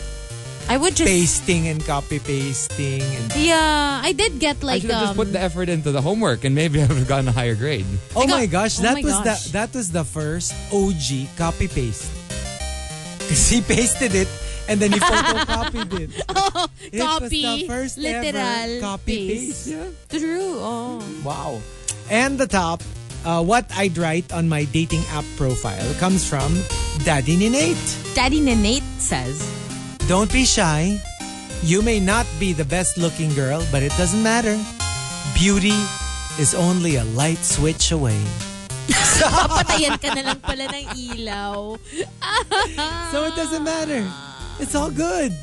[0.68, 4.90] I would just pasting and copy pasting and Yeah, I did get I like should
[4.95, 7.36] um, just put the effort into the homework, and maybe I would have gotten a
[7.36, 7.86] higher grade.
[8.16, 9.44] oh got- my gosh oh that my was gosh.
[9.45, 12.10] the that was the first OG copy paste
[13.20, 14.28] because he pasted it
[14.68, 16.10] and then he photocopied it
[16.91, 19.70] it was copy, the first literal ever copy paste.
[19.70, 20.57] paste yeah True.
[20.57, 20.98] Oh.
[21.24, 21.62] wow
[22.10, 22.82] and the top
[23.26, 26.53] uh, what I'd write on my dating app profile comes from
[27.03, 29.41] Daddy Ninate Daddy Nanate says,
[30.07, 31.02] don't be shy
[31.64, 34.56] you may not be the best looking girl but it doesn't matter
[35.34, 35.76] beauty
[36.38, 38.22] is only a light switch away
[39.26, 41.73] papatayan ka na lang pala ng ilaw.
[43.10, 44.06] So it doesn't matter.
[44.60, 45.34] It's all good.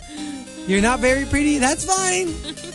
[0.67, 1.59] You're not very pretty.
[1.59, 2.31] That's fine.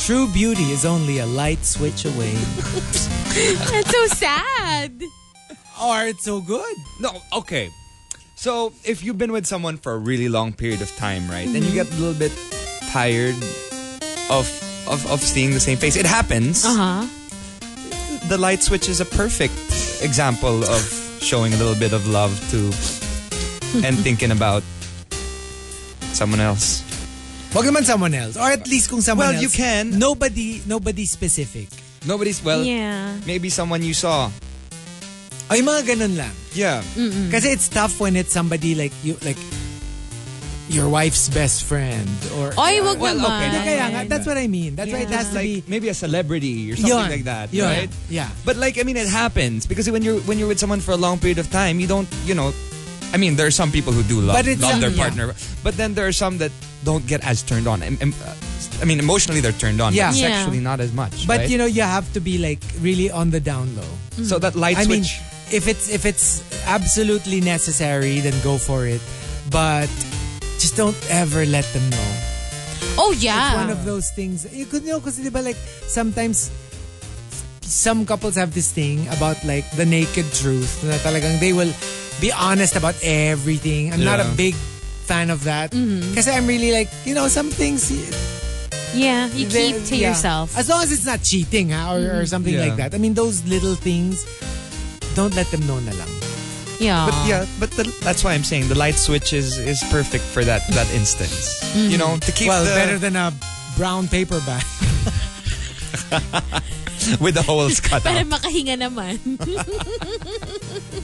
[0.00, 2.32] True beauty is only a light switch away.
[2.34, 5.02] That's so sad.
[5.80, 6.76] Or it's so good.
[7.00, 7.70] No, okay.
[8.34, 11.62] So if you've been with someone for a really long period of time, right, then
[11.62, 12.32] you get a little bit
[12.90, 13.36] tired
[14.30, 14.48] of
[14.88, 15.96] of, of seeing the same face.
[15.96, 16.64] It happens.
[16.64, 18.28] Uh huh.
[18.28, 19.54] The light switch is a perfect
[20.02, 20.82] example of
[21.20, 22.72] showing a little bit of love to
[23.86, 24.62] and thinking about
[26.12, 26.89] someone else.
[27.50, 28.36] Wag naman someone else.
[28.36, 29.42] Or at least kung someone Well, else.
[29.42, 29.98] you can.
[29.98, 31.66] Nobody, nobody specific.
[32.06, 32.62] Nobody's well.
[32.62, 33.18] Yeah.
[33.26, 34.30] Maybe someone you saw.
[35.50, 36.30] Ay, mga ganun lang.
[36.54, 36.78] Yeah.
[37.30, 39.36] Kasi it's tough when it's somebody like you, like
[40.70, 42.06] your wife's best friend
[42.38, 42.54] or.
[42.54, 43.26] Oy, wag Well, naman.
[43.26, 44.78] okay, Hindi, kaya nga, that's what I mean.
[44.78, 45.64] That's why it has to like be.
[45.66, 47.10] maybe a celebrity or something Yun.
[47.10, 47.66] like that, Yun.
[47.66, 47.90] right?
[48.08, 48.30] Yeah.
[48.46, 51.00] But like I mean, it happens because when you're when you're with someone for a
[51.02, 52.54] long period of time, you don't, you know.
[53.12, 55.02] I mean, there are some people who do love, But love their yeah.
[55.02, 55.34] partner,
[55.66, 56.54] but then there are some that
[56.84, 57.82] don't get as turned on.
[57.82, 58.34] Em- em- uh,
[58.80, 60.10] I mean, emotionally they're turned on, Yeah.
[60.10, 60.28] but Yeah.
[60.40, 61.26] sexually not as much.
[61.26, 61.50] But right?
[61.50, 63.88] you know, you have to be like really on the down low.
[64.24, 65.20] so that light I mean, switch.
[65.52, 69.00] if it's if it's absolutely necessary, then go for it.
[69.50, 69.88] But
[70.60, 72.08] just don't ever let them know.
[73.00, 73.52] Oh yeah.
[73.52, 74.44] it's One of those things.
[74.52, 75.56] You could know, because like
[75.88, 76.50] sometimes
[77.60, 81.70] some couples have this thing about like the naked truth na talagang they will
[82.20, 83.92] be honest about everything.
[83.92, 84.54] I'm not a big
[85.10, 85.74] fan of that.
[85.74, 86.14] Mm-hmm.
[86.14, 87.90] Because I'm really like, you know, some things
[88.94, 90.08] yeah, you they- keep to yeah.
[90.14, 90.54] yourself.
[90.56, 92.24] As long as it's not cheating ha, or, or mm-hmm.
[92.30, 92.70] something Yeah.
[92.70, 92.94] like that.
[92.94, 94.22] I mean, those little things,
[95.18, 96.12] don't let them know na lang.
[96.78, 97.10] yeah.
[97.10, 100.46] But yeah, but the, that's why I'm saying the light switch is is perfect for
[100.46, 101.58] that that instance.
[101.74, 101.98] You mm-hmm.
[101.98, 103.34] know, to keep Well, the, better than a
[103.76, 104.64] brown paper bag.
[107.20, 108.28] with the holes cut Para out.
[108.30, 109.18] makahinga naman.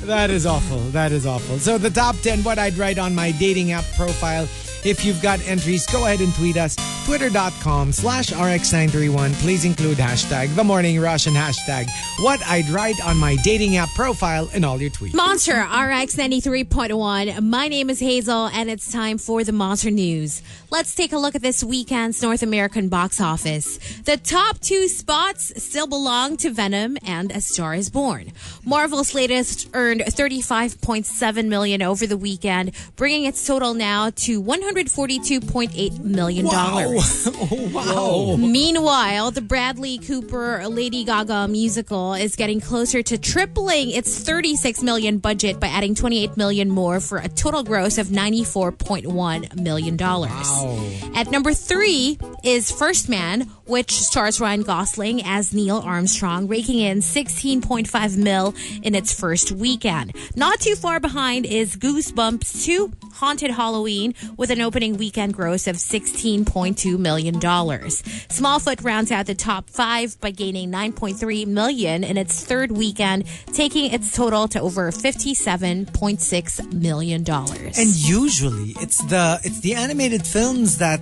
[0.07, 0.79] That is awful.
[0.91, 1.59] That is awful.
[1.59, 4.47] So the top 10, what I'd write on my dating app profile.
[4.87, 6.77] If you've got entries, go ahead and tweet us.
[7.07, 9.33] Twitter.com slash RX931.
[9.35, 11.89] Please include hashtag The Morning Rush and hashtag
[12.21, 15.15] what I'd write on my dating app profile in all your tweets.
[15.15, 17.43] Monster RX 93.1.
[17.43, 20.43] My name is Hazel, and it's time for the Monster News.
[20.71, 23.79] Let's take a look at this weekend's North American box office.
[24.03, 28.33] The top two spots still belong to Venom and A Star is Born.
[28.65, 34.41] Marvel's latest earned 35.7 million over the weekend, bringing its total now to
[34.85, 37.29] 142.8 million dollars.
[37.73, 38.37] wow.
[38.39, 45.19] Meanwhile, the Bradley Cooper Lady Gaga musical is getting closer to tripling its 36 million
[45.19, 50.31] budget by adding 28 million more for a total gross of 94.1 million dollars.
[50.31, 50.91] Wow.
[51.15, 56.99] At number 3 is First Man, which stars Ryan Gosling as Neil Armstrong, raking in
[56.99, 60.15] 16.5 mil in its first weekend.
[60.35, 65.77] Not too far behind is Goosebumps 2 Haunted Halloween with an opening weekend gross of
[65.77, 67.35] $16.2 million.
[67.37, 73.91] Smallfoot rounds out the top five by gaining 9.3 million in its third weekend, taking
[73.93, 77.25] its total to over $57.6 million.
[77.29, 81.01] And usually it's the it's the animated films that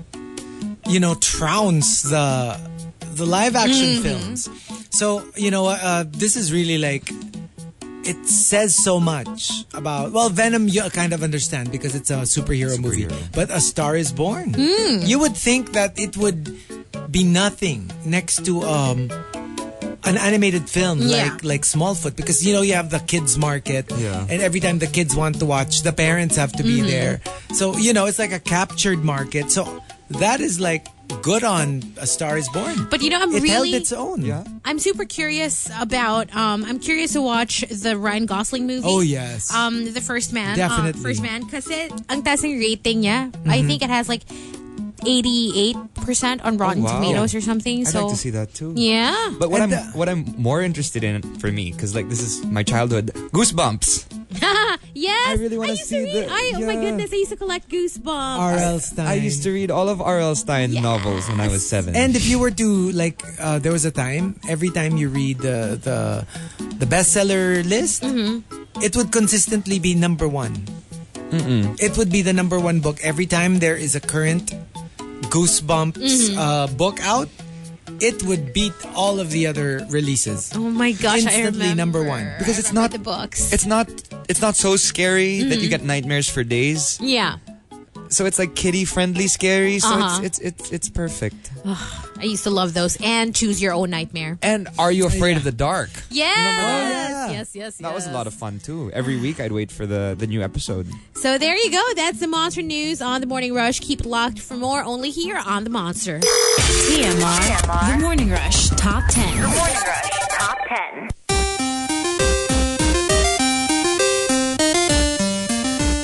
[0.86, 2.58] you know trounce the
[3.14, 4.48] the live action films.
[4.90, 7.10] So you know uh, this is really like
[8.06, 12.78] it says so much about well Venom you kind of understand because it's a superhero,
[12.80, 14.54] movie, but A Star Is Born.
[14.58, 16.52] You would think that it would
[17.10, 19.08] be nothing next to um
[20.04, 21.24] an animated film Yeah.
[21.32, 24.26] like like Smallfoot because you know you have the kids market Yeah.
[24.28, 26.86] and every time the kids want to watch the parents have to be Mm-hmm.
[26.88, 27.20] there
[27.54, 29.64] so you know it's like a captured market so
[30.20, 30.86] that is like
[31.22, 34.22] good on A Star Is Born But you know, I'm it held really, its own
[34.24, 34.44] Yeah.
[34.64, 36.34] I'm super curious about.
[36.34, 38.86] Um, I'm curious to watch the Ryan Gosling movie.
[38.86, 40.56] oh yes Um, the first man.
[40.56, 40.92] Definitely.
[40.92, 41.00] Mm-hmm.
[41.00, 41.40] Uh, first man.
[41.48, 43.30] Kasi ang taas ng rating niya.
[43.46, 44.22] I think it has like
[45.02, 46.94] 88% on Rotten Oh, wow.
[47.00, 47.80] Tomatoes or something.
[47.80, 48.72] I'd so like to see that too.
[48.76, 49.34] Yeah.
[49.38, 52.20] But what And, I'm uh, what I'm more interested in for me because like this
[52.22, 54.06] is my childhood goosebumps.
[54.94, 55.28] yes.
[55.28, 56.14] I really wanna see to read.
[56.26, 58.38] the- I, Oh my goodness, I used to collect Goosebumps.
[58.38, 58.78] R.L.
[58.80, 60.34] Stine I used to read all of R.L.
[60.34, 61.94] Stine novels when I was seven.
[61.94, 65.38] and if you were to like uh, there was a time every time you read
[65.38, 66.26] the the
[66.78, 68.82] the bestseller list Mm-hmm.
[68.82, 70.54] it would consistently be number one
[71.32, 74.52] it would be the number one book every time there is a current
[75.32, 76.38] goosebumps Mm-hmm.
[76.38, 77.28] uh, book out
[78.00, 82.02] it would beat all of the other releases Oh my gosh, I Instantly remember.
[82.02, 82.26] number one.
[82.38, 83.52] Because I it's not- the books.
[83.52, 83.88] it's not
[84.28, 85.62] it's not so scary that Mm-hmm.
[85.62, 86.98] you get nightmares for days.
[87.00, 87.36] yeah.
[88.10, 89.78] So it's like kitty friendly scary.
[89.80, 90.22] So Uh-huh.
[90.22, 91.50] it's, it's it's it's perfect.
[92.18, 92.96] I used to love those.
[93.02, 94.38] And Choose Your Own Nightmare.
[94.42, 95.90] And Are You Afraid of the Dark?
[96.10, 96.36] Yes.
[96.36, 97.30] that?
[97.32, 97.76] Yes, yes, yes.
[97.78, 98.90] That was a lot of fun too.
[98.92, 100.86] Every week I'd wait for the the new episode.
[101.14, 101.82] So there you go.
[101.96, 103.80] That's the Monster News on the Morning Rush.
[103.80, 106.20] Keep it locked for more only here on the Monster.
[106.20, 107.92] TMR.
[107.96, 109.40] The Morning Rush Top 10.
[109.40, 111.08] The Morning Rush Top 10.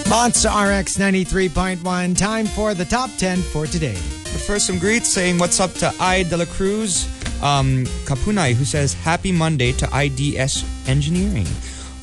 [0.08, 2.16] Monster RX 93.1.
[2.18, 3.96] Time for the top 10 for today.
[4.32, 7.06] But first, some greets saying what's up to I De La Cruz
[7.42, 11.46] um, Kapunay, who says Happy Monday to IDS Engineering.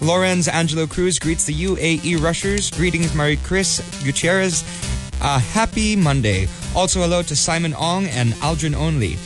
[0.02, 2.70] Lorenz Angelo Cruz greets the UAE Rushers.
[2.72, 4.64] Greetings, Mary Chris Gutierrez.
[5.22, 6.48] Uh, happy Monday.
[6.76, 9.18] Also, hello to Simon Ong and Aldrin Only.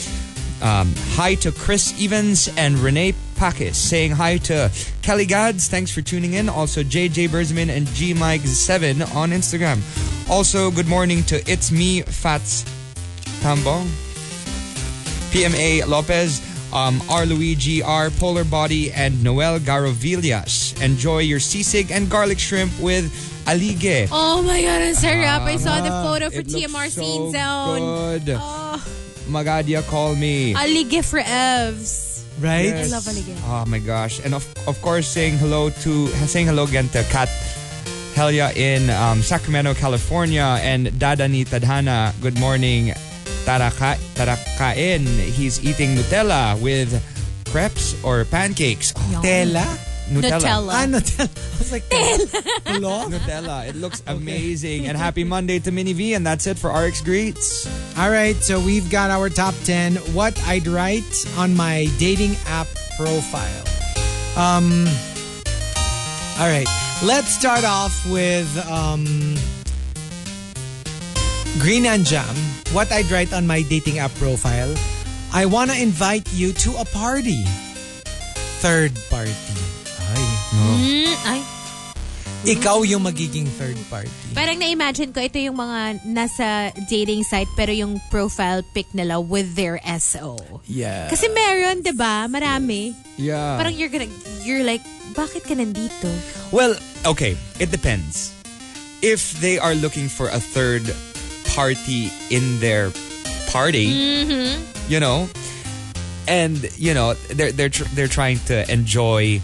[0.61, 3.75] Um, hi to Chris Evans and Renee Pakis.
[3.75, 4.71] Saying hi to
[5.01, 5.67] Kelly Gads.
[5.67, 6.47] Thanks for tuning in.
[6.47, 9.81] Also, JJ Bersman and G Mike7 on Instagram.
[10.29, 12.63] Also, good morning to It's Me Fats
[13.41, 13.89] Tambong.
[15.31, 16.41] PMA Lopez,
[16.73, 17.25] um, R.
[17.25, 18.09] Luigi R.
[18.11, 20.79] Polar Body, and Noel Garovillas.
[20.81, 23.07] Enjoy your sisig and garlic shrimp with
[23.47, 24.07] aligue.
[24.11, 25.41] Oh my God, sarap.
[25.47, 27.79] I saw the photo for It looks TMR so Scene Zone.
[28.25, 28.37] Good.
[28.39, 28.77] Oh,
[29.29, 30.53] Magadia, call me.
[30.53, 32.23] aligue for Evs.
[32.39, 32.73] Right?
[32.73, 33.35] I love aligue.
[33.47, 34.19] Oh my gosh.
[34.23, 37.29] And of, of course, saying hello to, saying hello again to Kat
[38.13, 42.11] Helia in um, Sacramento, California, and Dada ni Tadhana.
[42.21, 42.91] Good morning.
[43.45, 45.05] Taraka, tarakain.
[45.05, 46.91] He's eating Nutella with
[47.49, 48.93] crepes or pancakes.
[48.97, 49.65] Oh, Tela?
[50.11, 50.69] Nutella.
[50.71, 51.29] Ah, Nutella.
[51.55, 51.83] I was like,
[52.65, 53.07] Hello?
[53.07, 53.67] Nutella.
[53.67, 54.87] It looks amazing.
[54.87, 56.13] And happy Monday to Mini V.
[56.13, 57.67] And that's it for RX Greets.
[57.97, 59.95] All right, so we've got our top 10.
[60.13, 63.63] What I'd write on my dating app profile.
[64.37, 64.87] Um,
[66.39, 66.67] all right,
[67.03, 69.35] let's start off with um,
[71.59, 72.31] Green and Jam.
[72.71, 74.71] What I'd write on my dating app profile.
[75.33, 77.43] I want to invite you to a party.
[78.63, 79.33] Third party.
[80.11, 81.39] Ay, Mm, ay,
[82.43, 84.11] ikaw yung magiging third party.
[84.35, 86.47] parang na-imagine ko ito yung mga nasa
[86.89, 90.35] dating site pero yung profile pic nila with their SO.
[90.67, 91.07] Yeah.
[91.07, 92.27] Kasi meron, 'di ba?
[92.27, 92.91] Marami.
[93.15, 93.55] Yeah.
[93.55, 94.11] Parang you're gonna,
[94.43, 94.83] you're like,
[95.15, 96.11] bakit ka nandito?
[96.51, 96.75] Well,
[97.07, 98.35] okay, it depends.
[98.99, 100.83] If they are looking for a third
[101.53, 102.91] party in their
[103.47, 104.91] party, mm-hmm.
[104.91, 105.27] you know,
[106.27, 109.41] and you know they're they're tr- they're trying to enjoy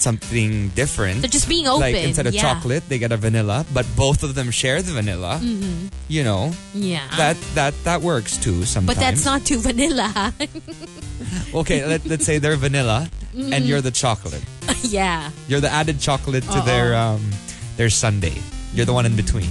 [0.00, 1.20] something different.
[1.20, 1.80] They're just being open.
[1.80, 2.42] Like instead of yeah.
[2.42, 5.40] chocolate, they get a vanilla, but both of them share the vanilla.
[5.42, 5.88] Mm-hmm.
[6.08, 7.06] You know Yeah.
[7.16, 8.86] that that that works too sometimes.
[8.86, 10.32] but that's not too vanilla.
[11.54, 11.84] okay.
[11.84, 13.64] Let, let's say they're vanilla and mm-hmm.
[13.64, 14.44] you're the chocolate.
[14.82, 15.30] yeah.
[15.48, 17.30] You're the added chocolate to their um
[17.76, 18.40] their sundae.
[18.72, 19.50] You're the one in between.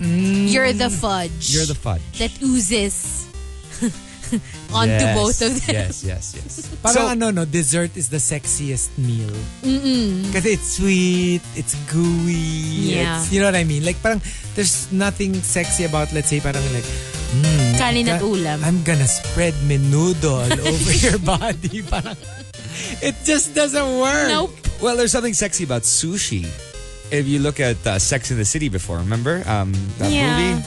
[0.00, 1.52] You're the fudge.
[1.52, 2.00] You're the fudge.
[2.18, 3.28] that oozes
[4.72, 5.74] onto Yes, both of them.
[5.74, 6.68] Yes, yes, yes.
[6.82, 9.32] Parang So- ano, no, dessert is the sexiest meal.
[10.32, 13.18] Kasi it's sweet, it's gooey, Yeah.
[13.20, 13.84] it's, you know what I mean?
[13.84, 14.22] Like parang
[14.54, 16.86] there's nothing sexy about, let's say, parang like,
[17.34, 18.62] mm, Kanin at ga- ulam.
[18.62, 21.82] I'm gonna spread menudo all over your body.
[21.82, 22.16] Parang,
[23.02, 24.28] it just doesn't work.
[24.30, 24.54] Nope.
[24.80, 26.46] Well, there's something sexy about sushi.
[27.10, 30.30] If you look at uh, Sex in the City before, remember um, that Yeah.
[30.30, 30.62] movie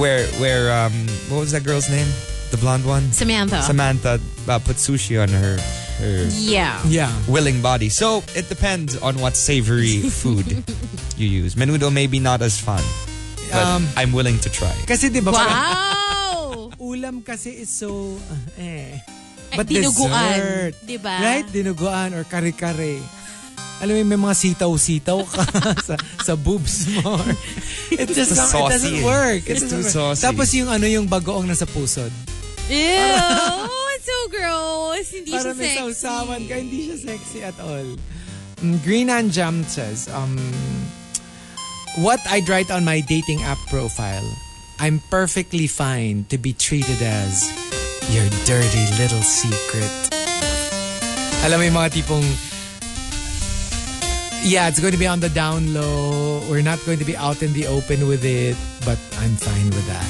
[0.00, 0.92] where where um,
[1.28, 2.08] what was that girl's name?
[2.50, 3.12] The blonde one.
[3.12, 3.62] Samantha.
[3.62, 4.18] Samantha
[4.48, 5.58] uh, put sushi on her
[6.00, 6.80] her yeah.
[6.88, 7.12] Yeah.
[7.28, 7.88] willing body.
[7.88, 10.48] So it depends on what savory food
[11.16, 11.54] you use.
[11.54, 12.82] Menudo maybe not as fun,
[13.52, 14.72] but Um, I'm willing to try.
[14.88, 16.72] Kasi di ba Wow!
[16.80, 18.98] ulam kasi is so, uh, eh.
[19.52, 20.10] Ay, But dinuguan.
[20.10, 21.14] dessert, Diba?
[21.22, 21.46] Right?
[21.46, 22.98] Dinuguan or kare-kare.
[23.78, 25.42] Alam mo, may mga sitaw-sitaw ka
[25.88, 27.18] sa, sa boobs mo.
[27.94, 29.42] It just it saucy doesn't work.
[29.44, 29.94] It It's doesn't too work.
[30.14, 30.22] saucy.
[30.22, 32.10] Tapos yung ano yung bagoong nasa pusod.
[32.66, 33.68] Ew!
[33.94, 35.06] it's so gross.
[35.10, 35.78] Hindi Para siya may sexy.
[35.78, 37.88] sausawan ka, hindi siya sexy at all.
[38.58, 40.32] Mm, Green and Jam says, um,
[41.98, 44.24] what I'd write on my dating app profile,
[44.80, 47.46] I'm perfectly fine to be treated as
[48.10, 49.92] your dirty little secret.
[51.44, 52.24] Alam mo yung mga tipong,
[54.44, 56.40] yeah, it's going to be on the down low.
[56.48, 59.86] We're not going to be out in the open with it, but I'm fine with
[59.88, 60.06] that.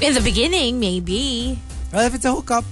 [0.00, 1.58] In the beginning, maybe.
[1.92, 2.64] Well, if it's a hookup,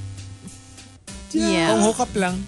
[1.30, 1.70] Yeah.
[1.70, 2.46] Kung hookup lang,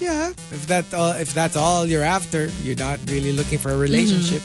[0.00, 0.32] yeah.
[0.52, 4.42] If that all, if that's all you're after, you're not really looking for a relationship.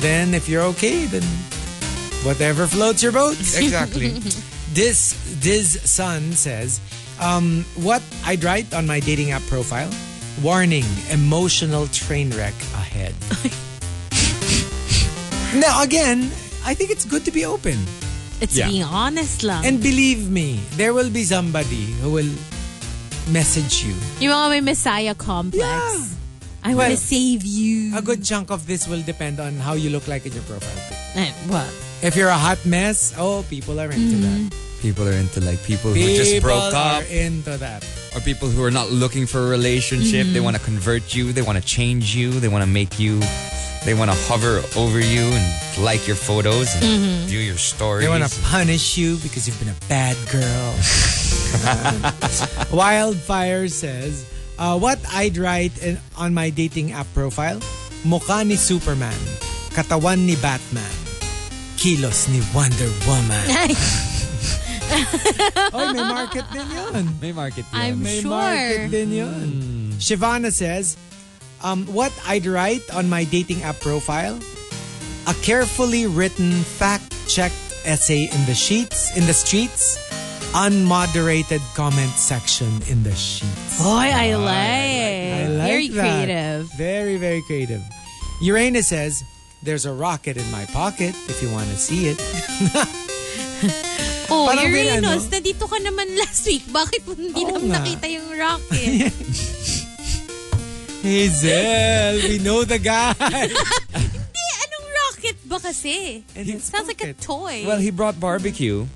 [0.00, 1.22] Then if you're okay, then
[2.24, 3.36] whatever floats your boat.
[3.60, 4.16] Exactly.
[4.72, 5.12] This
[5.44, 6.80] Diz Sun says,
[7.20, 9.92] um, what I'd write on my dating app profile:
[10.42, 13.14] warning, emotional train wreck ahead.
[15.54, 16.30] now again,
[16.64, 17.78] I think it's good to be open.
[18.40, 18.68] It's Yeah.
[18.68, 19.64] being honest lang.
[19.64, 22.32] And believe me, there will be somebody who will
[23.30, 23.94] message you.
[24.20, 25.62] yung mga may messiah complex.
[25.62, 26.10] Yeah.
[26.64, 27.92] I want to save you.
[27.92, 30.72] A good chunk of this will depend on how you look like in your profile
[30.88, 31.28] pic.
[31.28, 31.68] Eh, what?
[32.00, 34.48] If you're a hot mess, oh, people are into that.
[34.80, 37.84] people are into like people who just broke are up into that.
[38.14, 40.26] Or people who are not looking for a relationship.
[40.28, 41.32] They want to convert you.
[41.32, 42.30] They want to change you.
[42.40, 43.20] They want to make you
[43.84, 45.44] They want to hover over you and
[45.84, 48.06] like your photos and view your stories.
[48.06, 50.72] They want to punish you because you've been a bad girl.
[52.72, 54.24] Wildfire says,
[54.58, 57.60] uh, what I'd write in, on my dating app profile,
[58.08, 59.20] mukha ni Superman,
[59.76, 60.88] katawan ni Batman,
[61.76, 63.76] kilos ni Wonder Woman.
[65.72, 67.04] oh, may market din yun.
[67.20, 67.80] May market yan.
[67.80, 68.30] I'm May sure.
[68.30, 69.50] market din yun.
[69.98, 70.96] Shivana says,
[71.62, 74.38] um, what I'd write on my dating app profile,
[75.26, 77.54] a carefully written, fact-checked
[77.84, 79.96] essay in the sheets, in the streets,
[80.52, 83.78] unmoderated comment section in the sheets.
[83.82, 84.54] Boy, I like.
[84.54, 86.00] I like Very that.
[86.00, 86.70] creative.
[86.76, 87.82] Very, very creative.
[88.42, 89.24] Uranus says,
[89.62, 92.20] there's a rocket in my pocket if you want to see it.
[94.28, 95.32] Oh, Parang may Uranus, ano?
[95.32, 96.64] nandito ka naman last week.
[96.66, 97.74] Bakit hindi Oo naman nga.
[97.80, 99.12] nakita yung rocket?
[101.04, 103.12] Hazel, we know the guy.
[103.92, 106.24] Hindi, anong rocket ba kasi?
[106.32, 107.64] And it's Sounds like a toy.
[107.68, 108.88] Well, he brought barbecue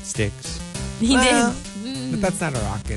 [0.00, 0.56] sticks.
[0.98, 1.52] he Well,
[1.84, 2.16] did.
[2.16, 2.96] But that's not a rocket.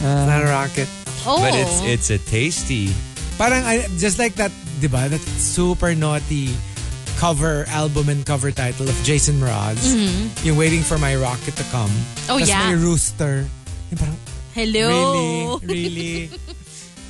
[0.00, 0.88] it's not a rocket.
[1.28, 1.36] Oh.
[1.38, 2.90] But it's it's a tasty.
[3.36, 4.50] Parang I- just like that,
[4.80, 5.04] di ba?
[5.12, 6.48] That super naughty
[7.22, 9.78] cover album and cover title of Jason Mraz.
[10.42, 11.86] Yung Waiting for My Rocket to Come.
[11.86, 12.34] Mm-hmm.
[12.34, 12.66] Oh, yeah.
[12.66, 13.46] may rooster.
[13.94, 14.18] Yung parang,
[14.58, 14.90] Hello.
[15.62, 16.26] really?
[16.26, 16.30] Really?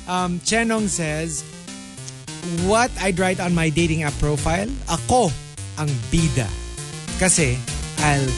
[0.05, 1.41] um, Chenong says,
[2.69, 4.69] What I'd write on my dating app profile?
[4.85, 5.33] Ako
[5.81, 6.45] ang bida.
[7.17, 7.57] Kasi
[8.05, 8.29] I'll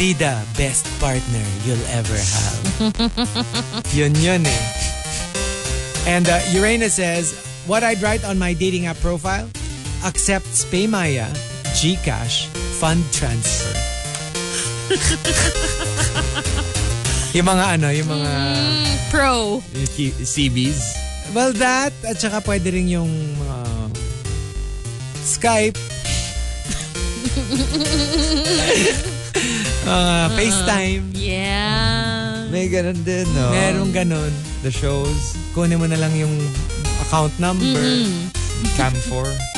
[0.00, 3.92] be the best partner you'll ever have.
[3.92, 4.64] yun yun eh.
[6.08, 7.36] And uh, Uranus says,
[7.68, 9.52] What I'd write on my dating app profile?
[10.04, 11.28] Accepts Paymaya,
[11.76, 12.48] Gcash,
[12.80, 13.76] fund transfer.
[17.36, 18.32] yung mga ano, yung mga...
[19.12, 19.60] Pro.
[20.24, 20.80] CBs.
[21.36, 23.12] Well, that, at saka pwede rin yung
[23.46, 23.86] uh,
[25.20, 25.78] Skype,
[29.86, 32.50] uh, FaceTime, Yeah.
[32.50, 33.54] May ganun din, no?
[33.54, 34.34] merong ganun.
[34.66, 35.38] The shows.
[35.54, 36.34] Kunin mo na lang yung
[37.06, 37.78] account number.
[38.74, 39.49] Cam 4.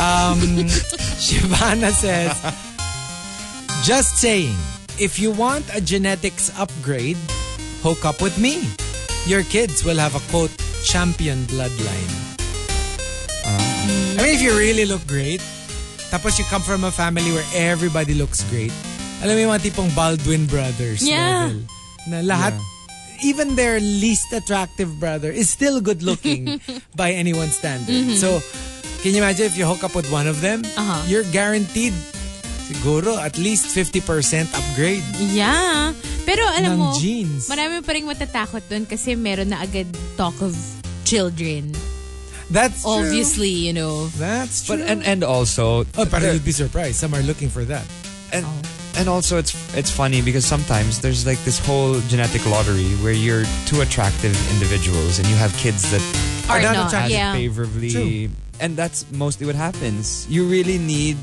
[0.00, 0.38] Um,
[1.22, 2.34] Shivana says,
[3.82, 4.56] just saying,
[4.98, 7.16] if you want a genetics upgrade,
[7.82, 8.62] hook up with me.
[9.26, 10.52] Your kids will have a quote,
[10.84, 12.12] champion bloodline.
[13.46, 15.40] I mean, if you really look great,
[16.10, 18.72] tapos you come from a family where everybody looks great,
[19.22, 21.48] alam mo yung mga tipong Baldwin brothers Yeah.
[21.48, 21.64] level,
[22.08, 22.54] na lahat,
[23.22, 26.60] even their least attractive brother is still good looking
[26.96, 28.16] by anyone's standard.
[28.16, 28.40] So,
[29.02, 30.62] can you imagine if you hook up with one of them?
[30.64, 31.02] Uh-huh.
[31.06, 31.92] You're guaranteed
[32.64, 34.00] siguro at least 50%
[34.56, 35.04] upgrade.
[35.20, 35.92] Yeah.
[36.24, 37.44] Pero alam Ng mo, genes.
[37.52, 39.86] marami pa rin matatakot dun kasi meron na agad
[40.16, 40.56] talk of
[41.04, 41.68] children.
[42.48, 43.04] That's true.
[43.04, 44.08] Obviously, you know.
[44.16, 44.80] That's true.
[44.80, 46.96] But and and also oh, but you'd be surprised.
[46.96, 47.84] Some are looking for that.
[48.32, 48.44] and
[48.96, 53.44] and also it's it's funny because sometimes there's like this whole genetic lottery where you're
[53.66, 56.02] two attractive individuals and you have kids that
[56.48, 56.86] are not not.
[56.88, 57.12] attractive.
[57.12, 57.32] Yeah.
[57.32, 58.28] favorably True.
[58.60, 61.16] and that's mostly what happens you really need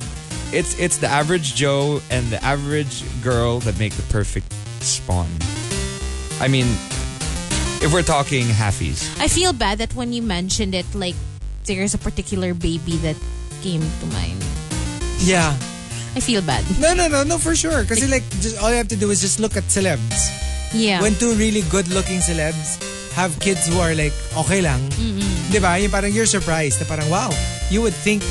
[0.52, 4.52] it's it's the average joe and the average girl that make the perfect
[4.84, 5.30] spawn
[6.42, 6.66] i mean
[7.82, 11.16] if we're talking halfies I feel bad that when you mentioned it, like,
[11.66, 13.16] there's a particular baby that
[13.62, 14.44] came to mind.
[15.20, 15.58] Yeah.
[16.16, 16.64] I feel bad.
[16.80, 17.84] No, no, no, no, for sure.
[17.84, 20.28] Because like, just all you have to do is just look at celebs.
[20.74, 21.02] Yeah.
[21.02, 22.80] When two really good-looking celebs
[23.14, 24.14] have kids who are like
[24.48, 24.80] okay lang,
[25.52, 25.76] di ba?
[25.80, 26.80] Yung parang you're surprised.
[26.80, 27.28] Na parang wow,
[27.70, 28.24] you would think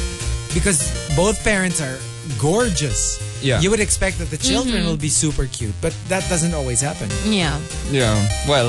[0.56, 1.96] because both parents are
[2.40, 3.20] gorgeous.
[3.44, 3.60] Yeah.
[3.60, 7.08] You would expect that the children will be super cute, but that doesn't always happen.
[7.24, 7.56] yeah.
[7.88, 8.12] yeah
[8.48, 8.68] well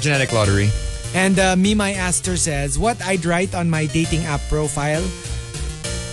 [0.00, 0.68] genetic lottery
[1.14, 5.04] And uh, Me My Aster says, what I'd write on my dating app profile,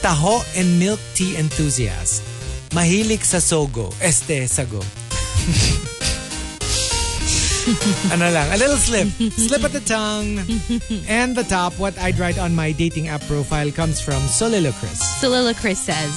[0.02, 2.24] taho and milk tea enthusiast.
[2.74, 4.82] Mahilig sa sogo, este sago.
[8.14, 9.08] ano lang, a little slip.
[9.38, 10.40] Slip at the tongue.
[11.08, 15.22] And the top, what I'd write on my dating app profile comes from Soliloquist.
[15.22, 16.12] Soliloquist says,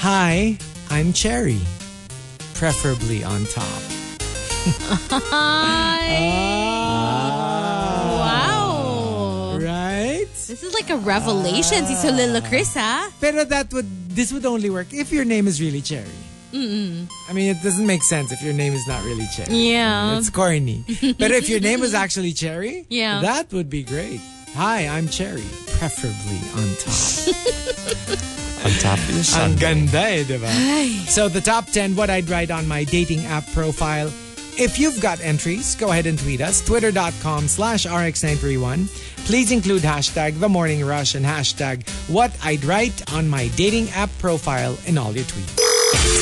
[0.00, 0.56] Hi,
[0.88, 1.60] I'm Cherry.
[2.54, 3.82] Preferably on top.
[6.10, 7.69] Wow.
[10.50, 10.58] Right?
[10.58, 11.86] This is like a revelation.
[11.86, 13.10] Si Soliloquist, ha?
[13.20, 16.10] Pero that would this would only work if your name is really Cherry.
[16.52, 17.06] Mm-mm.
[17.28, 19.54] I mean, it doesn't make sense if your name is not really Cherry.
[19.54, 20.18] Yeah.
[20.18, 20.82] It's corny.
[21.18, 23.20] but if your name is actually Cherry, Yeah.
[23.22, 24.18] that would be great.
[24.58, 25.46] Hi, I'm Cherry,
[25.78, 26.98] preferably on top.
[28.66, 30.50] on top of the sun Ang ganda eh, di ba?
[31.06, 34.10] So the top 10 what I'd write on my dating app profile.
[34.60, 36.60] If you've got entries, go ahead and tweet us.
[36.60, 38.88] Twitter.com slash RX931.
[39.24, 44.10] Please include hashtag The Morning Rush and hashtag What I'd Write on my dating app
[44.18, 45.56] profile in all your tweets.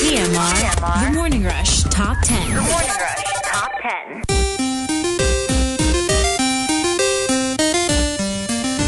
[0.05, 1.09] TMR.
[1.09, 2.39] The Morning Rush Top 10.
[2.49, 4.23] Morning Rush Top 10.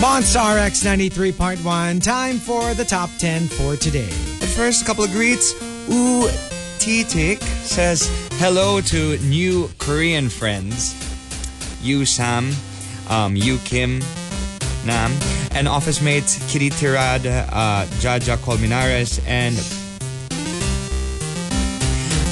[0.01, 2.01] Monster RX 93.1.
[2.01, 4.13] Time for the top 10 for today.
[4.39, 5.61] But first, couple of greets.
[5.91, 6.31] Ooh,
[6.81, 8.09] Titik says
[8.41, 10.97] hello to new Korean friends.
[11.83, 12.53] You Sam,
[13.11, 14.01] um, you Kim,
[14.87, 15.13] Nam,
[15.53, 19.55] and office mates Kitty Tirad, uh, Jaja Colmenares, and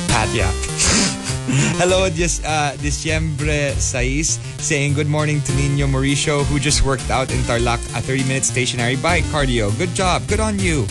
[0.09, 0.49] Patya.
[1.77, 7.31] Hello, Dis, uh, Diciembre Sais saying good morning to Nino Mauricio who just worked out
[7.31, 9.77] in Tarlac a 30 minute stationary bike cardio.
[9.77, 10.27] Good job.
[10.27, 10.87] Good on you.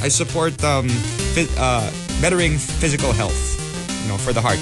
[0.00, 0.88] I support um,
[1.34, 3.38] fi- uh, bettering physical health,
[4.02, 4.58] you know, for the heart.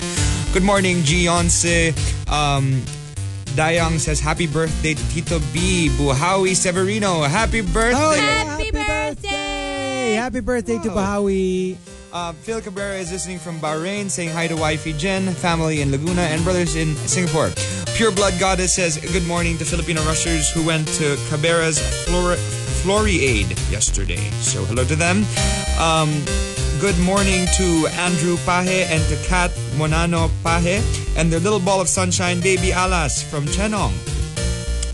[0.53, 1.93] Good morning, Gionce.
[2.31, 2.83] Um,
[3.57, 5.89] Dayang says happy birthday to Tito B.
[5.97, 7.23] Buhawi Severino.
[7.23, 7.97] Happy birthday.
[7.97, 8.45] Oh, yeah.
[8.45, 10.15] Happy birthday!
[10.15, 11.77] Happy birthday to Bahawi.
[12.12, 16.23] Uh, Phil Cabrera is listening from Bahrain, saying hi to wifey Jen, family in Laguna,
[16.23, 17.51] and brothers in Singapore.
[17.95, 22.37] Pure Blood Goddess says good morning to Filipino rushers who went to Canberra's Flor-
[22.81, 24.31] Floriade yesterday.
[24.41, 25.24] So hello to them.
[25.81, 26.09] Um,
[26.81, 30.81] good morning to Andrew Pahe and to Kat Monano Pahe
[31.16, 33.93] and their little ball of sunshine, baby Alas from Chenong.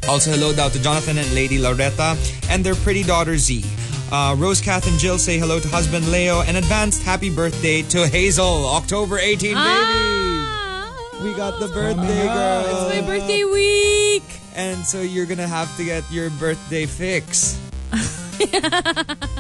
[0.09, 2.17] Also, hello down to Jonathan and Lady Loretta
[2.51, 3.65] and their pretty daughter Z.
[4.11, 8.07] Uh, Rose, Kath, and Jill say hello to husband Leo and advanced happy birthday to
[8.07, 9.57] Hazel, October 18, baby.
[9.57, 12.65] Ah, We got the birthday girl.
[12.67, 14.25] It's my birthday week.
[14.55, 17.59] And so you're gonna have to get your birthday fix.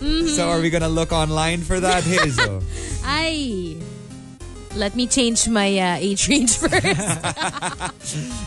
[0.00, 2.62] So are we gonna look online for that, Hazel?
[3.04, 3.76] I
[4.76, 6.80] let me change my uh, age range first.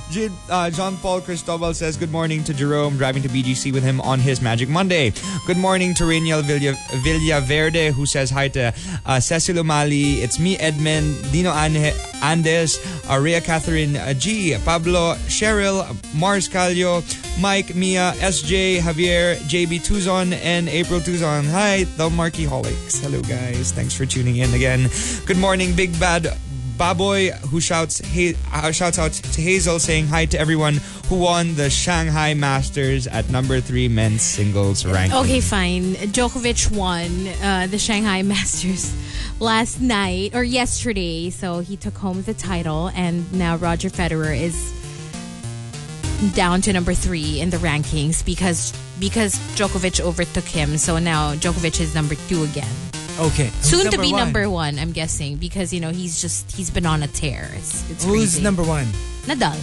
[0.48, 4.20] Uh, John Paul Cristobal says good morning to Jerome driving to BGC with him on
[4.20, 5.12] his Magic Monday.
[5.48, 8.72] Good morning to Rainiel Villa, Villaverde who says hi to
[9.08, 10.22] uh, Cecil Umali.
[10.22, 12.78] It's me, Edmund, Dino Ane- Andes,
[13.10, 15.82] Aria Catherine uh, G, Pablo, Cheryl,
[16.14, 17.02] Mars Calio,
[17.42, 21.50] Mike, Mia, SJ, Javier, JB Tuzon, and April Tuzon.
[21.50, 23.02] Hi, the Marky Holics.
[23.02, 23.72] Hello, guys.
[23.72, 24.90] Thanks for tuning in again.
[25.26, 30.26] Good morning, Big Bad Baboy, who shouts hey, uh, shouts out to Hazel, saying hi
[30.26, 35.18] to everyone who won the Shanghai Masters at number three men's singles ranking.
[35.20, 35.94] okay, fine.
[35.94, 38.96] Djokovic won uh, the Shanghai Masters
[39.40, 44.74] last night or yesterday, so he took home the title, and now Roger Federer is
[46.34, 50.78] down to number three in the rankings because because Djokovic overtook him.
[50.78, 52.93] So now Djokovic is number two again.
[53.16, 53.26] Mm-hmm.
[53.34, 53.46] Okay.
[53.48, 54.20] Who's Soon to be one?
[54.20, 57.50] number one, I'm guessing, because you know he's just he's been on a tear.
[57.54, 58.44] It's, it's Who's crazy.
[58.44, 58.86] number one?
[59.26, 59.58] Nadal.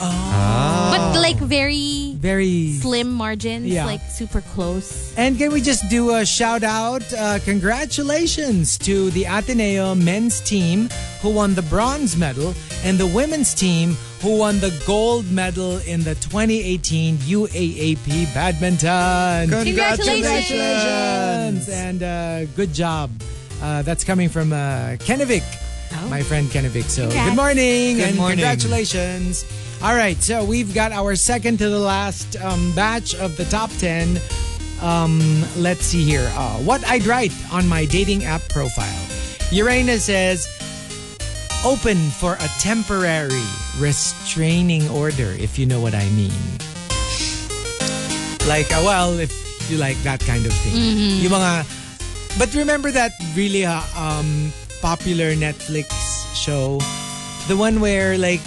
[0.00, 2.72] But like very Very.
[2.80, 3.84] slim margins, Yeah.
[3.84, 5.12] like super close.
[5.16, 7.02] And can we just do a shout out?
[7.12, 10.88] Uh, congratulations to the Ateneo men's team
[11.22, 12.54] who won the bronze medal
[12.84, 19.48] and the women's team who won the gold medal in the 2018 UAAP badminton.
[19.50, 20.08] Congratulations.
[20.08, 21.68] Congratulations!
[21.68, 23.10] And uh, good job.
[23.62, 25.44] Uh, that's coming from uh, Kennevic,
[26.08, 26.84] my friend Kennevic.
[26.84, 27.28] So Congrats.
[27.28, 28.38] good morning Good and morning.
[28.38, 29.44] congratulations.
[29.82, 33.70] All right, so we've got our second to the last um, batch of the top
[33.78, 34.20] 10.
[34.82, 36.30] Um, let's see here.
[36.36, 39.00] Uh, what I'd write on my dating app profile.
[39.48, 40.44] Urena says,
[41.64, 43.40] open for a temporary
[43.78, 46.36] restraining order, if you know what I mean.
[48.46, 49.32] Like, uh, well, if
[49.70, 50.76] you like that kind of thing.
[51.24, 51.64] Yung mga,
[52.38, 54.52] but remember that really uh, um,
[54.82, 55.88] popular Netflix
[56.36, 56.80] show?
[57.48, 58.42] The one where like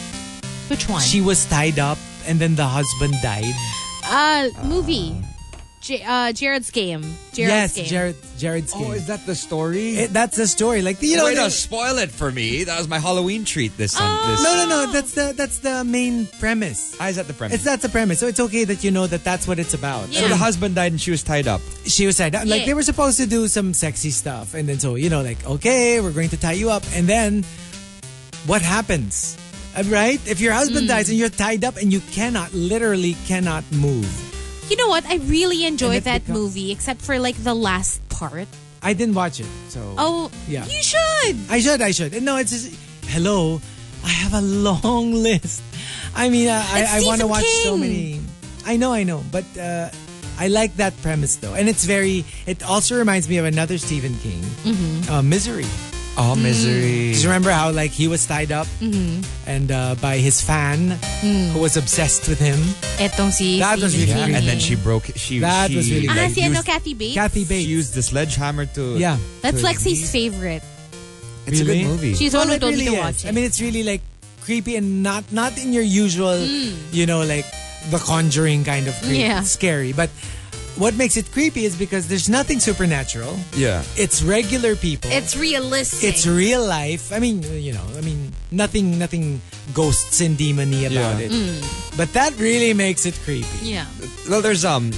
[0.69, 1.01] Which one?
[1.01, 3.53] she was tied up and then the husband died.
[4.05, 5.15] uh movie.
[5.83, 7.03] J- uh, Gerald's game.
[7.33, 7.85] yes, Gerald's game.
[7.87, 8.85] Gerald, Gerald's game.
[8.87, 9.97] Oh, is that the story?
[9.97, 10.81] It- that's the story.
[10.81, 12.63] Like you know, Way the- to spoil it for me.
[12.63, 14.07] That was my Halloween treat this sun.
[14.31, 14.91] This, no, no, no.
[14.93, 16.95] That's the that's the main premise.
[17.01, 17.55] Ah, is that the premise?
[17.55, 18.17] It's that's the premise.
[18.23, 20.07] So it's okay that you know that that's what it's about.
[20.07, 20.21] Yeah.
[20.21, 21.59] So the husband died and she was tied up.
[21.85, 22.45] She was tied up.
[22.47, 22.67] Like Yeah.
[22.67, 25.99] they were supposed to do some sexy stuff, and then so you know, like okay,
[25.99, 27.43] we're going to tie you up, and then
[28.47, 29.35] what happens?
[29.75, 30.19] Uh, Right?
[30.27, 30.93] If your husband Hmm.
[30.95, 34.05] dies and you're tied up and you cannot, literally cannot move.
[34.69, 35.05] You know what?
[35.05, 38.47] I really enjoyed that become- movie, except for like the last part.
[38.81, 40.65] I didn't watch it, so Oh, Yeah.
[40.65, 41.35] You should.
[41.49, 42.21] I should, I should.
[42.21, 42.69] No, it's just,
[43.07, 43.61] hello.
[44.03, 45.61] I have a long list.
[46.15, 48.19] I mean, uh, I, I want to watch so many.
[48.65, 49.89] I know, I know, but uh,
[50.37, 52.23] I like that premise though, and it's very.
[52.45, 55.11] It also reminds me of another Stephen King, Mm-hmm.
[55.11, 55.65] uh, Misery.
[56.15, 57.13] Oh, misery.
[57.13, 59.25] Just remember how like he was tied up Mm-hmm.
[59.49, 61.49] and uh, by his fan Mm.
[61.51, 62.59] who was obsessed with him.
[63.01, 65.09] Etong si That was really Yeah, and then she broke.
[65.15, 67.15] She That she, was really Ah, like, si ano, used, Kathy Bates?
[67.15, 67.67] Kathy she Bates.
[67.67, 68.97] used the sledgehammer to.
[68.99, 69.17] Yeah.
[69.41, 70.61] That's to- Lexi's favorite.
[71.47, 71.81] It's a Really?
[71.81, 72.13] good movie.
[72.13, 73.03] She's the one Well, who it told really me to is.
[73.03, 73.27] watch it.
[73.27, 74.01] I mean, it's really like
[74.45, 76.37] creepy and not not in your usual,
[76.93, 77.45] you know, like
[77.89, 79.41] the Conjuring kind of creepy, Yeah.
[79.41, 79.91] scary.
[79.97, 80.11] But
[80.77, 83.37] what makes it creepy is because there's nothing supernatural.
[83.55, 83.83] yeah.
[83.95, 85.11] It's regular people.
[85.11, 86.09] it's realistic.
[86.09, 87.11] it's real life.
[87.13, 89.41] I mean, you know, I mean, nothing, nothing
[89.73, 91.27] ghosts and demony about Yeah.
[91.29, 91.63] it.
[91.95, 93.47] But that really makes it creepy.
[93.61, 93.85] yeah.
[94.29, 94.91] Well, there's um,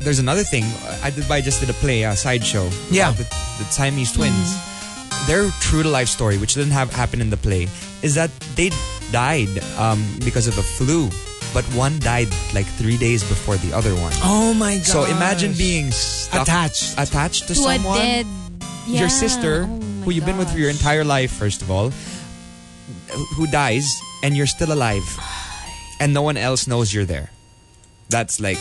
[0.00, 0.64] there's another thing.
[1.02, 1.30] I did.
[1.30, 2.68] I just did a play, a sideshow.
[2.90, 3.10] Yeah.
[3.10, 3.24] about The,
[3.58, 4.56] the Siamese twins.
[5.28, 7.68] Their true to life story, which didn't have happen in the play,
[8.02, 8.70] is that they
[9.12, 11.08] died um because of a flu,
[11.52, 14.12] but one died like three days before the other one.
[14.24, 14.86] Oh my god!
[14.86, 16.94] So imagine being stuck, Attached.
[16.98, 17.98] attached to, To a someone.
[17.98, 18.26] dead.
[18.86, 21.90] your sister, Oh who you've been with for your entire life, first of all,
[23.36, 23.86] who dies,
[24.24, 25.04] and you're still alive,
[26.00, 27.30] and no one else knows you're there.
[28.08, 28.58] That's like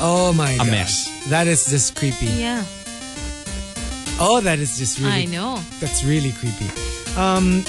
[0.00, 0.70] Oh my god!
[0.70, 1.10] mess.
[1.28, 2.26] That is just creepy.
[2.26, 2.62] Yeah,
[4.20, 5.58] Oh, that is just really I know.
[5.80, 6.70] That's really creepy.
[7.18, 7.64] Um,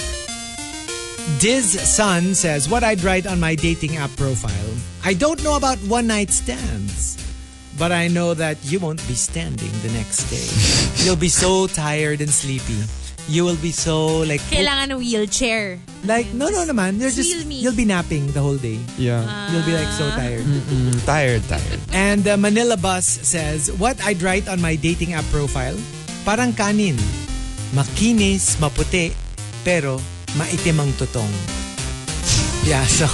[1.38, 4.72] Diz Sun says, What I'd write on my dating app profile.
[5.04, 7.18] I don't know about one night stands,
[7.78, 10.46] but I know that you won't be standing the next day.
[11.04, 12.78] You'll be so tired and sleepy.
[13.28, 15.82] You will be so like Kailangan ng wheelchair.
[16.06, 17.02] like no no naman.
[17.02, 17.58] You're just feel me.
[17.58, 18.78] you'll be napping the whole day.
[18.94, 20.46] yeah, You'll be like so tired.
[21.02, 21.80] tired, tired.
[21.90, 25.74] And uh, Manila Bus says, What I'd write on my dating app profile,
[26.24, 26.94] parang kanin.
[27.74, 29.10] Makinis, maputi,
[29.66, 29.98] pero
[30.36, 31.30] maitim ang tutong.
[32.64, 33.06] Yeah, so,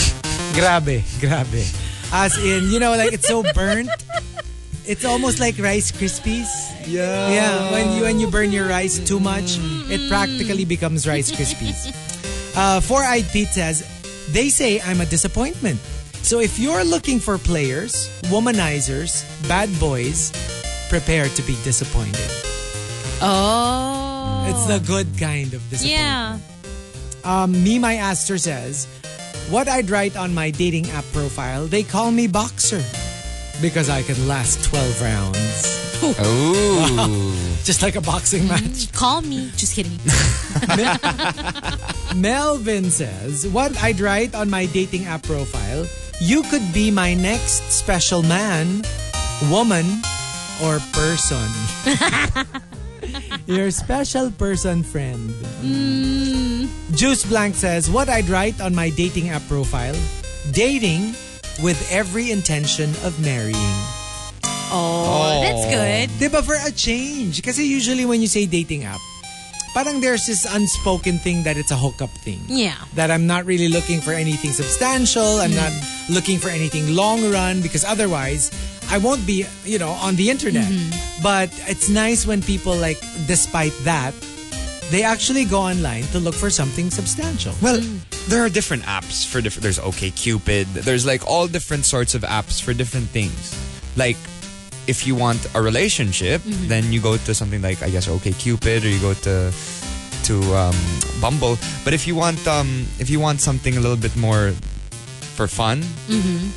[0.58, 1.62] grabe, grabe.
[2.12, 3.90] As in, you know, like it's so burnt.
[4.84, 6.50] It's almost like Rice Krispies.
[6.86, 11.30] Yeah, Yeah, when you when you burn your rice too much, it practically becomes Rice
[11.30, 11.94] Krispies.
[12.58, 13.86] Uh, Four Eyed Pete says,
[14.34, 15.78] they say I'm a disappointment.
[16.22, 20.30] So if you're looking for players, womanizers, bad boys,
[20.90, 22.30] prepare to be disappointed.
[23.22, 24.46] Oh.
[24.50, 26.02] It's the good kind of disappointment.
[26.02, 26.38] Yeah.
[27.24, 28.86] Um, Me My Aster says,
[29.50, 32.82] what I'd write on my dating app profile, they call me boxer
[33.60, 35.82] because I can last 12 rounds.
[36.02, 38.90] Oh, Just like a boxing match.
[38.92, 39.50] Call me.
[39.56, 39.98] Just kidding.
[42.20, 45.86] Melvin says, What I'd write on my dating app profile,
[46.20, 48.82] you could be my next special man,
[49.48, 49.86] woman,
[50.62, 51.48] or person.
[53.46, 55.30] Your special person friend.
[55.62, 56.70] Mm.
[56.94, 59.96] Juice Blank says, What I'd write on my dating app profile,
[60.52, 61.14] dating
[61.62, 63.74] with every intention of marrying.
[64.72, 66.08] Oh, that's good.
[66.16, 67.42] Diba for a change?
[67.42, 69.00] Kasi usually when you say dating app,
[69.74, 72.40] parang there's this unspoken thing that it's a hookup thing.
[72.46, 72.78] Yeah.
[72.94, 75.42] That I'm not really looking for anything substantial.
[75.42, 76.14] I'm not mm.
[76.14, 78.54] looking for anything long run because otherwise
[78.92, 80.68] I won't be, you know, on the internet.
[81.22, 84.12] But it's nice when people like, despite that,
[84.90, 87.54] they actually go online to look for something substantial.
[87.62, 87.80] well,
[88.28, 89.62] there are different apps for different.
[89.62, 90.66] There's OK Cupid.
[90.74, 93.56] There's like all different sorts of apps for different things.
[93.96, 94.18] Like,
[94.86, 98.84] if you want a relationship, then you go to something like I guess OK Cupid,
[98.84, 99.50] or you go to
[100.24, 100.76] to um,
[101.18, 101.56] Bumble.
[101.82, 104.52] But if you want um, if you want something a little bit more
[105.32, 105.82] for fun,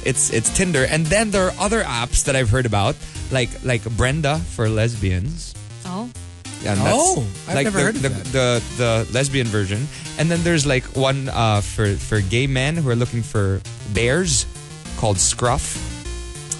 [0.04, 0.86] it's it's Tinder.
[0.86, 2.96] And then there are other apps that I've heard about,
[3.32, 5.54] like like Brenda for lesbians.
[5.86, 6.10] Oh.
[6.66, 8.26] And that's Oh, I've like never the, heard of the, that.
[8.26, 9.88] The, the lesbian version.
[10.18, 13.62] And then there's like one uh, for, for gay men who are looking for
[13.94, 14.48] bears
[14.98, 15.78] called Scruff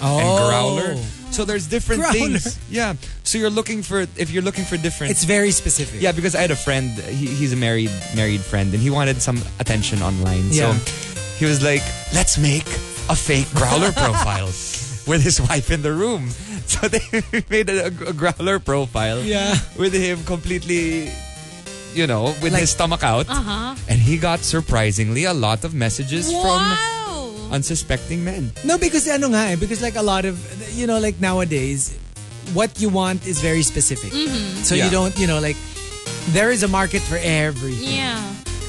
[0.00, 0.18] oh.
[0.18, 1.02] and Growler.
[1.32, 2.38] So there's different Growler.
[2.38, 2.58] things.
[2.70, 2.94] Yeah.
[3.24, 5.10] So you're looking for, if you're looking for different.
[5.10, 6.00] It's very specific.
[6.00, 9.20] yeah, because I had a friend, he, he's a married married friend, and he wanted
[9.20, 10.44] some attention online.
[10.50, 10.72] Yeah.
[10.78, 10.92] So
[11.38, 11.82] he was like,
[12.14, 12.66] let's make
[13.08, 14.46] a fake Growler profile
[15.06, 16.28] with his wife in the room.
[16.66, 16.98] So they
[17.48, 19.54] made a, a Growler profile Yeah.
[19.78, 21.12] with him completely,
[21.94, 23.30] you know, with Like- his stomach out.
[23.30, 23.76] Uh-huh.
[23.88, 26.58] And he got surprisingly a lot of messages from
[27.54, 28.50] unsuspecting men.
[28.64, 30.34] No, because ano nga eh, because like a lot of,
[30.74, 31.94] you know, like nowadays,
[32.52, 34.10] what you want is very specific.
[34.66, 34.86] So Yeah.
[34.86, 35.56] you don't, you know, like,
[36.34, 37.94] there is a market for everything.
[37.94, 38.18] Yeah.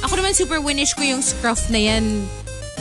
[0.06, 2.30] Ako naman super winish ko yung scruff na yan.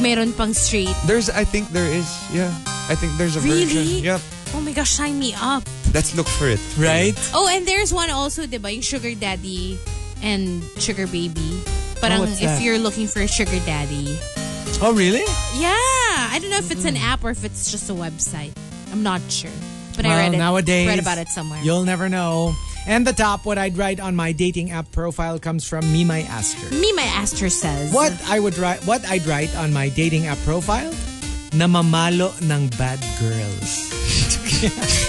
[0.00, 0.94] Meron pang straight.
[1.06, 2.52] There's, I think there is, yeah.
[2.88, 3.64] I think there's a Really?
[3.64, 4.04] version.
[4.04, 4.20] Yep.
[4.54, 5.64] Oh my gosh, sign me up.
[5.94, 6.60] Let's look for it.
[6.78, 7.16] Right?
[7.34, 8.70] Oh, and there's one also, di ba?
[8.72, 9.78] Yung sugar daddy
[10.22, 11.60] and sugar baby.
[12.00, 14.18] Parang Oh, if you're looking for a sugar daddy.
[14.84, 15.24] Oh, really?
[15.56, 15.72] Yeah.
[16.28, 18.52] I don't know if it's an app or if it's just a website.
[18.92, 19.50] I'm not sure.
[19.96, 20.36] But I read it.
[20.36, 21.60] nowadays, read about it somewhere.
[21.64, 22.52] You'll never know.
[22.86, 26.70] And the top, what I'd write on my dating app profile comes from Mimay Aster.
[26.70, 27.92] Mima Aster says.
[27.92, 30.92] What I would write, what I'd write on my dating app profile,
[31.50, 33.90] namamalo ng bad girls.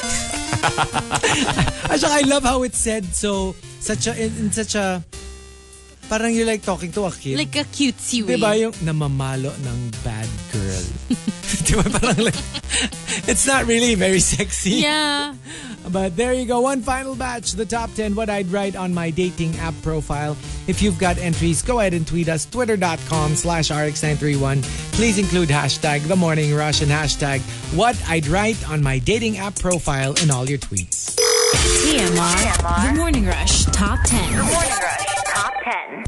[1.97, 5.03] Saka I love how it said so, such a, in, in such a,
[6.07, 7.37] parang you're like talking to a kid.
[7.37, 8.35] Like a cutesy way.
[8.35, 10.85] Diba yung namamalo ng bad girl?
[11.67, 12.39] Diba parang like,
[13.27, 14.81] it's not really very sexy.
[14.81, 15.35] Yeah.
[15.89, 16.61] But there you go.
[16.61, 17.53] One final batch.
[17.53, 20.35] The top 10 what I'd write on my dating app profile.
[20.67, 22.45] If you've got entries, go ahead and tweet us.
[22.45, 24.63] Twitter.com slash RX931.
[24.93, 27.39] Please include hashtag The Morning Rush and hashtag
[27.75, 31.15] what I'd write on my dating app profile in all your tweets.
[31.87, 32.91] TMR.
[32.91, 34.19] The Morning Rush Top 10.
[34.31, 36.03] Morning Rush Top 10.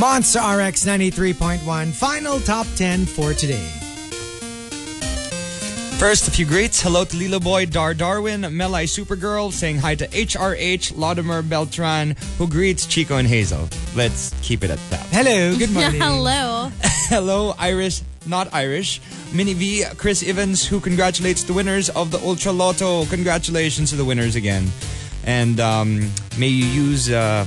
[0.00, 1.92] Monster RX 93.1.
[1.92, 3.68] Final top 10 for today.
[5.98, 6.80] First, a few greets.
[6.80, 12.48] Hello to Lilo Boy, Dar Darwin, Melai Supergirl, saying hi to HRH, Latimer Beltran, who
[12.48, 13.68] greets Chico and Hazel.
[13.94, 15.06] Let's keep it at that.
[15.10, 16.00] Hello, good morning.
[16.00, 16.70] Hello.
[17.08, 19.00] Hello, Irish, not Irish.
[19.32, 23.04] Mini V, Chris Evans, who congratulates the winners of the Ultra Lotto.
[23.06, 24.68] Congratulations to the winners again.
[25.24, 27.44] And um, may you use uh,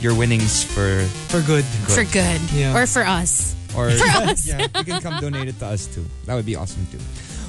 [0.00, 1.64] your winnings for, For good.
[1.64, 2.40] For good.
[2.52, 2.76] Yeah.
[2.76, 3.54] Or for us.
[3.76, 4.46] or For us.
[4.46, 6.04] yeah, you can come donate it to us too.
[6.26, 6.98] That would be awesome too.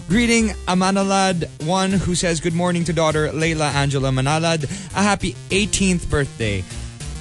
[0.08, 4.64] Greeting Amanalad, one who says good morning to daughter Layla Angela Manalad.
[4.96, 6.64] A happy 18th birthday.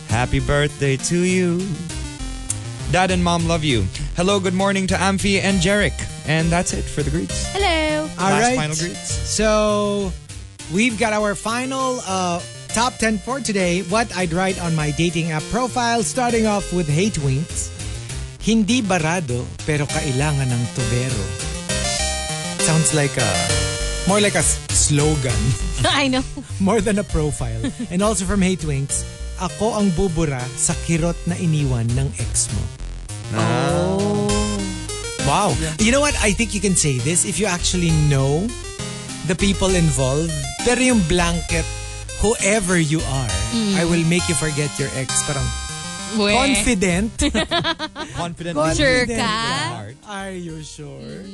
[0.09, 1.66] Happy birthday to you.
[2.90, 3.85] Dad and mom love you.
[4.16, 5.94] Hello, good morning to Amphi and Jarek.
[6.28, 7.47] And that's it for the greets.
[7.52, 8.02] Hello.
[8.19, 8.56] All Last right.
[8.56, 9.11] final greets.
[9.11, 10.12] So,
[10.73, 13.82] we've got our final uh, top 10 for today.
[13.82, 17.70] What I'd write on my dating app profile, starting off with Hate Winks.
[18.40, 21.24] Hindi barado, pero kailangan ng tubero.
[22.61, 23.31] Sounds like a,
[24.06, 25.32] more like a slogan,
[25.85, 26.23] I know.
[26.61, 27.61] more than a profile.
[27.90, 29.02] and also from Hate Winks,
[29.44, 32.64] ako ang bubura sa kirot na iniwan ng ex mo.
[35.24, 35.52] Wow.
[35.80, 36.16] You know what?
[36.20, 38.48] I think you can say this if you actually know
[39.28, 40.32] the people involved.
[40.64, 41.64] Pero yung blanket,
[42.20, 43.32] whoever you are,
[43.76, 45.12] I will make you forget your ex.
[45.24, 45.48] Parang
[46.16, 46.32] Weh.
[46.32, 47.12] confident.
[48.20, 48.54] Confident.
[48.78, 49.36] Sure confident ka?
[50.06, 51.26] Are you sure?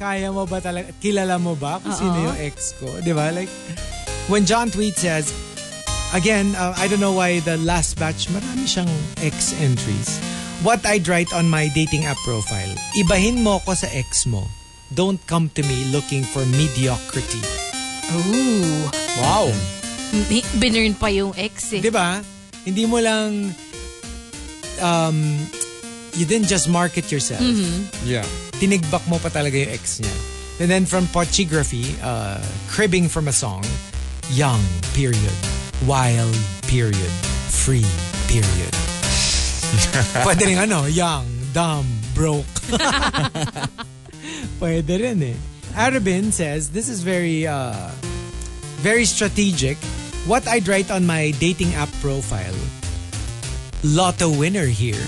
[0.00, 0.88] Kaya mo ba talaga?
[0.98, 2.88] Kilala mo ba kung sino yung ex ko?
[3.04, 3.28] Di ba?
[3.30, 3.52] Like,
[4.32, 5.28] when John Tweet says,
[6.12, 8.90] again, uh, I don't know why the last batch, marami siyang
[9.20, 10.20] ex entries.
[10.62, 14.46] What I'd write on my dating app profile, ibahin mo ko sa ex mo.
[14.94, 17.40] Don't come to me looking for mediocrity.
[18.12, 18.86] Ooh.
[19.18, 19.48] Wow.
[20.28, 21.80] Bi- Binurn pa yung ex eh.
[21.80, 22.20] Di ba?
[22.62, 23.50] Hindi mo lang,
[24.78, 25.18] um,
[26.14, 27.42] you didn't just market yourself.
[28.04, 28.28] Yeah.
[28.62, 30.14] tinigbak mo pa talaga yung ex niya.
[30.62, 32.38] And then from Pochigraphy, uh,
[32.70, 33.66] cribbing from a song,
[34.30, 34.62] young,
[34.94, 35.34] period.
[35.86, 36.38] Wild,
[36.68, 37.10] period.
[37.50, 37.86] Free,
[38.28, 38.72] period.
[40.22, 42.46] Pwede rin ano, young, dumb, broke.
[44.62, 45.34] Pwede rin eh.
[45.74, 47.90] Arabin says, this is very, uh,
[48.78, 49.76] very strategic.
[50.26, 52.54] What I'd write on my dating app profile,
[53.82, 55.02] lotto winner here.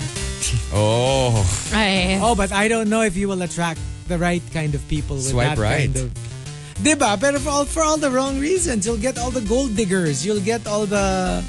[0.71, 1.41] Oh.
[1.73, 2.19] Ay.
[2.21, 5.31] Oh, but I don't know if you will attract the right kind of people with
[5.31, 5.89] Swipe that right.
[5.89, 6.34] kind of.
[6.81, 7.19] Diba?
[7.19, 8.85] Pero for all, for all the wrong reasons.
[8.85, 10.25] You'll get all the gold diggers.
[10.25, 11.43] You'll get all the...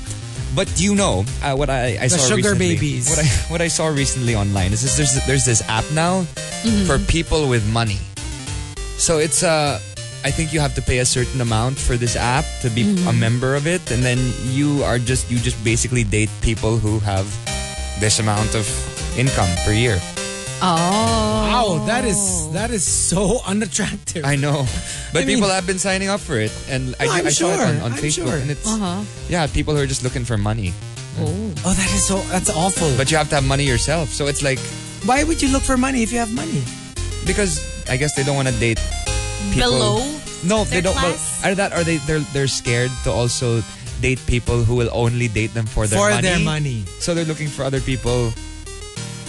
[0.55, 2.77] But you know uh, what I, I The saw sugar recently.
[2.81, 3.11] babies.
[3.11, 6.25] What I what I saw recently online is this, there's there's this app now
[6.89, 8.01] for people with money.
[8.97, 9.77] So it's uh
[10.25, 13.13] I think you have to pay a certain amount for this app to be a
[13.13, 14.17] member of it, and then
[14.49, 17.29] you are just you just basically date people who have
[18.01, 18.65] this amount of
[19.21, 20.01] income per year.
[20.63, 21.77] Oh.
[21.79, 24.25] Wow, that is that is so unattractive.
[24.25, 24.65] I know,
[25.13, 27.31] but I mean- people have been signing up for it, and I, No, I'm I
[27.31, 27.67] saw it sure.
[27.67, 28.37] on, on I'm Facebook, sure.
[28.41, 29.05] and it's Uh-huh.
[29.29, 30.73] yeah, people who are just looking for money,
[31.21, 32.21] oh, oh, that is so...
[32.33, 32.89] That's awful.
[32.97, 34.09] but you have to have money yourself.
[34.11, 34.59] So it's like
[35.05, 36.65] Why would you look for money if you have money?
[37.27, 37.61] because
[37.91, 38.81] I guess they don't want to date
[39.53, 39.71] people.
[39.77, 40.01] Below?
[40.45, 40.95] No, they don't.
[40.97, 41.43] Well, class?
[41.45, 43.63] either that or they they're they're scared to also
[44.01, 46.23] date people who will only date them for their for money.
[46.23, 46.79] their money.
[47.03, 48.31] So they're looking for other people,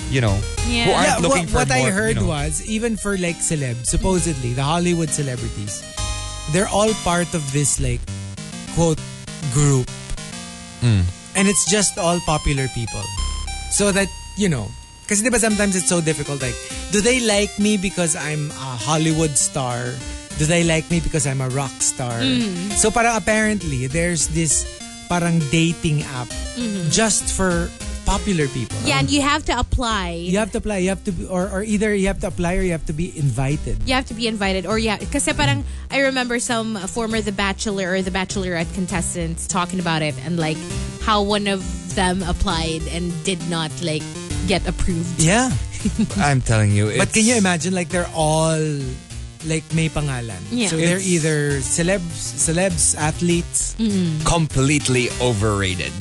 [0.09, 0.85] you know, Yeah.
[0.85, 2.27] who aren't Yeah, looking what, for what I heard you know.
[2.31, 5.83] was even for like celeb, supposedly the Hollywood celebrities,
[6.51, 7.99] they're all part of this like
[8.75, 8.99] quote
[9.53, 9.89] group,
[10.81, 11.01] Hmm.
[11.35, 13.03] and it's just all popular people,
[13.71, 14.07] so that
[14.37, 14.69] you know.
[15.07, 16.41] Because sometimes it's so difficult.
[16.43, 16.55] Like,
[16.91, 19.95] do they like me because I'm a Hollywood star?
[20.37, 22.19] Do they like me because I'm a rock star?
[22.75, 24.67] So parang apparently there's this
[25.07, 26.27] parang dating app
[26.91, 27.71] just for
[28.07, 28.79] popular people.
[28.87, 30.15] Yeah, and you have to apply.
[30.23, 30.79] You have to apply.
[30.79, 32.95] You have to, be, or or either you have to apply or you have to
[32.95, 33.83] be invited.
[33.83, 37.91] You have to be invited or yeah kasi parang I remember some former The Bachelor
[37.91, 40.57] or The Bachelorette contestants talking about it and like
[41.03, 41.59] how one of
[41.99, 44.07] them applied and did not like
[44.47, 45.19] get approved.
[45.19, 45.51] Yeah.
[46.17, 46.95] I'm telling you.
[46.95, 48.55] But can you imagine like they're all
[49.45, 50.39] like may pangalan.
[50.49, 50.71] Yeah.
[50.71, 53.75] So they're either celebs, celebs, athletes.
[53.75, 54.23] Mm-hmm.
[54.25, 55.93] completely overrated?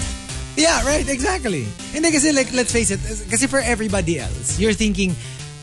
[0.57, 1.69] Yeah, right, exactly.
[1.93, 5.13] and Hindi kasi like let's face it, kasi for everybody else, you're thinking,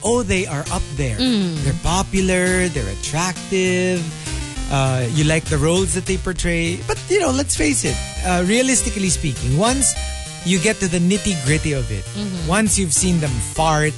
[0.05, 1.17] "Oh, they are up there.
[1.17, 4.05] They're popular, they're attractive.
[4.69, 7.97] Uh, you like the roles that they portray." But, you know, let's face it.
[8.21, 9.89] Uh, realistically speaking, once
[10.45, 12.05] you get to the nitty-gritty of it,
[12.45, 13.93] once you've seen them fart,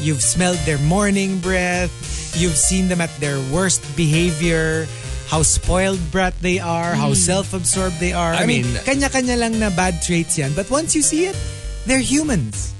[0.00, 1.92] you've smelled their morning breath,
[2.32, 4.86] you've seen them at their worst behavior,
[5.30, 8.34] how spoiled brat they are, how self-absorbed they are.
[8.34, 10.52] I, I mean, mean- kanya-kanya lang na bad traits yan.
[10.58, 11.38] But once you see it,
[11.86, 12.74] they're humans.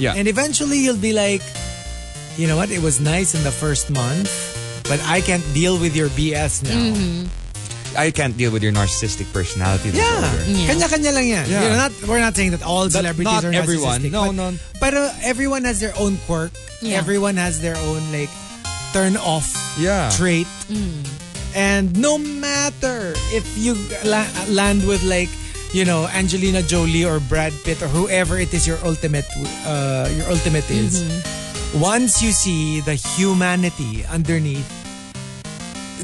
[0.00, 0.16] Yeah.
[0.16, 1.42] And eventually you'll be like,
[2.40, 2.70] you know what?
[2.72, 4.32] It was nice in the first month,
[4.88, 7.28] but I can't deal with your BS now.
[7.92, 10.00] I can't deal with your narcissistic personality Yeah.
[10.16, 10.72] disorder.
[10.72, 11.44] Kanya-kanya lang yan.
[11.44, 11.60] Yeah.
[11.62, 14.00] You know, not, we're not saying that all celebrities not are everyone.
[14.00, 14.16] narcissistic.
[14.16, 14.46] No, but, no.
[14.80, 16.56] But uh, everyone has their own quirk.
[16.80, 16.96] Yeah.
[16.96, 18.32] Everyone has their own like
[18.96, 20.08] turn off Yeah.
[20.16, 20.48] trait.
[21.54, 23.74] And no matter if you
[24.04, 25.28] la- land with like,
[25.72, 29.26] you know, Angelina Jolie or Brad Pitt or whoever it is your ultimate
[29.64, 31.02] uh, your ultimate is.
[31.02, 31.80] Mm-hmm.
[31.80, 34.68] Once you see the humanity underneath,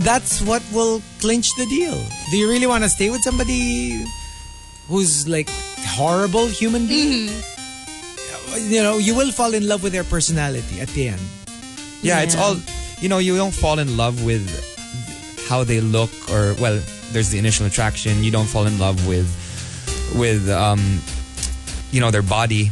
[0.00, 2.00] that's what will clinch the deal.
[2.30, 4.04] Do you really want to stay with somebody
[4.88, 5.50] who's like
[5.96, 7.28] horrible human being?
[7.28, 8.54] Mm-hmm.
[8.54, 11.20] Uh, you know, you will fall in love with their personality at the end.
[12.00, 12.56] Yeah, it's all
[13.00, 13.18] you know.
[13.18, 14.48] You don't fall in love with
[15.48, 16.80] how they look, or well,
[17.12, 18.22] there's the initial attraction.
[18.22, 19.26] You don't fall in love with
[20.14, 21.00] with um,
[21.90, 22.70] you know their body.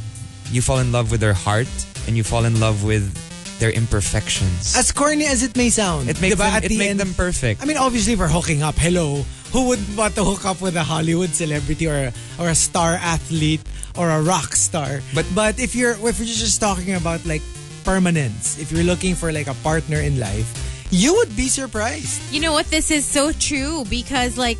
[0.53, 1.69] You fall in love with their heart,
[2.07, 3.11] and you fall in love with
[3.59, 4.77] their imperfections.
[4.77, 7.63] As corny as it may sound, It makes them, it the makes them perfect.
[7.63, 8.77] I mean, obviously, we're hooking up.
[8.77, 12.55] Hello, who would want to hook up with a Hollywood celebrity or a, or a
[12.55, 13.63] star athlete
[13.97, 15.01] or a rock star?
[15.15, 17.43] But- but if you're if you're just talking about like
[17.85, 20.47] permanence, if you're looking for like a partner in life,
[20.91, 22.21] you would be surprised.
[22.33, 22.67] You know what?
[22.71, 24.59] This is so true because like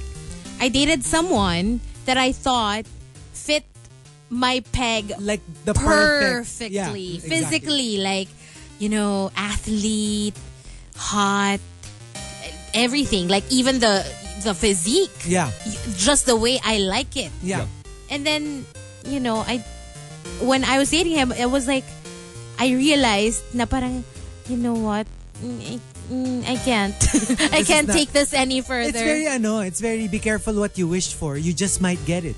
[0.61, 2.87] I dated someone that I thought
[3.33, 3.65] fit
[4.31, 7.19] my peg Like the perfect, perfectly, yeah, exactly.
[7.31, 8.29] physically, like
[8.79, 10.35] you know, athlete,
[10.97, 11.61] hot,
[12.75, 13.29] everything.
[13.29, 14.05] Like even the
[14.43, 15.51] the physique, Yeah,
[15.97, 17.31] just the way I like it.
[17.43, 17.67] yeah.
[18.11, 18.65] And then,
[19.07, 19.65] you know, I
[20.41, 21.85] when I was dating him, it was like
[22.59, 24.05] I realized na parang,
[24.49, 25.07] you know what,
[25.43, 26.97] mm, Mm, I, mm, can't,
[27.53, 28.91] I can't not- take this any further.
[28.91, 31.37] It's very ano, it's very be careful what you wish for.
[31.37, 32.37] You just might get it.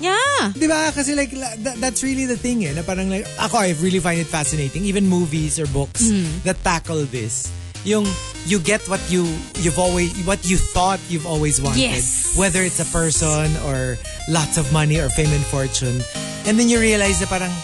[0.00, 0.52] yeah.
[0.52, 0.92] Di ba?
[0.92, 1.32] Kasi like,
[1.64, 2.72] that, that's really the thing eh.
[2.76, 4.84] Na parang like, ako, I really find it fascinating.
[4.84, 6.04] Even movies or books
[6.44, 7.48] that tackle this.
[7.88, 8.04] Yung,
[8.44, 9.24] you get what you,
[9.62, 11.80] you've always, what you thought you've always wanted.
[11.80, 12.36] Yes.
[12.36, 13.96] Whether it's a person or
[14.28, 16.02] lots of money or fame and fortune.
[16.44, 17.54] And then you realize that parang,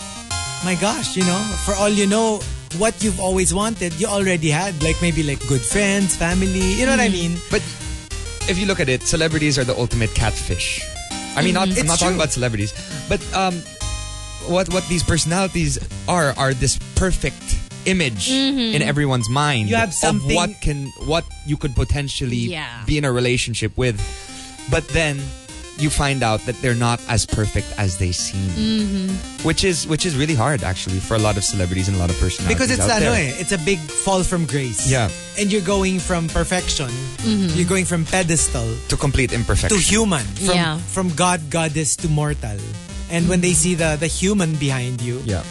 [0.65, 2.41] my gosh, you know, for all you know,
[2.79, 4.83] what you've always wanted, you already had.
[4.83, 6.61] Like maybe like good friends, family.
[6.79, 7.13] You know what I mm.
[7.13, 7.33] mean?
[7.51, 7.63] But
[8.49, 10.83] if you look at it, celebrities are the ultimate catfish.
[11.37, 11.73] I mean, not, mm-hmm.
[11.73, 12.23] I'm It's not talking true.
[12.23, 12.73] about celebrities,
[13.09, 13.55] but um,
[14.49, 15.79] what what these personalities
[16.09, 18.75] are are this perfect image mm-hmm.
[18.77, 22.69] in everyone's mind You have of something- what can what you could potentially Yeah.
[22.87, 23.99] be in a relationship with,
[24.71, 25.21] but then
[25.79, 29.09] you find out that they're not as perfect as they seem,
[29.43, 32.11] which is which is really hard actually for a lot of celebrities and a lot
[32.11, 33.33] of personalities Because it's out ano there.
[33.35, 34.91] eh, it's a big fall from grace.
[34.91, 35.09] Yeah.
[35.39, 36.91] And you're going from perfection,
[37.25, 39.77] you're going from pedestal to complete imperfection.
[39.77, 40.79] to human, from Yeah.
[40.93, 42.59] from God, goddess to mortal.
[43.11, 45.43] And when they see the the human behind you, yeah.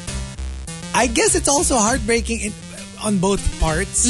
[0.94, 2.54] I guess it's also heartbreaking in,
[3.02, 4.06] on both parts.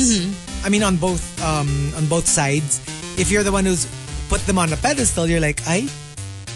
[0.66, 2.80] I mean, on both um, on both sides.
[3.20, 3.86] If you're the one who's
[4.32, 5.91] put them on a pedestal, you're like, ay,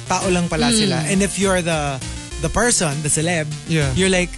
[0.07, 1.03] tao lang pala sila.
[1.11, 1.99] And if you're the
[2.39, 3.91] the person, the celeb, Yeah.
[3.99, 4.31] you're like,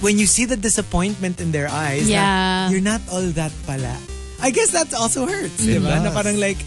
[0.00, 2.60] when you see the disappointment in their eyes, na, Yeah.
[2.72, 4.00] you're not all that pala.
[4.40, 6.00] I guess that also hurts, di ba?
[6.00, 6.58] Na parang like,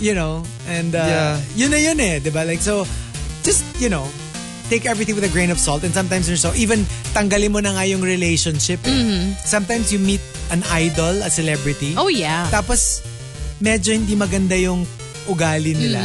[0.00, 1.34] you know, and uh, Yeah.
[1.58, 2.46] yun na yun eh, di ba?
[2.46, 2.86] Like, so,
[3.42, 4.06] just, you know,
[4.70, 6.84] take everything with a grain of salt and sometimes there's so even
[7.16, 9.32] tanggalin mo na nga yung relationship eh.
[9.40, 10.20] sometimes you meet
[10.52, 12.44] an idol a celebrity Oh yeah.
[12.52, 13.00] tapos
[13.58, 14.86] medyo hindi maganda yung
[15.28, 16.00] ugali nila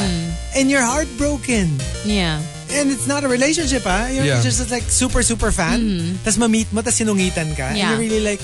[0.57, 1.71] and you're heartbroken
[2.03, 2.43] Yeah.
[2.73, 4.43] and it's not a relationship ah you're Yeah.
[4.43, 5.79] just like super super fan
[6.25, 7.93] tapos ma-meet mo tapos sinungitan ka and Yeah.
[7.95, 8.43] you're really like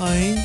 [0.00, 0.38] ay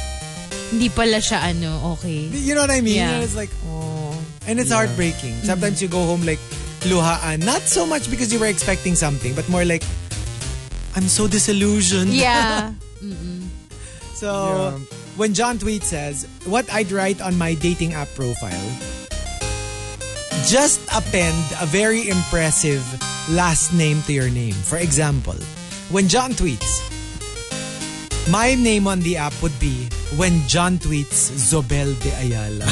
[0.66, 2.26] Hindi pala siya ano, okay.
[2.34, 3.22] you know what I mean Yeah.
[3.22, 4.18] And it's like oh
[4.50, 6.42] and it's heartbreaking sometimes you go home like
[6.86, 7.42] luhaan.
[7.46, 9.82] Not so much because you were expecting something, but more like,
[10.94, 12.14] I'm so disillusioned.
[12.14, 12.78] Yeah.
[14.16, 14.72] So Yeah.
[15.16, 18.68] When John Tweet says, what I'd write on my dating app profile,
[20.46, 22.84] just append a very impressive
[23.32, 24.54] last name to your name.
[24.54, 25.36] For example,
[25.90, 26.82] when John tweets,
[28.30, 29.88] my name on the app would be
[30.18, 32.66] when John tweets Zobel de Ayala.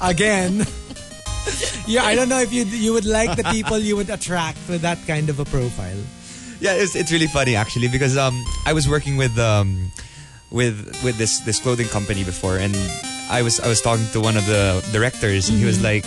[0.10, 0.66] Again,
[1.86, 4.82] yeah, I don't know if you you would like the people you would attract with
[4.82, 5.98] that kind of a profile.
[6.60, 8.34] Yeah, it's, it's really funny actually because um
[8.66, 9.90] I was working with um
[10.50, 12.74] with with this this clothing company before and
[13.30, 16.02] I was I was talking to one of the directors and he was mm-hmm.
[16.02, 16.06] like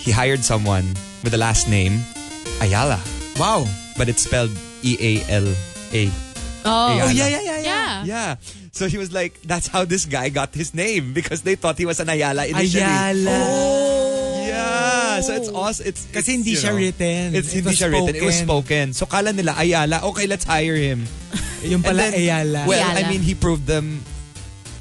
[0.00, 0.84] he hired someone
[1.22, 2.00] with the last name
[2.60, 3.00] Ayala
[3.38, 3.64] Wow.
[3.96, 4.50] but it's spelled
[4.82, 5.46] E A L
[5.92, 6.08] A.
[6.64, 6.64] Oh.
[6.64, 6.96] oh.
[6.96, 7.60] Yeah, yeah, yeah, yeah.
[7.60, 8.04] Yeah.
[8.04, 8.36] Yeah.
[8.72, 11.86] So he was like that's how this guy got his name because they thought he
[11.86, 12.82] was an Ayala initially.
[12.82, 13.30] Ayala.
[13.30, 13.91] Oh.
[14.52, 15.20] Yeah.
[15.20, 15.86] So it's awesome.
[15.88, 17.24] It's Kasi it's, hindi you siya know, written.
[17.34, 18.14] It's It hindi siya written.
[18.16, 18.92] It was spoken.
[18.92, 20.00] So kala nila Ayala.
[20.12, 21.04] Okay, let's hire him.
[21.64, 22.64] Yung pala then- Ayala.
[22.68, 23.08] Well, I Ayala.
[23.10, 24.02] mean, he proved them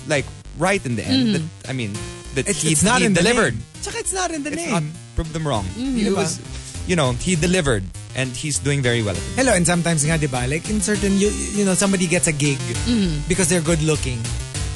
[0.08, 0.26] like
[0.58, 1.36] right in the end.
[1.36, 1.94] That, I mean,
[2.36, 3.56] that it's, he, it's not he in the delivered.
[3.56, 3.64] name.
[3.82, 4.72] Tsaka it's not in the It's name.
[4.74, 4.84] not
[5.16, 5.66] proved them wrong.
[5.78, 6.18] He Diba?
[6.18, 6.38] was,
[6.88, 7.84] you know, he delivered,
[8.16, 9.16] and he's doing very well.
[9.18, 9.24] It.
[9.38, 10.46] Hello, and sometimes nga, di ba?
[10.50, 12.58] Like in certain, you, you know, somebody gets a gig
[13.28, 14.18] because they're good looking,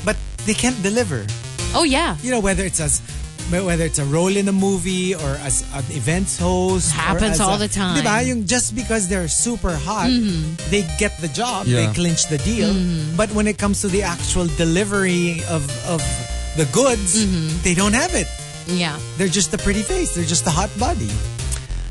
[0.05, 1.25] but they can't deliver.
[1.73, 2.17] Oh, yeah.
[2.21, 3.01] You know, whether it's as
[3.51, 6.93] whether it's a role in a movie or as an events host.
[6.93, 7.95] or Happens all a- the time.
[7.95, 8.23] Di ba?
[8.23, 10.55] Yung just because they're super hot, mm-hmm.
[10.71, 12.73] they get the job, they clinch the deal.
[12.73, 13.15] Mm-hmm.
[13.15, 16.01] But when it comes to the actual delivery of, of
[16.57, 17.61] the goods, mm-hmm.
[17.63, 18.27] they don't have it.
[18.67, 18.97] Yeah.
[19.17, 20.15] They're just a pretty face.
[20.15, 21.09] They're just a hot body.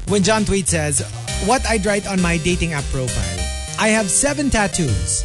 [0.08, 1.00] When John Tweet says,
[1.46, 3.38] What I'd write on my dating app profile,
[3.78, 5.24] I have seven tattoos.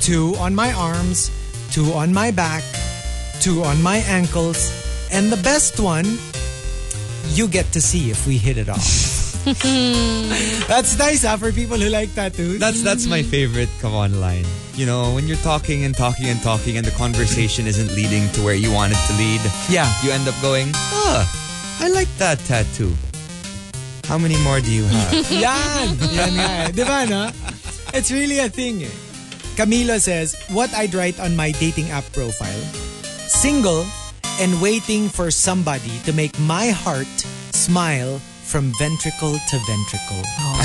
[0.00, 1.30] Two on my arms,
[1.72, 2.64] two on my back,
[3.40, 4.70] two on my ankles,
[5.12, 6.06] and the best one,
[7.34, 9.30] you get to see if we hit it off.
[10.68, 12.60] That's nice ah, for people who like tattoos.
[12.60, 13.70] That's that's my favorite.
[13.80, 14.44] Come on, line.
[14.74, 18.44] You know, when you're talking and talking and talking, and the conversation isn't leading to
[18.44, 19.40] where you want it to lead.
[19.68, 19.88] yeah.
[20.04, 21.24] You end up going, ah,
[21.80, 22.92] I like that tattoo.
[24.04, 25.30] How many more do you have?
[25.30, 25.96] Yan!
[26.12, 26.70] Yan nga eh.
[26.76, 27.32] Di ba.
[27.94, 28.92] It's really a thing eh.
[29.56, 32.60] Camilo says, what I'd write on my dating app profile,
[33.28, 33.86] single
[34.40, 37.06] and waiting for somebody to make my heart
[37.52, 38.18] smile
[38.48, 40.22] from ventricle to ventricle.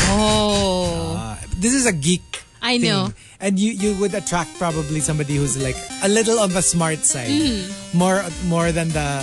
[0.09, 1.15] Oh.
[1.19, 2.23] Uh, this is a geek
[2.61, 2.89] I thing.
[2.89, 3.11] know.
[3.39, 7.29] And you you would attract probably somebody who's like a little on the smart side.
[7.29, 7.97] Mm-hmm.
[7.97, 9.21] More more than the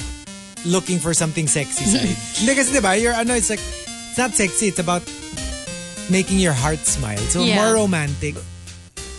[0.64, 2.14] looking for something sexy side.
[2.38, 5.02] Hindi kasi diba, you're ano, it's like, it's not sexy, it's about
[6.06, 7.18] making your heart smile.
[7.34, 7.56] So Yeah.
[7.58, 8.36] more romantic.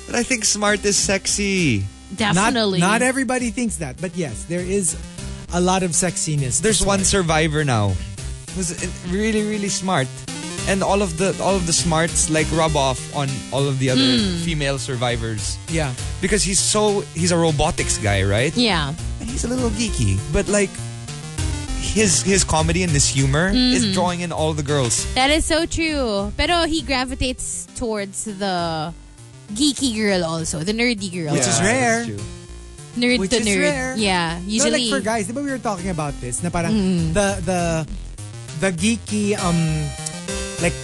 [0.08, 1.84] but I think smart is sexy.
[2.16, 2.80] Definitely.
[2.80, 4.96] Not, not everybody thinks that, but yes, there is
[5.54, 6.58] a lot of sexiness.
[6.58, 7.08] to There's one smart.
[7.08, 7.94] survivor now
[8.56, 8.74] who's
[9.10, 10.08] really really smart
[10.68, 13.90] and all of the all of the smarts like rub off on all of the
[13.90, 14.38] other hmm.
[14.46, 15.94] female survivors Yeah.
[16.22, 18.94] because he's so he's a robotics guy right Yeah.
[19.20, 20.70] and he's a little geeky but like
[21.82, 23.94] his his comedy and his humor is hmm.
[23.94, 26.32] drawing in all the girls That is so true.
[26.38, 28.94] Pero he gravitates towards the
[29.54, 31.34] geeky girl also, the nerdy girl.
[31.34, 32.08] Which is rare.
[32.94, 33.62] Nerd Which to is nerd.
[33.62, 33.94] rare.
[33.98, 34.38] Yeah.
[34.38, 34.86] No, Usually.
[34.90, 36.44] like for guys, di ba we were talking about this?
[36.46, 37.14] Na parang Mm.
[37.18, 37.60] the the
[38.62, 39.58] the geeky um
[40.62, 40.76] like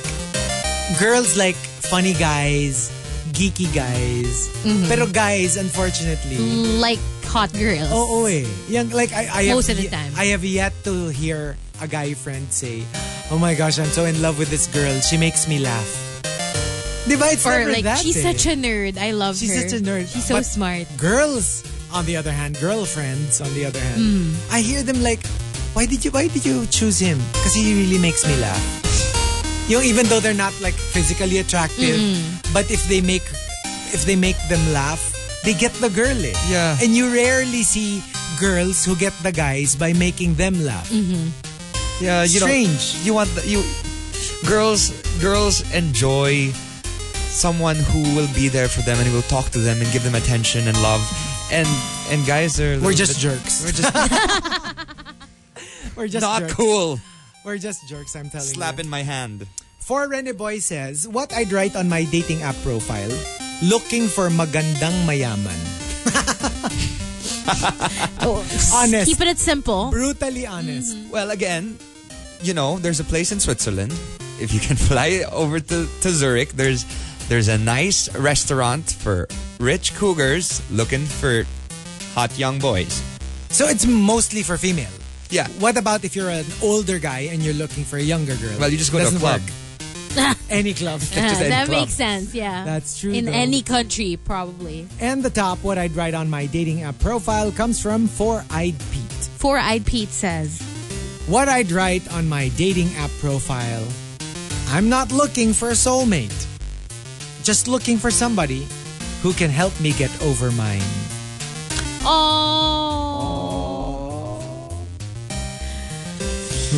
[0.98, 1.56] girls like
[1.86, 2.90] funny guys,
[3.34, 4.49] geeky guys.
[4.65, 4.90] Mm-hmm.
[4.90, 6.38] Pero guys, unfortunately,
[6.81, 6.99] like
[7.30, 7.90] hot girls.
[7.94, 8.45] oo eh.
[8.73, 10.11] Yung, like I, I Most have of the time.
[10.18, 12.84] I have yet to hear a guy friend say,
[13.30, 14.98] "Oh my gosh, I'm so in love with this girl.
[15.06, 15.88] She makes me laugh."
[17.07, 17.30] Di ba?
[17.34, 18.26] It's Or like, that she's eh.
[18.34, 18.98] such a nerd.
[18.98, 19.61] I love She's her.
[19.61, 20.06] She's such a nerd.
[20.10, 20.86] She's so But smart.
[20.98, 24.33] Girls, on the other hand, girlfriends, on the other hand, Mm.
[24.51, 25.25] I hear them like,
[25.73, 27.17] why did you why did you choose him?
[27.33, 28.61] Because he really makes me laugh.
[29.69, 31.97] Yung even though they're not like physically attractive,
[32.53, 33.25] but if they make
[33.93, 35.01] if they make them laugh,
[35.45, 36.33] they get the girl eh.
[36.49, 36.77] Yeah.
[36.81, 38.01] And you rarely see
[38.39, 40.89] girls who get the guys by making them laugh.
[42.01, 42.95] yeah you Strange.
[42.95, 43.61] know you want the, you
[44.47, 44.89] girls
[45.19, 46.49] girls enjoy
[47.29, 50.15] someone who will be there for them and will talk to them and give them
[50.15, 51.03] attention and love
[51.51, 51.67] and
[52.09, 53.65] and guys are We're just bit- jerks.
[53.65, 53.93] we're just
[55.97, 56.53] We're just not jerks.
[56.53, 56.99] cool
[57.43, 58.84] We're just jerks, I'm telling slap you.
[58.85, 59.47] in my hand
[59.80, 63.09] For Rene Boy says, what I'd write on my dating app profile,
[63.65, 65.57] looking for magandang mayaman.
[68.21, 68.45] Oh,
[68.76, 69.09] Honest.
[69.09, 69.89] Keeping it simple.
[69.89, 70.95] Brutally honest.
[70.95, 71.09] Mm-hmm.
[71.09, 71.77] Well, again,
[72.41, 73.91] you know, there's a place in Switzerland.
[74.39, 76.85] If you can fly over to, to Zurich, there's
[77.27, 79.27] there's a nice restaurant for
[79.60, 81.44] rich cougars looking for
[82.14, 83.02] hot young boys.
[83.49, 84.91] So it's mostly for female.
[85.30, 85.48] Yeah.
[85.60, 88.57] What about if you're an older guy and you're looking for a younger girl?
[88.60, 89.41] Well, you just go to a club.
[90.49, 90.99] Any club.
[91.02, 91.77] Just Uh, any that club.
[91.81, 92.65] makes sense, yeah.
[92.65, 93.31] That's true, In though.
[93.31, 94.88] any country, probably.
[94.99, 98.73] And the top, what I'd write on my dating app profile comes from Four Eyed
[98.91, 99.30] Pete.
[99.38, 100.60] Four Eyed Pete says,
[101.27, 103.86] What I'd write on my dating app profile
[104.69, 106.34] I'm not looking for a soulmate,
[107.44, 108.65] just looking for somebody
[109.21, 110.85] who can help me get over mine.
[112.05, 113.49] Oh.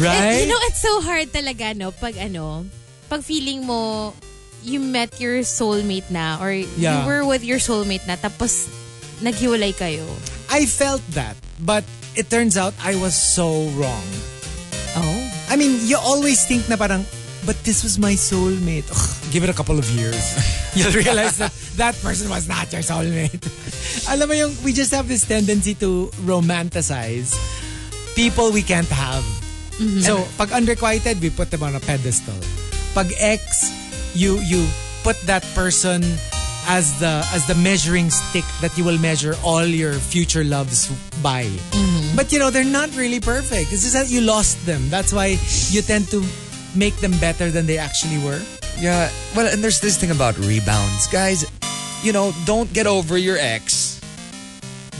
[0.02, 0.42] Right?
[0.42, 1.92] Eh, you know, it's so hard talaga, no?
[1.92, 2.66] Pag ano,
[3.12, 4.14] pag feeling mo,
[4.64, 7.02] you met your soulmate na or Yeah.
[7.02, 8.70] you were with your soulmate na tapos
[9.22, 10.08] naghiwalay kayo.
[10.50, 11.84] I felt that, but
[12.16, 14.08] it turns out I was so wrong.
[14.98, 15.20] Oh.
[15.52, 17.06] I mean, you always think na parang,
[17.46, 18.90] but this was my soulmate.
[18.92, 20.20] Ugh, give it a couple of years.
[20.76, 23.42] You'll realize that that person was not your soulmate.
[24.14, 27.36] Alam mo yung, we just have this tendency to romanticize
[28.16, 29.24] people we can't have.
[29.82, 30.00] Mm-hmm.
[30.00, 32.38] So, pag unrequited, we put them on a pedestal.
[32.94, 33.72] Pag ex,
[34.14, 34.68] you you
[35.04, 36.04] put that person
[36.68, 40.92] as the as the measuring stick that you will measure all your future loves
[41.24, 41.46] by.
[41.46, 42.16] Mm-hmm.
[42.16, 43.74] But you know, they're not really perfect.
[43.74, 44.90] It's just that you lost them.
[44.90, 45.38] That's why
[45.72, 46.22] you tend to
[46.76, 48.42] make them better than they actually were.
[48.80, 49.10] Yeah.
[49.36, 51.08] Well, and there's this thing about rebounds.
[51.08, 51.46] Guys,
[52.04, 54.00] you know, don't get over your ex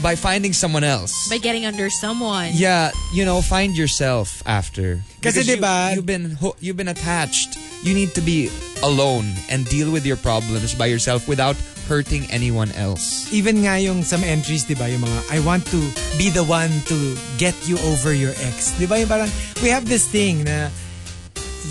[0.02, 1.28] by finding someone else.
[1.30, 2.50] By getting under someone.
[2.52, 5.00] yeah, you know, find yourself after.
[5.22, 7.58] Kasi Because you, diba- you've been you've been attached.
[7.82, 8.50] You need to be
[8.82, 11.56] alone and deal with your problems by yourself without
[11.88, 13.26] hurting anyone else.
[13.34, 15.82] Even nga yung some entries, di ba, yung mga, I want to
[16.14, 18.70] be the one to get you over your ex.
[18.78, 19.30] Di ba yung parang,
[19.62, 20.70] we have this thing na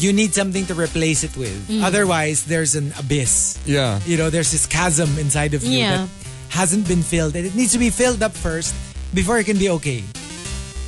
[0.02, 1.54] you need something to replace it with.
[1.84, 3.58] Otherwise, there's an abyss.
[3.66, 4.00] Yeah.
[4.06, 6.06] You know, there's this chasm inside of you Yeah.
[6.06, 6.10] that
[6.50, 7.36] hasn't been filled.
[7.36, 8.74] And it needs to be filled up first
[9.14, 10.04] before it can be okay.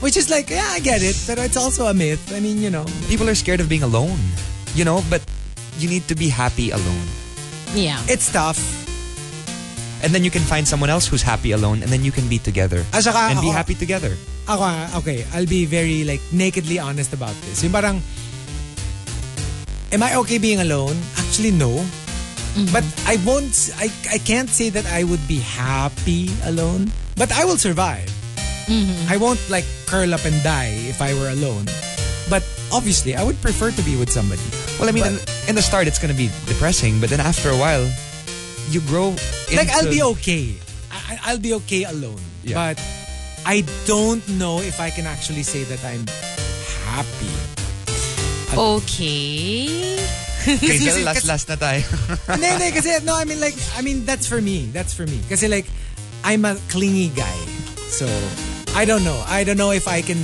[0.02, 1.16] Which is like, yeah, I get it.
[1.28, 2.34] But it's also a myth.
[2.36, 2.86] I mean, you know.
[3.08, 4.20] People are scared of being alone.
[4.76, 5.22] You know, but
[5.78, 7.06] you need to be happy alone.
[7.74, 8.02] Yeah.
[8.10, 8.60] It's tough.
[10.04, 12.38] And then you can find someone else who's happy alone and then you can be
[12.38, 12.84] together.
[12.92, 14.12] Ah, saka and be happy together.
[14.52, 17.64] Ako, ah, okay, I'll be very like nakedly honest about this.
[17.64, 18.04] Yung parang,
[19.94, 20.98] am I okay being alone?
[21.18, 21.70] Actually, no.
[21.70, 22.74] Mm-hmm.
[22.74, 26.92] But I won't, I, I can't say that I would be happy alone.
[27.16, 28.10] But I will survive.
[28.66, 29.12] Mm-hmm.
[29.12, 31.66] I won't like curl up and die if I were alone.
[32.30, 34.42] But obviously, I would prefer to be with somebody.
[34.80, 37.20] Well, I mean, But- in, in the start, it's going to be depressing, but then
[37.20, 37.86] after a while,
[38.70, 39.10] you grow.
[39.10, 40.58] Into, like I'll be okay.
[40.92, 42.22] I, I'll be okay alone.
[42.44, 42.56] Yeah.
[42.74, 42.82] But
[43.46, 46.06] I don't know if I can actually say that I'm
[46.88, 47.53] happy.
[48.58, 49.98] Okay.
[50.44, 51.82] Okay, Kasi- last, last na tayo.
[52.36, 54.68] Hindi, hindi, kasi, no, I mean, like, I mean, that's for me.
[54.76, 55.22] That's for me.
[55.30, 55.66] Kasi, like,
[56.24, 57.40] I'm a clingy guy.
[57.88, 58.04] So,
[58.76, 59.16] I don't know.
[59.28, 60.20] I don't know if I can,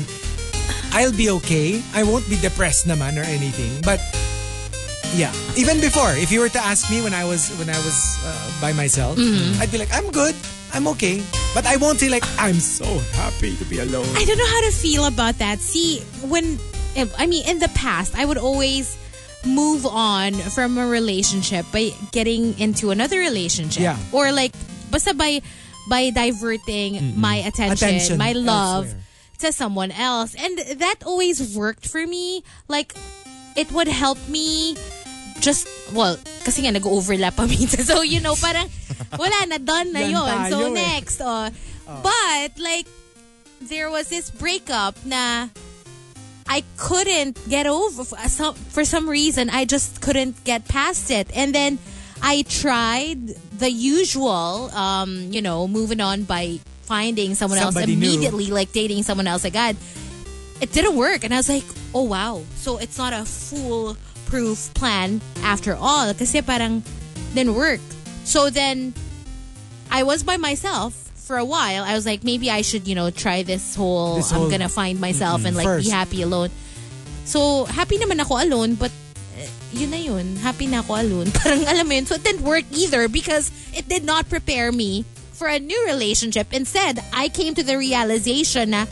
[0.92, 1.82] I'll be okay.
[1.96, 3.80] I won't be depressed naman or anything.
[3.88, 4.04] But,
[5.16, 5.32] yeah.
[5.56, 8.52] Even before, if you were to ask me when I was, when I was uh,
[8.60, 9.16] by myself,
[9.64, 10.36] I'd be like, I'm good.
[10.74, 11.24] I'm okay.
[11.56, 12.86] But I won't say like, I'm so
[13.18, 14.06] happy to be alone.
[14.14, 15.60] I don't know how to feel about that.
[15.60, 16.60] See, when
[17.18, 18.98] I mean in the past, I would always
[19.46, 23.84] move on from a relationship by getting into another relationship.
[23.84, 23.98] Yeah.
[24.12, 24.52] Or like
[24.92, 25.42] basta by
[25.88, 29.04] by diverting my attention, Attention my love elsewhere.
[29.40, 30.36] to someone else.
[30.36, 32.44] And that always worked for me.
[32.68, 32.94] Like
[33.56, 34.76] it would help me
[35.40, 37.82] just well, kasi nga nag-overlap pa minsan.
[37.84, 38.68] So, you know, parang
[39.18, 40.52] wala na, done na yun.
[40.52, 40.76] So, eh.
[40.76, 41.22] next.
[41.24, 41.50] Oh.
[42.04, 42.86] But, like,
[43.62, 45.50] there was this breakup na
[46.50, 48.04] I couldn't get over.
[48.04, 51.30] For some, for some reason, I just couldn't get past it.
[51.36, 51.78] And then
[52.22, 58.48] I tried the usual, um, you know, moving on by finding someone Somebody else immediately,
[58.48, 59.44] like dating someone else.
[59.44, 59.78] Like, God,
[60.60, 61.24] it didn't work.
[61.24, 61.64] And I was like,
[61.94, 62.42] oh wow.
[62.56, 66.12] So it's not a foolproof plan after all.
[66.16, 66.82] Kasi parang
[67.36, 67.82] didn't work.
[68.24, 68.94] So then
[69.92, 71.86] I was by myself for a while.
[71.86, 74.98] I was like, maybe I should, you know, try this whole, This I'm gonna find
[74.98, 75.86] myself and like First.
[75.86, 76.50] be happy alone.
[77.30, 78.90] So, happy naman ako alone, but
[79.38, 79.46] eh,
[79.78, 80.42] yun na yun.
[80.42, 81.30] Happy na ako alone.
[81.38, 82.10] Parang alam mo yun.
[82.10, 85.06] So, it didn't work either because it did not prepare me
[85.38, 86.50] for a new relationship.
[86.50, 88.90] Instead, I came to the realization na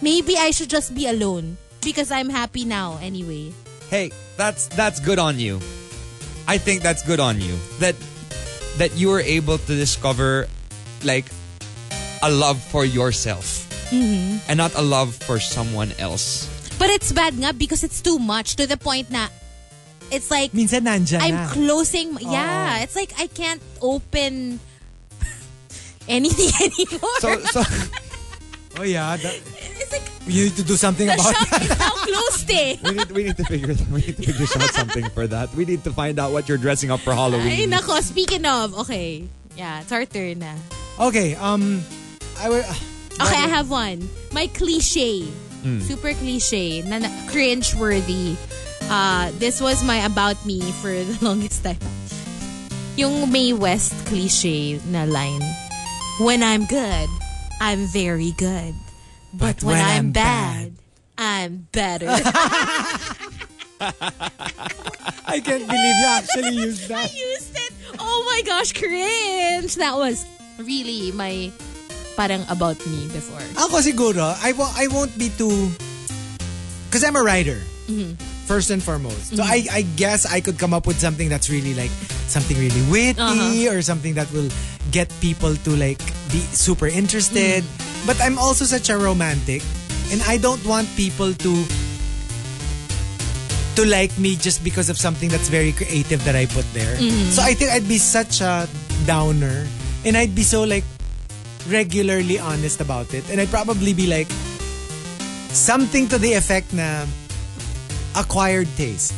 [0.00, 3.52] maybe I should just be alone because I'm happy now anyway.
[3.92, 4.08] hey,
[4.40, 5.60] that's that's good on you.
[6.48, 7.60] I think that's good on you.
[7.84, 7.92] That
[8.80, 10.48] that you were able to discover
[11.04, 11.28] like
[12.24, 16.48] a love for yourself and not a love for someone else.
[16.80, 19.28] But it's bad nga because it's too much to the point na
[20.10, 21.48] it's like Minsan nandyan I'm na.
[21.52, 22.16] closing.
[22.20, 24.58] Yeah, it's like I can't open
[26.08, 27.18] anything anymore.
[27.20, 27.60] So so
[28.80, 29.16] oh yeah.
[29.16, 29.34] That,
[29.78, 32.80] it's like You need to do something The about shop is now closed eh.
[32.80, 35.52] We need, we need to figure we need to figure out something for that.
[35.52, 37.44] We need to find out what you're dressing up for Halloween.
[37.46, 37.76] Ay, Halloween.
[37.76, 38.00] nako.
[38.00, 39.28] Speaking of, okay.
[39.54, 40.56] Yeah, it's our turn na.
[40.98, 41.84] Okay, um,
[42.38, 42.64] I will.
[43.14, 44.08] Okay, I have one.
[44.32, 45.22] My cliche.
[45.86, 46.82] Super cliche.
[46.82, 48.34] Na, na, cringe-worthy.
[48.90, 51.78] Uh, this was my about me for the longest time.
[52.96, 55.46] Yung Mae West cliche na line.
[56.18, 57.08] When I'm good,
[57.60, 58.74] I'm very good.
[59.32, 60.74] But, when, I'm, bad,
[61.16, 62.10] I'm better.
[63.80, 67.10] I can't believe you actually used that.
[67.10, 67.72] I used it.
[67.98, 69.76] Oh my gosh, cringe.
[69.76, 70.26] That was
[70.58, 71.50] really my
[72.16, 73.42] parang about me before.
[73.58, 74.54] Ako siguro, I,
[74.88, 75.70] won't be too...
[76.86, 77.58] Because I'm a writer.
[77.90, 78.14] Mm-hmm.
[78.46, 79.36] First and foremost.
[79.36, 79.72] So mm-hmm.
[79.72, 81.90] I, I guess I could come up with something that's really like
[82.28, 83.74] something really witty uh-huh.
[83.76, 84.48] or something that will
[84.90, 85.98] get people to like
[86.30, 87.64] be super interested.
[87.64, 88.06] Mm-hmm.
[88.06, 89.62] But I'm also such a romantic
[90.12, 91.52] and I don't want people to
[93.74, 96.94] to like me just because of something that's very creative that I put there.
[97.32, 98.68] So I think I'd be such a
[99.04, 99.66] downer
[100.04, 100.84] and I'd be so like
[101.68, 103.28] regularly honest about it.
[103.30, 104.28] And I'd probably be like
[105.50, 107.06] something to the effect na
[108.16, 109.14] acquired taste.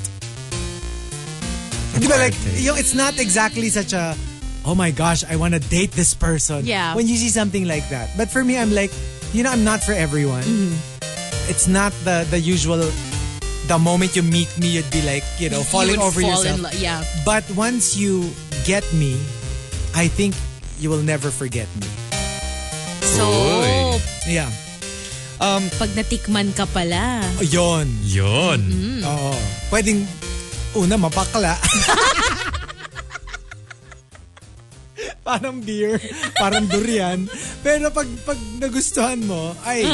[1.99, 2.61] Di ba like, taste.
[2.63, 4.15] yung, it's not exactly such a,
[4.65, 6.65] oh my gosh, I want to date this person.
[6.67, 6.95] Yeah.
[6.95, 8.11] When you see something like that.
[8.17, 8.93] But for me, I'm like,
[9.33, 10.43] you know, I'm not for everyone.
[10.45, 11.51] Mm-hmm.
[11.51, 12.83] It's not the the usual,
[13.71, 16.59] the moment you meet me, you'd be like, you know, falling You over fall yourself.
[16.59, 17.05] in lo- yeah.
[17.25, 18.29] But once you
[18.67, 19.15] get me,
[19.95, 20.35] I think
[20.83, 21.87] you will never forget me.
[23.17, 23.97] So, Uy.
[24.29, 24.53] Yeah.
[25.81, 27.25] pag natikman ka pala.
[27.41, 27.89] Yon.
[28.05, 28.61] Yun.
[29.01, 29.33] Oo.
[29.73, 30.05] Pwedeng,
[30.77, 31.57] una, mapakla.
[35.25, 35.97] parang beer,
[36.37, 37.25] parang durian.
[37.65, 39.89] Pero pag, pag nagustuhan mo, ay,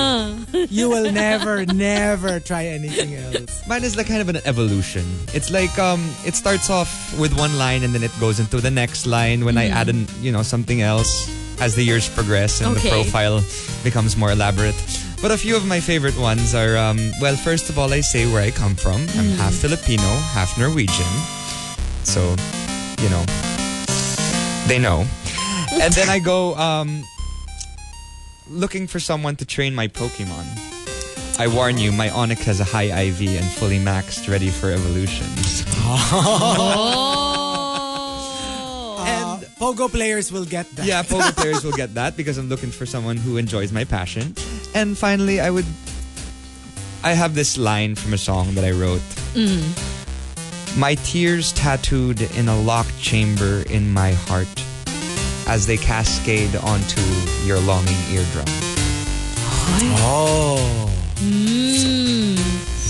[0.67, 3.63] you will never, never try anything else.
[3.71, 5.07] Mine is like kind of an evolution.
[5.31, 6.91] It's like um, it starts off
[7.23, 10.11] with one line and then it goes into the next line when I add an,
[10.19, 11.31] you know something else
[11.63, 12.83] as the years progress and Okay.
[12.83, 13.39] the profile
[13.85, 14.75] becomes more elaborate.
[15.23, 18.27] But a few of my favorite ones are um, well, first of all, I say
[18.27, 18.99] where I come from.
[19.19, 21.13] I'm half Filipino, half Norwegian,
[22.03, 22.21] so
[23.03, 23.23] you know
[24.67, 25.07] they know.
[25.83, 27.05] And then I go um,
[28.51, 30.47] looking for someone to train my Pokemon.
[31.39, 35.63] I warn you, my Onix has a high IV and fully maxed, ready for evolutions.
[36.15, 37.22] Oh.
[39.63, 40.85] Pogo players will get that.
[40.85, 44.35] Yeah, Pogo players will get that because I'm looking for someone who enjoys my passion.
[44.75, 45.67] And finally, I would.
[47.05, 49.03] I have this line from a song that I wrote.
[50.77, 54.49] My tears tattooed in a locked chamber in my heart
[55.47, 57.01] as they cascade onto
[57.45, 58.47] your longing eardrum.
[60.03, 60.91] Oh.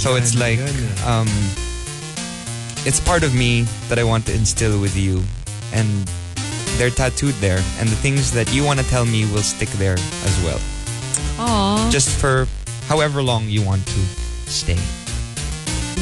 [0.01, 0.59] So it's like,
[1.05, 1.29] um,
[2.87, 5.23] it's part of me that I want to instill with you,
[5.75, 6.11] and
[6.83, 9.95] they're tattooed there, and the things that you want to tell me will stick there
[10.27, 10.59] as well,
[11.39, 11.87] Aw.
[11.95, 12.51] just for
[12.91, 14.01] however long you want to
[14.51, 14.83] stay.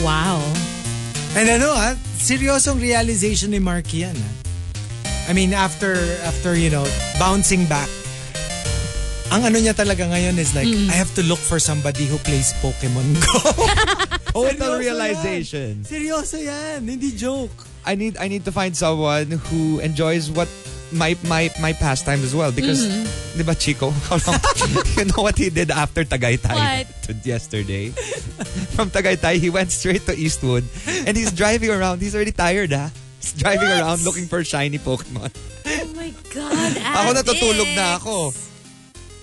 [0.00, 0.40] Wow.
[1.36, 4.32] And ano ah, seryosong realization ni Mark yan ah.
[5.28, 6.88] I mean, after, after, you know,
[7.20, 7.92] bouncing back,
[9.28, 12.56] ang ano niya talaga ngayon is like, I have to look for somebody who plays
[12.64, 13.36] Pokemon Go.
[14.48, 15.84] Total realization.
[15.84, 15.86] Yan.
[15.86, 16.88] Seryoso yan.
[16.88, 17.69] Hindi joke.
[17.84, 20.48] I need I need to find someone who enjoys what
[20.92, 22.52] my my my pastime as well.
[22.52, 22.82] Because
[23.36, 24.40] di ba Chico how long?
[24.98, 26.50] You know what he did after Tagaytay?
[26.52, 26.86] What?
[27.08, 27.90] to yesterday.
[28.76, 30.64] From Tagaytay he went straight to Eastwood.
[31.06, 32.02] And he's driving around.
[32.02, 32.90] He's already tired ah.
[33.20, 33.80] He's driving What?
[33.80, 35.30] around looking for shiny Pokemon.
[35.68, 38.32] Oh my God, ako natutulog na ako.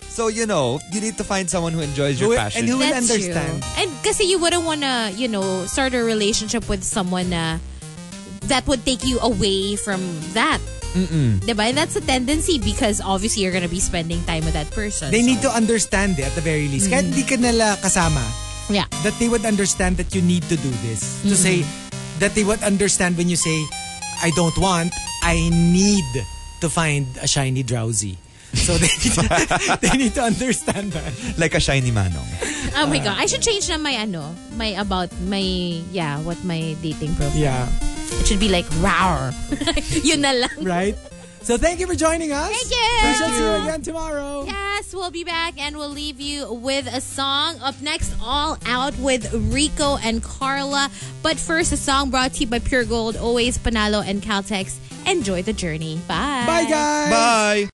[0.08, 2.66] So you know you need to find someone who enjoys your Who- passion.
[2.66, 3.62] and who will understand.
[3.62, 3.82] True.
[3.86, 7.58] And kasi you wouldn't wanna, you know, start a relationship with someone na
[8.46, 10.02] that would take you away from
[10.34, 10.60] that.
[10.94, 11.40] Mm-mm.
[11.44, 11.70] Diba?
[11.70, 15.12] And that's a tendency because obviously you're gonna be spending time with that person.
[15.12, 16.90] They so- need to understand it at the very least.
[16.90, 18.24] Kahit di ka nila kasama,
[18.70, 18.86] Yeah.
[19.04, 21.22] that they would understand that you need to do this.
[21.24, 21.64] To say,
[22.20, 23.56] that they would understand when you say,
[24.24, 24.94] I don't want,
[25.24, 26.08] I need
[26.62, 28.18] to find a shiny drowsy.
[28.54, 31.38] So they need to, they need to understand that.
[31.38, 32.26] like a shiny manong
[32.76, 33.18] Oh my God.
[33.18, 37.38] I should change na my ano, my about, my, yeah, what my dating profile.
[37.38, 37.68] Yeah.
[38.20, 39.34] It should be like, rawr.
[40.04, 40.64] Yun na lang.
[40.64, 40.96] Right?
[41.48, 42.52] So thank you for joining us.
[42.52, 43.08] Thank you.
[43.08, 44.44] We shall see you again tomorrow.
[44.46, 47.56] Yes, we'll be back and we'll leave you with a song.
[47.64, 50.92] Up next, All Out with Rico and Carla.
[51.24, 54.76] But first, a song brought to you by Puregold, always Panalo and Caltex.
[55.08, 56.02] Enjoy the journey.
[56.06, 56.44] Bye.
[56.46, 57.10] Bye, guys.
[57.10, 57.66] bye